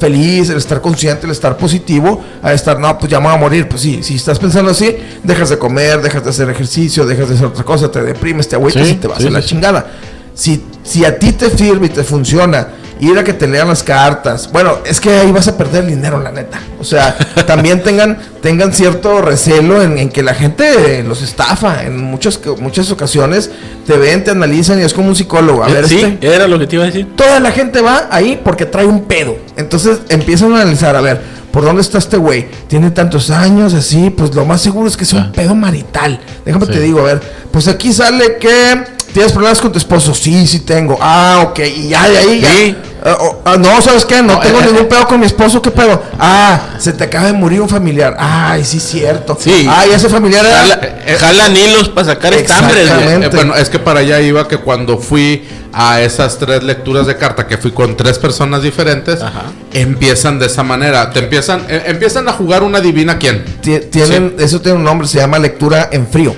feliz, 0.02 0.50
el 0.50 0.56
estar 0.58 0.80
consciente, 0.80 1.26
el 1.26 1.32
estar 1.32 1.56
positivo, 1.56 2.20
a 2.42 2.52
estar, 2.52 2.78
no, 2.78 2.98
pues 2.98 3.10
ya 3.10 3.20
me 3.20 3.26
voy 3.26 3.34
a 3.34 3.38
morir. 3.38 3.68
Pues 3.68 3.82
sí, 3.82 4.02
si 4.02 4.16
estás 4.16 4.38
pensando 4.38 4.70
así, 4.72 4.96
dejas 5.22 5.48
de 5.50 5.58
comer, 5.58 6.02
dejas 6.02 6.24
de 6.24 6.30
hacer 6.30 6.50
ejercicio, 6.50 7.06
dejas 7.06 7.28
de 7.28 7.34
hacer 7.36 7.46
otra 7.46 7.64
cosa, 7.64 7.90
te 7.90 8.02
deprimes, 8.02 8.48
te 8.48 8.56
agüitas 8.56 8.86
Sí, 8.86 8.94
y 8.94 8.96
te 8.96 9.06
vas 9.06 9.18
sí, 9.18 9.28
a 9.28 9.30
la 9.30 9.40
sí. 9.40 9.48
chingada. 9.48 9.86
Si, 10.34 10.64
si 10.82 11.04
a 11.04 11.18
ti 11.18 11.32
te 11.32 11.50
sirve 11.50 11.86
y 11.86 11.90
te 11.90 12.02
funciona 12.02 12.68
ir 13.04 13.18
a 13.18 13.24
que 13.24 13.32
te 13.32 13.48
lean 13.48 13.66
las 13.68 13.82
cartas, 13.82 14.48
bueno, 14.52 14.78
es 14.84 15.00
que 15.00 15.10
ahí 15.10 15.32
vas 15.32 15.48
a 15.48 15.56
perder 15.56 15.84
el 15.84 15.90
dinero, 15.90 16.20
la 16.20 16.30
neta. 16.30 16.60
O 16.78 16.84
sea, 16.84 17.16
también 17.46 17.82
tengan, 17.82 18.16
tengan 18.40 18.72
cierto 18.72 19.20
recelo 19.20 19.82
en, 19.82 19.98
en 19.98 20.08
que 20.08 20.22
la 20.22 20.34
gente 20.34 21.02
los 21.02 21.20
estafa. 21.22 21.82
En 21.84 21.98
muchas, 21.98 22.38
muchas 22.60 22.90
ocasiones 22.90 23.50
te 23.86 23.96
ven, 23.96 24.22
te 24.22 24.30
analizan 24.30 24.78
y 24.78 24.82
es 24.82 24.94
como 24.94 25.08
un 25.08 25.16
psicólogo. 25.16 25.64
A 25.64 25.68
ver, 25.68 25.84
Eh, 25.84 25.88
sí, 25.88 26.00
este, 26.00 26.34
era 26.34 26.46
lo 26.46 26.58
que 26.58 26.66
te 26.66 26.76
iba 26.76 26.84
a 26.84 26.86
decir. 26.86 27.08
toda 27.16 27.40
la 27.40 27.50
gente 27.50 27.80
va 27.80 28.08
ahí 28.10 28.40
porque 28.42 28.66
trae 28.66 28.86
un 28.86 29.02
pedo. 29.04 29.36
Entonces 29.56 29.98
empiezan 30.08 30.52
a 30.52 30.62
analizar, 30.62 30.94
a 30.94 31.00
ver, 31.00 31.20
¿por 31.50 31.64
dónde 31.64 31.82
está 31.82 31.98
este 31.98 32.16
güey? 32.18 32.46
Tiene 32.68 32.90
tantos 32.92 33.30
años, 33.30 33.74
así, 33.74 34.10
pues 34.10 34.34
lo 34.34 34.44
más 34.44 34.60
seguro 34.60 34.86
es 34.88 34.96
que 34.96 35.04
sea 35.04 35.18
un 35.20 35.26
Ah. 35.26 35.32
pedo 35.34 35.54
marital. 35.56 36.20
Déjame 36.44 36.66
Sí. 36.66 36.72
te 36.72 36.80
digo, 36.80 37.00
a 37.00 37.04
ver, 37.04 37.20
pues 37.50 37.66
aquí 37.68 37.92
sale 37.92 38.36
que 38.38 38.84
tienes 39.12 39.32
problemas 39.32 39.60
con 39.60 39.70
tu 39.72 39.78
esposo. 39.78 40.14
Sí, 40.14 40.46
sí 40.46 40.60
tengo. 40.60 40.96
Ah, 41.00 41.44
ok, 41.48 41.58
y 41.76 41.88
ya 41.88 42.08
de 42.08 42.16
ahí, 42.18 42.40
ya. 42.40 42.50
Sí. 42.50 42.76
Ah, 43.04 43.16
oh, 43.20 43.42
ah, 43.44 43.56
no, 43.58 43.82
¿sabes 43.82 44.04
qué? 44.04 44.16
No, 44.22 44.34
No, 44.34 44.38
tengo 44.40 44.60
eh, 44.60 44.66
ningún 44.66 44.86
pedo 44.88 45.06
con 45.08 45.18
mi 45.18 45.26
esposo, 45.26 45.60
¿qué 45.60 45.70
pedo? 45.72 46.00
Ah, 46.20 46.76
se 46.78 46.92
te 46.92 47.04
acaba 47.04 47.26
de 47.26 47.32
morir 47.32 47.60
un 47.60 47.68
familiar. 47.68 48.16
Ay, 48.18 48.64
sí, 48.64 48.78
cierto. 48.78 49.36
Sí. 49.40 49.66
Ay, 49.68 49.90
ese 49.92 50.08
familiar 50.08 50.44
era... 50.46 50.58
Jala, 50.58 51.18
jalan 51.18 51.56
hilos 51.56 51.88
para 51.88 52.06
sacar 52.06 52.32
estambres. 52.34 52.88
Eh, 52.88 53.28
bueno, 53.32 53.56
es 53.56 53.68
que 53.68 53.78
para 53.80 54.00
allá 54.00 54.20
iba 54.20 54.46
que 54.46 54.58
cuando 54.58 54.98
fui 54.98 55.42
a 55.72 56.00
esas 56.00 56.38
tres 56.38 56.62
lecturas 56.62 57.06
de 57.06 57.16
carta, 57.16 57.46
que 57.48 57.56
fui 57.58 57.72
con 57.72 57.96
tres 57.96 58.18
personas 58.18 58.62
diferentes, 58.62 59.20
Ajá. 59.20 59.44
empiezan 59.72 60.38
de 60.38 60.46
esa 60.46 60.62
manera. 60.62 61.10
Te 61.10 61.18
empiezan, 61.20 61.64
eh, 61.68 61.82
empiezan 61.86 62.28
a 62.28 62.32
jugar 62.32 62.62
una 62.62 62.80
divina 62.80 63.18
quién. 63.18 63.44
Tie- 63.62 63.90
tienen, 63.90 64.36
eso 64.38 64.60
tiene 64.60 64.78
un 64.78 64.84
nombre, 64.84 65.08
se 65.08 65.18
llama 65.18 65.38
lectura 65.40 65.88
en 65.90 66.06
frío. 66.06 66.36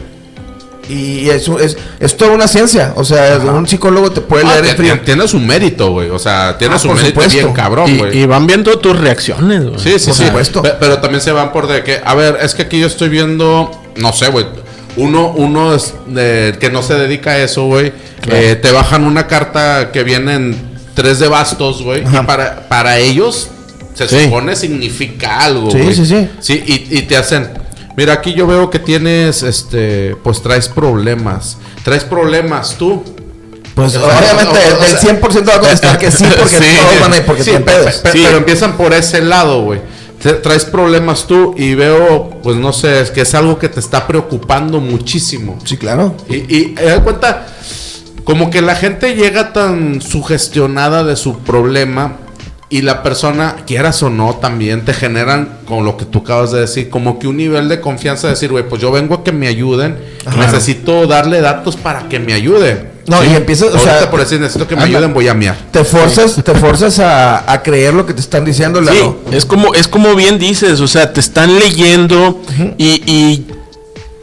Y 0.89 1.29
eso 1.31 1.59
es, 1.59 1.77
es 2.01 2.17
toda 2.17 2.33
una 2.33 2.47
ciencia. 2.47 2.93
O 2.97 3.05
sea, 3.05 3.39
un 3.39 3.67
psicólogo 3.67 4.11
te 4.13 4.21
puede 4.21 4.45
Ah, 4.47 4.61
leer 4.61 4.77
frío. 4.77 5.01
tiene 5.05 5.27
su 5.27 5.39
mérito, 5.41 5.91
güey. 5.93 6.11
O 6.11 6.19
sea, 6.19 6.59
tiene 6.59 6.75
Ah, 6.75 6.79
su 6.79 6.89
mérito 6.89 7.09
supuesto. 7.09 7.33
bien 7.33 7.53
cabrón, 7.53 7.97
güey. 7.97 8.19
Y, 8.19 8.23
y 8.23 8.27
van 8.27 8.47
viendo 8.47 8.79
tus 8.79 8.99
reacciones, 8.99 9.65
güey. 9.65 9.79
Sí, 9.79 9.99
sí, 9.99 10.07
Por 10.07 10.15
sí. 10.15 10.27
supuesto. 10.27 10.63
Pe- 10.63 10.75
Pero 10.79 10.99
también 10.99 11.21
se 11.23 11.33
van 11.33 11.53
por 11.53 11.67
de 11.69 11.83
que, 11.83 12.01
a 12.05 12.15
ver, 12.15 12.39
es 12.43 12.55
que 12.55 12.63
aquí 12.63 12.79
yo 12.81 12.87
estoy 12.87 13.09
viendo, 13.09 13.71
no 13.97 14.13
sé, 14.13 14.29
güey. 14.29 14.47
Uno, 14.97 15.33
uno 15.35 15.75
es 15.75 15.95
de- 16.07 16.57
que 16.61 16.71
no 16.71 16.83
se 16.83 16.95
dedica 16.95 17.31
a 17.33 17.39
eso, 17.39 17.65
güey. 17.65 17.93
Claro. 18.21 18.41
eh, 18.41 18.57
te 18.57 18.71
bajan 18.73 19.05
una 19.05 19.27
carta 19.27 19.91
que 19.93 20.03
vienen 20.05 20.57
tres 20.95 21.19
de 21.19 21.29
bastos, 21.29 21.83
güey. 21.83 22.03
Y 22.03 22.27
para, 22.27 22.69
para 22.69 22.99
ellos 22.99 23.49
se 23.95 24.09
Sí. 24.09 24.25
supone 24.25 24.55
significa 24.57 25.41
algo, 25.41 25.71
Sí, 25.71 25.79
güey. 25.79 25.95
sí, 25.95 26.07
sí. 26.07 26.29
Sí, 26.41 26.63
y, 26.67 26.99
y 26.99 27.03
te 27.03 27.17
hacen. 27.17 27.49
Mira, 27.97 28.15
aquí 28.15 28.35
yo 28.35 28.47
veo 28.47 28.71
que 28.71 28.79
tienes, 28.79 29.43
este, 29.43 30.17
pues 30.23 30.43
traes 30.43 30.69
problemas. 30.69 31.59
Traes 31.85 32.05
problemas 32.05 32.77
tú. 32.79 33.03
Pues 33.75 33.97
obviamente 33.97 34.45
o- 34.73 34.77
o- 34.77 34.81
o 34.81 34.85
el 34.85 34.91
sea- 34.99 35.01
100% 35.01 35.49
va 35.51 35.55
a 35.57 35.61
contestar 35.61 35.99
que 35.99 36.11
sí, 36.11 36.25
porque 36.39 36.59
Sí. 36.59 36.65
todos 36.81 37.01
van 37.01 37.13
a 37.13 37.17
ir 37.17 37.25
porque 37.25 37.43
Sí, 37.45 37.51
pedos. 37.65 37.95
pe- 37.97 38.13
Sí. 38.13 38.23
Pero 38.25 38.39
empiezan 38.39 38.77
por 38.77 38.93
ese 38.95 39.21
lado, 39.21 39.63
güey. 39.63 39.81
Traes 40.43 40.65
problemas 40.65 41.27
tú 41.27 41.55
y 41.59 41.75
veo, 41.75 42.31
pues 42.43 42.57
no 42.57 42.73
sé, 42.73 43.01
es 43.01 43.11
que 43.11 43.21
es 43.23 43.35
algo 43.35 43.59
que 43.59 43.69
te 43.69 43.79
está 43.81 44.07
preocupando 44.07 44.81
muchísimo. 44.81 45.59
Sí, 45.65 45.77
claro. 45.77 46.17
Y, 46.31 46.37
y 46.57 46.75
das 46.75 47.01
cuenta, 47.01 47.47
como 48.25 48.49
que 48.49 48.63
la 48.63 48.75
gente 48.75 49.15
llega 49.17 49.53
tan 49.53 50.01
sugestionada 50.01 51.05
de 51.05 51.17
su 51.17 51.41
problema 51.41 52.17
y 52.71 52.83
la 52.83 53.03
persona, 53.03 53.57
quieras 53.67 54.03
o 54.03 54.11
no, 54.11 54.35
también 54.37 54.85
te 54.85 54.95
generan, 54.95 55.59
con 55.67 55.85
lo 55.85 55.97
que 55.97 56.05
tú 56.07 56.21
acabas 56.21 56.51
de 56.51 56.61
decir, 56.61 56.91
como 56.91 57.19
que 57.19 57.29
un 57.29 57.37
nivel 57.37 57.69
de 57.69 57.81
confianza 57.81 58.27
de 58.27 58.33
decir, 58.35 58.51
güey, 58.51 58.69
pues 58.69 58.81
yo 58.83 58.91
vengo 58.91 59.15
a 59.15 59.23
que 59.25 59.33
me 59.33 59.47
ayuden, 59.49 59.97
Ajá. 60.27 60.39
necesito 60.41 61.07
darle 61.07 61.41
datos 61.41 61.77
para 61.77 62.09
que 62.09 62.19
me 62.19 62.33
ayude. 62.33 62.93
No, 63.07 63.23
y 63.23 63.29
empiezas, 63.35 63.69
o 63.75 63.79
sea, 63.79 64.11
por 64.11 64.19
decir, 64.21 64.41
necesito 64.41 64.67
que 64.67 64.77
me 64.77 64.83
anda. 64.85 64.97
ayuden, 64.99 65.13
voy 65.13 65.29
a 65.29 65.35
miar. 65.35 65.57
Te 65.71 65.85
forzas, 65.85 66.43
te 66.43 66.55
forzas 66.55 66.99
a, 67.01 67.53
a 67.53 67.63
creer 67.63 67.93
lo 67.93 68.07
que 68.07 68.15
te 68.15 68.21
están 68.23 68.47
diciendo, 68.47 68.81
Sí, 68.81 68.87
Lalo. 68.87 69.19
es 69.31 69.45
como, 69.45 69.75
es 69.75 69.87
como 69.87 70.15
bien 70.15 70.39
dices, 70.39 70.81
o 70.81 70.89
sea, 70.89 71.13
te 71.13 71.21
están 71.21 71.55
leyendo 71.59 72.41
y, 72.79 73.03
y 73.07 73.47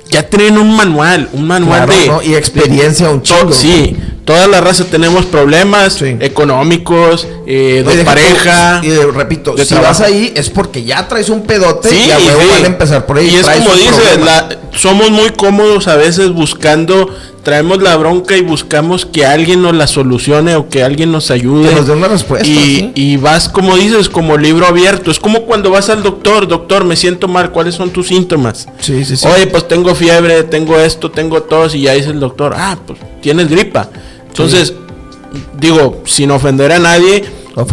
ya 0.10 0.24
tienen 0.24 0.58
un 0.58 0.76
manual, 0.76 1.30
un 1.34 1.46
manual 1.48 1.86
Claro, 1.86 2.02
de, 2.02 2.08
¿no? 2.08 2.22
Y 2.24 2.34
experiencia 2.36 3.10
un 3.12 3.22
chingo. 3.22 3.52
sí, 3.54 3.96
toda 4.26 4.48
la 4.48 4.62
raza 4.62 4.86
tenemos 4.86 5.26
problemas 5.26 5.94
Sí. 5.94 6.16
económicos, 6.20 7.28
eh, 7.48 7.84
de 7.86 8.04
pareja. 8.06 8.80
tú- 8.82 8.88
Y 8.88 8.96
repito, 9.12 9.56
de 9.56 9.64
si 9.64 9.70
trabajo. 9.70 9.94
vas 9.94 10.02
ahí 10.02 10.32
es 10.36 10.50
porque 10.50 10.84
ya 10.84 11.08
traes 11.08 11.30
un 11.30 11.42
pedote 11.44 11.90
Sí, 11.90 12.06
y 12.08 12.12
a 12.12 12.18
huevo 12.18 12.42
sí. 12.42 12.48
van 12.50 12.64
a 12.64 12.68
empezar 12.68 13.06
por 13.06 13.18
ahí. 13.18 13.30
Y 13.30 13.36
es 13.36 13.48
como 13.48 13.74
dices, 13.76 14.20
la- 14.24 14.50
somos 14.76 15.10
muy 15.12 15.30
cómodos 15.32 15.88
a 15.88 15.96
veces 15.96 16.32
buscando, 16.32 17.10
traemos 17.44 17.82
la 17.82 17.96
bronca 17.98 18.38
y 18.38 18.42
buscamos 18.42 19.06
que 19.06 19.26
alguien 19.26 19.62
nos 19.64 19.74
la 19.76 19.88
solucione 19.88 20.56
o 20.56 20.70
que 20.70 20.84
alguien 20.84 21.12
nos 21.12 21.32
ayude. 21.32 21.70
Que 21.70 21.76
nos 21.76 21.88
dé 21.88 21.94
una 21.94 22.08
respuesta, 22.08 22.48
Y, 22.48 22.92
y 22.96 23.18
vas, 23.18 23.50
como 23.50 23.76
dices, 23.76 24.10
como 24.10 24.38
libro 24.38 24.68
abierto. 24.68 25.10
Es 25.10 25.20
como 25.20 25.42
cuando 25.44 25.72
vas 25.72 25.90
al 25.90 26.04
doctor, 26.04 26.48
doctor, 26.48 26.86
me 26.86 26.96
siento 26.96 27.28
mal, 27.28 27.52
¿cuáles 27.52 27.74
son 27.76 27.90
tus 27.90 28.08
síntomas? 28.10 28.68
Sí, 28.80 29.04
sí, 29.04 29.18
sí. 29.18 29.28
Oye, 29.28 29.48
pues 29.48 29.68
tengo 29.68 29.96
fiebre, 29.96 30.44
tengo 30.44 30.78
esto, 30.78 31.10
tengo 31.10 31.42
tos, 31.44 31.74
y 31.74 31.82
ya 31.82 31.94
dice 31.94 32.10
el 32.12 32.20
doctor, 32.20 32.54
ah, 32.56 32.78
pues 32.86 33.00
tienes 33.22 33.50
gripa. 33.50 33.90
Entonces, 34.32 34.74
digo, 35.60 36.02
sin 36.06 36.32
ofender 36.32 36.72
a 36.72 36.80
nadie, 36.80 37.24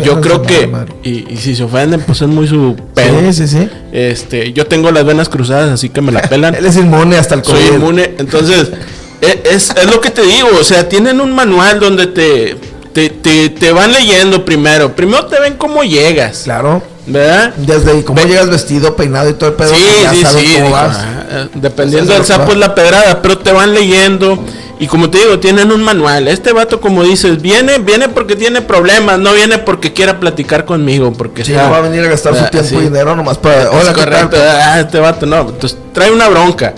yo 0.05 0.21
creo 0.21 0.43
que, 0.43 0.71
y, 1.05 1.33
y 1.33 1.37
si 1.37 1.55
se 1.55 1.63
ofenden, 1.63 2.01
pues 2.01 2.21
es 2.21 2.29
muy 2.29 2.49
su 2.49 2.77
pedo. 2.95 3.21
Sí, 3.21 3.33
sí, 3.33 3.49
sí. 3.49 3.69
Este, 3.93 4.53
yo 4.53 4.67
tengo 4.67 4.91
las 4.91 5.05
venas 5.05 5.29
cruzadas, 5.29 5.71
así 5.71 5.89
que 5.89 6.01
me 6.01 6.11
la 6.13 6.23
pelan. 6.23 6.55
Él 6.59 6.67
es 6.67 6.77
inmune 6.77 7.17
hasta 7.17 7.37
el 7.37 7.45
Soy 7.45 7.61
COVID. 7.63 7.75
inmune. 7.75 8.15
Entonces, 8.19 8.71
e- 9.21 9.43
es, 9.51 9.71
es 9.71 9.87
lo 9.91 10.01
que 10.01 10.11
te 10.11 10.23
digo. 10.23 10.49
O 10.61 10.65
sea, 10.65 10.89
tienen 10.89 11.21
un 11.21 11.33
manual 11.33 11.79
donde 11.79 12.09
te, 12.09 12.57
te, 12.93 13.09
te, 13.11 13.51
te 13.51 13.73
van 13.73 13.93
leyendo 13.93 14.45
primero. 14.45 14.97
Primero 14.97 15.27
te 15.27 15.39
ven 15.41 15.55
cómo 15.57 15.85
llegas. 15.85 16.43
Claro. 16.45 16.83
¿Verdad? 17.07 17.55
Desde 17.57 18.05
cómo 18.05 18.21
llegas 18.23 18.51
vestido, 18.51 18.95
peinado 18.95 19.31
y 19.31 19.35
todo 19.35 19.51
el 19.51 19.57
pedo. 19.57 19.75
Sí, 19.75 19.83
ya 20.03 20.11
sí, 20.13 20.23
sabes 20.23 20.47
sí. 20.47 20.55
cómo 20.59 20.71
vas. 20.73 20.99
ah, 20.99 21.49
dependiendo 21.55 22.13
del 22.13 22.25
sapo 22.25 22.53
es 22.53 22.59
la 22.59 22.75
pedrada, 22.75 23.23
pero 23.23 23.39
te 23.39 23.51
van 23.51 23.73
leyendo. 23.73 24.45
Y 24.81 24.87
como 24.87 25.11
te 25.11 25.19
digo, 25.19 25.41
tienen 25.41 25.73
un 25.73 25.83
manual. 25.83 26.29
Este 26.29 26.53
vato, 26.53 26.81
como 26.81 27.03
dices, 27.03 27.43
viene, 27.43 27.79
viene 27.79 28.09
porque 28.09 28.37
tiene 28.37 28.63
problemas, 28.63 29.19
no 29.19 29.33
viene 29.33 29.59
porque 29.59 29.93
quiera 29.93 30.21
platicar 30.21 30.65
conmigo. 30.65 31.13
Porque 31.13 31.45
Sí, 31.45 31.53
está- 31.53 31.65
no 31.65 31.71
va 31.73 31.79
a 31.79 31.81
venir 31.81 32.05
a 32.05 32.09
gastar 32.09 32.37
su 32.37 32.45
ah, 32.45 32.51
tiempo 32.51 32.69
sí. 32.69 32.77
y 32.77 32.81
dinero 32.83 33.17
nomás 33.17 33.39
para. 33.39 33.71
Hola, 33.71 33.93
¿qué 33.93 34.01
correcto. 34.05 34.37
Ah, 34.41 34.79
este 34.81 35.01
vato 35.01 35.27
no. 35.27 35.41
Entonces 35.41 35.77
trae 35.93 36.13
una 36.13 36.29
bronca. 36.29 36.75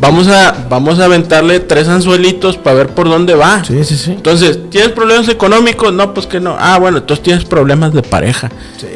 Vamos 0.00 0.28
a, 0.28 0.66
vamos 0.68 1.00
a 1.00 1.06
aventarle 1.06 1.58
tres 1.60 1.88
anzuelitos 1.88 2.56
para 2.56 2.76
ver 2.76 2.88
por 2.88 3.08
dónde 3.08 3.34
va. 3.34 3.64
Sí, 3.64 3.82
sí, 3.84 3.96
sí. 3.96 4.12
Entonces, 4.12 4.58
¿tienes 4.70 4.92
problemas 4.92 5.28
económicos? 5.28 5.92
No, 5.92 6.14
pues 6.14 6.26
que 6.26 6.38
no. 6.38 6.56
Ah, 6.58 6.78
bueno, 6.78 6.98
entonces 6.98 7.22
tienes 7.22 7.44
problemas 7.44 7.92
de 7.92 8.02
pareja. 8.02 8.48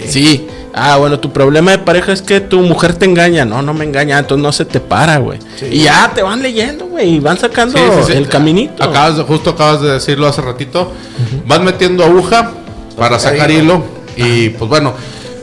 Sí. 0.06 0.46
Ah, 0.74 0.96
bueno, 0.98 1.18
tu 1.18 1.32
problema 1.32 1.72
de 1.72 1.78
pareja 1.78 2.12
es 2.12 2.22
que 2.22 2.40
tu 2.40 2.60
mujer 2.60 2.94
te 2.94 3.04
engaña. 3.04 3.44
No, 3.44 3.62
no 3.62 3.74
me 3.74 3.84
engaña, 3.84 4.18
entonces 4.18 4.42
no 4.42 4.52
se 4.52 4.64
te 4.64 4.80
para, 4.80 5.18
güey. 5.18 5.38
Y 5.70 5.80
ya 5.82 6.12
te 6.14 6.22
van 6.22 6.40
leyendo, 6.40 6.86
güey, 6.86 7.16
y 7.16 7.20
van 7.20 7.36
sacando 7.36 7.76
Sí, 7.76 7.84
sí, 7.98 8.12
sí. 8.12 8.18
el 8.18 8.28
caminito. 8.28 8.82
Acabas 8.82 9.16
de, 9.16 9.24
justo 9.24 9.50
acabas 9.50 9.82
de 9.82 9.92
decirlo 9.92 10.28
hace 10.28 10.40
ratito. 10.40 10.92
Vas 11.46 11.60
metiendo 11.60 12.04
aguja 12.04 12.52
para 12.96 13.18
sacar 13.18 13.50
hilo. 13.50 13.82
Y 14.16 14.50
pues 14.50 14.68
bueno, 14.68 14.94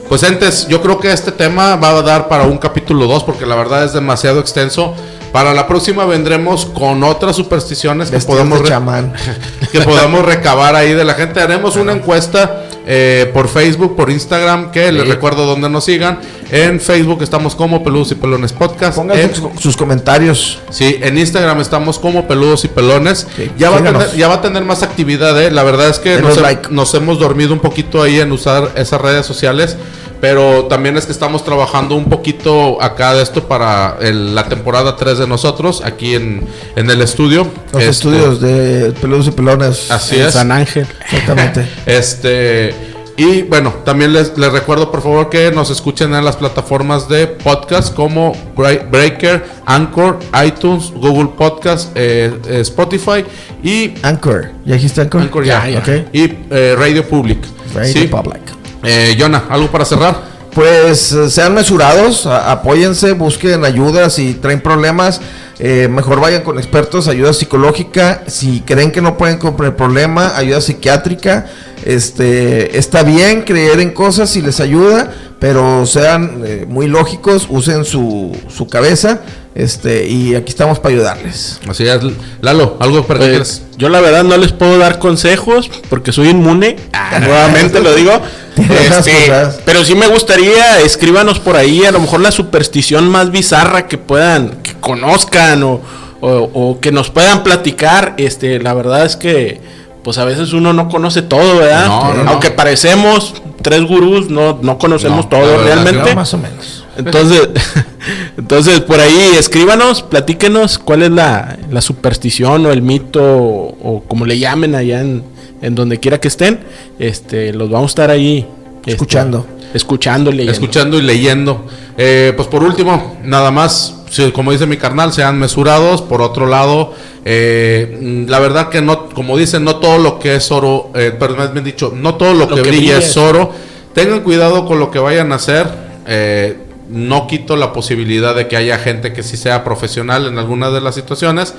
pues 0.08 0.24
entes, 0.24 0.68
yo 0.68 0.82
creo 0.82 1.00
que 1.00 1.12
este 1.12 1.32
tema 1.32 1.76
va 1.76 1.90
a 1.90 2.02
dar 2.02 2.28
para 2.28 2.46
un 2.46 2.58
capítulo 2.58 3.06
2 3.08 3.24
porque 3.26 3.46
la 3.46 3.56
verdad 3.56 3.84
es 3.84 3.94
demasiado 3.94 4.40
extenso. 4.40 4.96
Para 5.32 5.54
la 5.54 5.68
próxima 5.68 6.06
vendremos 6.06 6.66
con 6.66 7.04
otras 7.04 7.36
supersticiones 7.36 8.10
que 8.10 8.18
de 8.18 8.64
chamán. 8.64 9.14
que 9.72 9.82
podamos 9.82 10.26
recabar 10.26 10.76
ahí 10.76 10.94
de 10.94 11.06
la 11.06 11.14
gente. 11.14 11.40
Haremos 11.40 11.76
una 11.76 11.94
encuesta 11.94 12.66
eh, 12.88 13.30
por 13.34 13.48
Facebook, 13.48 13.96
por 13.96 14.10
Instagram, 14.10 14.72
que 14.72 14.92
les 14.92 15.08
recuerdo 15.08 15.46
donde 15.46 15.70
nos 15.70 15.84
sigan. 15.86 16.20
En 16.52 16.80
Facebook 16.80 17.22
estamos 17.22 17.54
como 17.56 17.84
Peludos 17.84 18.12
y 18.12 18.16
Pelones 18.16 18.54
Podcast. 18.54 18.98
Pongan 18.98 19.20
En- 19.20 19.36
sus, 19.36 19.62
sus 19.62 19.78
comentarios. 19.78 20.58
Sí, 20.72 20.98
en 21.02 21.16
Instagram 21.18 21.60
estamos 21.62 22.00
como 22.00 22.28
peludos 22.28 22.66
y 22.66 22.68
pelones. 22.70 23.28
Sí, 23.36 23.52
ya, 23.56 23.70
va 23.70 23.78
a 23.78 23.84
tener, 23.84 24.16
ya 24.16 24.28
va 24.28 24.36
a 24.36 24.42
tener 24.42 24.64
más 24.66 24.82
actividad, 24.82 25.40
¿eh? 25.40 25.52
La 25.52 25.62
verdad 25.62 25.90
es 25.90 26.00
que 26.00 26.16
Denos 26.16 26.30
nos, 26.30 26.38
he- 26.40 26.42
like. 26.42 26.70
nos 26.72 26.92
hemos 26.96 27.20
dormido 27.20 27.54
un 27.54 27.60
poquito 27.60 28.02
ahí 28.02 28.20
en 28.20 28.32
usar 28.32 28.72
esas 28.76 29.00
redes 29.00 29.28
sociales. 29.28 29.78
Pero 30.22 30.66
también 30.66 30.98
es 30.98 31.06
que 31.06 31.12
estamos 31.14 31.46
trabajando 31.46 31.96
un 31.96 32.06
poquito 32.10 32.82
acá 32.82 33.14
de 33.14 33.24
esto 33.24 33.48
para 33.48 33.98
el- 34.02 34.36
la 34.36 34.50
temporada 34.50 34.96
3 34.98 35.18
de 35.18 35.28
nosotros, 35.28 35.82
aquí 35.86 36.16
en, 36.16 36.46
en 36.76 36.90
el 36.90 37.02
estudio. 37.02 37.48
Los 37.72 37.82
Este, 37.84 37.90
estudios 37.90 38.42
de 38.42 38.92
peludos 39.00 39.28
y 39.28 39.32
pelones. 39.32 39.90
Así 39.90 40.18
En 40.18 40.28
es. 40.28 40.34
San 40.34 40.52
Ángel. 40.52 40.86
Exactamente. 41.02 41.68
Este. 41.86 42.74
Y 43.16 43.42
bueno, 43.44 43.74
también 43.84 44.14
les, 44.14 44.38
les 44.38 44.50
recuerdo 44.54 44.92
por 44.92 45.02
favor 45.02 45.30
que 45.30 45.52
nos 45.52 45.70
escuchen 45.70 46.14
en 46.14 46.24
las 46.24 46.38
plataformas 46.38 47.10
de 47.10 47.28
podcast 47.28 47.94
como 47.94 48.32
Bre- 48.56 48.90
Breaker, 48.90 49.44
Anchor, 49.66 50.20
iTunes, 50.46 50.92
Google 50.96 51.32
Podcast, 51.38 51.92
eh, 51.96 52.34
eh, 52.48 52.60
Spotify 52.62 53.26
y 53.62 53.94
Anchor. 54.04 54.52
¿Ya 54.66 54.76
dijiste 54.76 55.02
Anchor? 55.02 55.22
Anchor 55.22 55.44
ya, 55.44 55.66
Ok. 55.80 55.90
y 56.14 56.34
eh, 56.50 56.76
Radio 56.80 57.06
Public. 57.06 57.40
Radio 57.74 57.92
Sí. 57.94 58.08
Public. 58.08 58.42
Eh, 58.84 59.18
Jonah, 59.20 59.46
¿algo 59.50 59.68
para 59.72 59.86
cerrar? 59.86 60.22
Pues 60.54 61.12
eh, 61.12 61.30
sean 61.30 61.54
mesurados, 61.54 62.26
apóyense, 62.26 63.12
busquen 63.14 63.64
ayuda 63.66 64.10
si 64.10 64.34
traen 64.34 64.62
problemas. 64.62 65.22
eh, 65.60 65.88
mejor 65.90 66.22
vayan 66.22 66.44
con 66.44 66.58
expertos, 66.58 67.08
ayuda 67.08 67.34
psicológica. 67.34 68.24
Si 68.28 68.62
creen 68.62 68.92
que 68.92 69.02
no 69.02 69.18
pueden 69.18 69.38
con 69.38 69.54
el 69.64 69.74
problema, 69.74 70.36
ayuda 70.38 70.62
psiquiátrica. 70.62 71.46
Este 71.86 72.78
está 72.78 73.04
bien 73.04 73.44
creer 73.44 73.80
en 73.80 73.92
cosas 73.92 74.30
si 74.30 74.42
les 74.42 74.60
ayuda, 74.60 75.12
pero 75.40 75.86
sean 75.86 76.42
eh, 76.46 76.66
muy 76.68 76.88
lógicos, 76.88 77.48
usen 77.50 77.86
su, 77.86 78.36
su 78.50 78.68
cabeza. 78.68 79.20
Este, 79.60 80.08
y 80.08 80.36
aquí 80.36 80.50
estamos 80.50 80.80
para 80.80 80.96
ayudarles. 80.96 81.60
Así 81.68 81.86
es. 81.86 82.00
Lalo, 82.42 82.78
¿algo 82.80 83.06
para 83.06 83.20
que 83.20 83.26
Pues, 83.26 83.32
quieras? 83.60 83.62
yo 83.78 83.90
la 83.90 84.00
verdad 84.00 84.24
no 84.24 84.38
les 84.38 84.54
puedo 84.54 84.78
dar 84.78 85.00
consejos 85.00 85.70
porque 85.90 86.14
soy 86.14 86.30
inmune. 86.30 86.78
Ah, 86.94 87.20
nuevamente 87.22 87.80
lo 87.82 87.94
digo. 87.94 88.12
Este, 88.60 89.32
pero 89.66 89.86
sí 89.86 89.96
me 89.96 90.08
gustaría, 90.08 90.80
escríbanos 90.82 91.40
por 91.40 91.56
ahí, 91.56 91.86
a 91.86 91.92
lo 91.92 92.00
mejor 92.02 92.20
la 92.20 92.32
superstición 92.32 93.08
más 93.10 93.32
bizarra 93.32 93.88
que 93.88 93.98
puedan, 93.98 94.50
que 94.64 94.74
conozcan 94.74 95.64
o, 95.64 95.80
o- 96.20 96.50
o 96.54 96.80
que 96.82 96.92
nos 96.92 97.10
puedan 97.10 97.44
platicar. 97.44 98.16
Este, 98.18 98.60
la 98.60 98.74
verdad 98.74 99.06
es 99.06 99.16
que, 99.16 99.62
pues 100.04 100.18
a 100.18 100.26
veces 100.26 100.52
uno 100.52 100.74
no 100.74 100.90
conoce 100.90 101.22
todo, 101.22 101.58
¿verdad? 101.60 101.88
No, 101.88 102.14
no, 102.14 102.24
no. 102.26 102.32
Aunque 102.32 102.52
parecemos 102.52 103.34
tres 103.62 103.84
gurús, 103.84 104.30
no, 104.30 104.60
no 104.62 104.78
conocemos 104.78 105.26
No, 105.26 105.30
todo 105.30 105.64
realmente. 105.64 106.14
Más 106.16 106.34
o 106.34 106.38
menos. 106.38 106.84
Entonces, 107.00 107.50
entonces 108.38 108.82
por 108.82 109.00
ahí 109.00 109.36
escríbanos, 109.38 110.04
platíquenos 110.04 110.80
cuál 110.80 111.04
es 111.04 111.12
la, 111.12 111.58
la 111.70 111.82
superstición 111.82 112.66
o 112.66 112.72
el 112.72 112.82
mito 112.82 113.22
o, 113.24 113.78
o 113.82 114.04
como 114.08 114.26
le 114.26 114.40
llamen 114.40 114.76
allá 114.76 115.02
en, 115.02 115.24
en 115.62 115.76
donde 115.76 116.00
quiera 116.00 116.20
que 116.20 116.28
estén. 116.28 116.60
Este, 117.00 117.54
los 117.54 117.70
vamos 117.70 117.90
a 117.90 117.92
estar 117.92 118.10
ahí 118.12 118.46
este, 118.80 118.92
Escuchando. 118.92 119.46
escuchando, 119.74 120.32
leyendo. 120.32 120.52
Escuchando 120.52 120.98
y 120.98 121.02
leyendo. 121.02 121.66
Eh, 121.98 122.34
pues 122.36 122.48
por 122.48 122.64
último, 122.64 123.18
nada 123.24 123.52
más, 123.52 123.96
como 124.34 124.52
dice 124.52 124.66
mi 124.66 124.78
carnal, 124.78 125.12
sean 125.14 125.38
mesurados. 125.38 126.02
Por 126.02 126.22
otro 126.22 126.48
lado, 126.48 126.94
eh, 127.26 128.26
la 128.28 128.40
verdad 128.40 128.70
que 128.70 128.82
no, 128.82 129.10
como 129.10 129.38
dicen, 129.38 129.64
no 129.64 129.76
todo 129.78 129.98
lo 129.98 130.18
que 130.20 130.36
es 130.36 130.52
oro, 130.52 130.92
eh, 130.96 131.14
perdón, 131.18 131.38
más 131.40 131.54
bien 131.54 131.66
dicho, 131.66 131.94
no 131.96 132.16
todo 132.16 132.34
lo, 132.34 132.40
Lo 132.46 132.48
que, 132.50 132.56
que 132.56 132.62
brilla, 132.62 132.96
brilla 132.96 132.98
es 132.98 133.18
oro. 133.18 133.52
Tengan 133.94 134.22
cuidado 134.22 134.66
con 134.66 134.80
lo 134.80 134.92
que 134.92 135.00
vayan 135.00 135.32
a 135.32 135.36
hacer. 135.36 135.68
Eh, 136.08 136.58
no 136.90 137.28
quito 137.28 137.56
la 137.56 137.72
posibilidad 137.74 138.36
de 138.36 138.48
que 138.48 138.58
haya 138.58 138.78
gente 138.78 139.14
que 139.14 139.24
sí 139.24 139.38
sea 139.38 139.64
profesional 139.64 140.26
en 140.26 140.38
algunas 140.38 140.74
de 140.74 140.82
las 140.82 140.96
situaciones, 140.96 141.54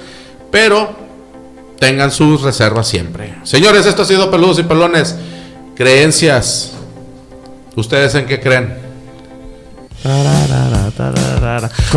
pero 0.51 0.95
tengan 1.79 2.11
sus 2.11 2.43
reservas 2.43 2.89
siempre. 2.89 3.35
Señores, 3.45 3.87
esto 3.87 4.03
ha 4.03 4.05
sido 4.05 4.31
Peludos 4.31 4.59
y 4.59 4.65
Pelones. 4.65 5.17
Creencias. 5.75 6.73
¿Ustedes 7.77 8.15
en 8.15 8.27
qué 8.27 8.41
creen? 8.41 8.75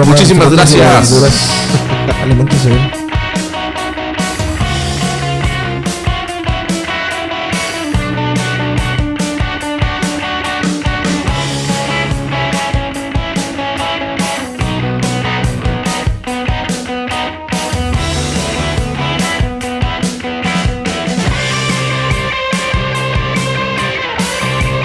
Muchísimas 0.05 0.51
gracias. 0.51 1.13
Aliméntense 2.21 2.69
bien. 2.69 3.02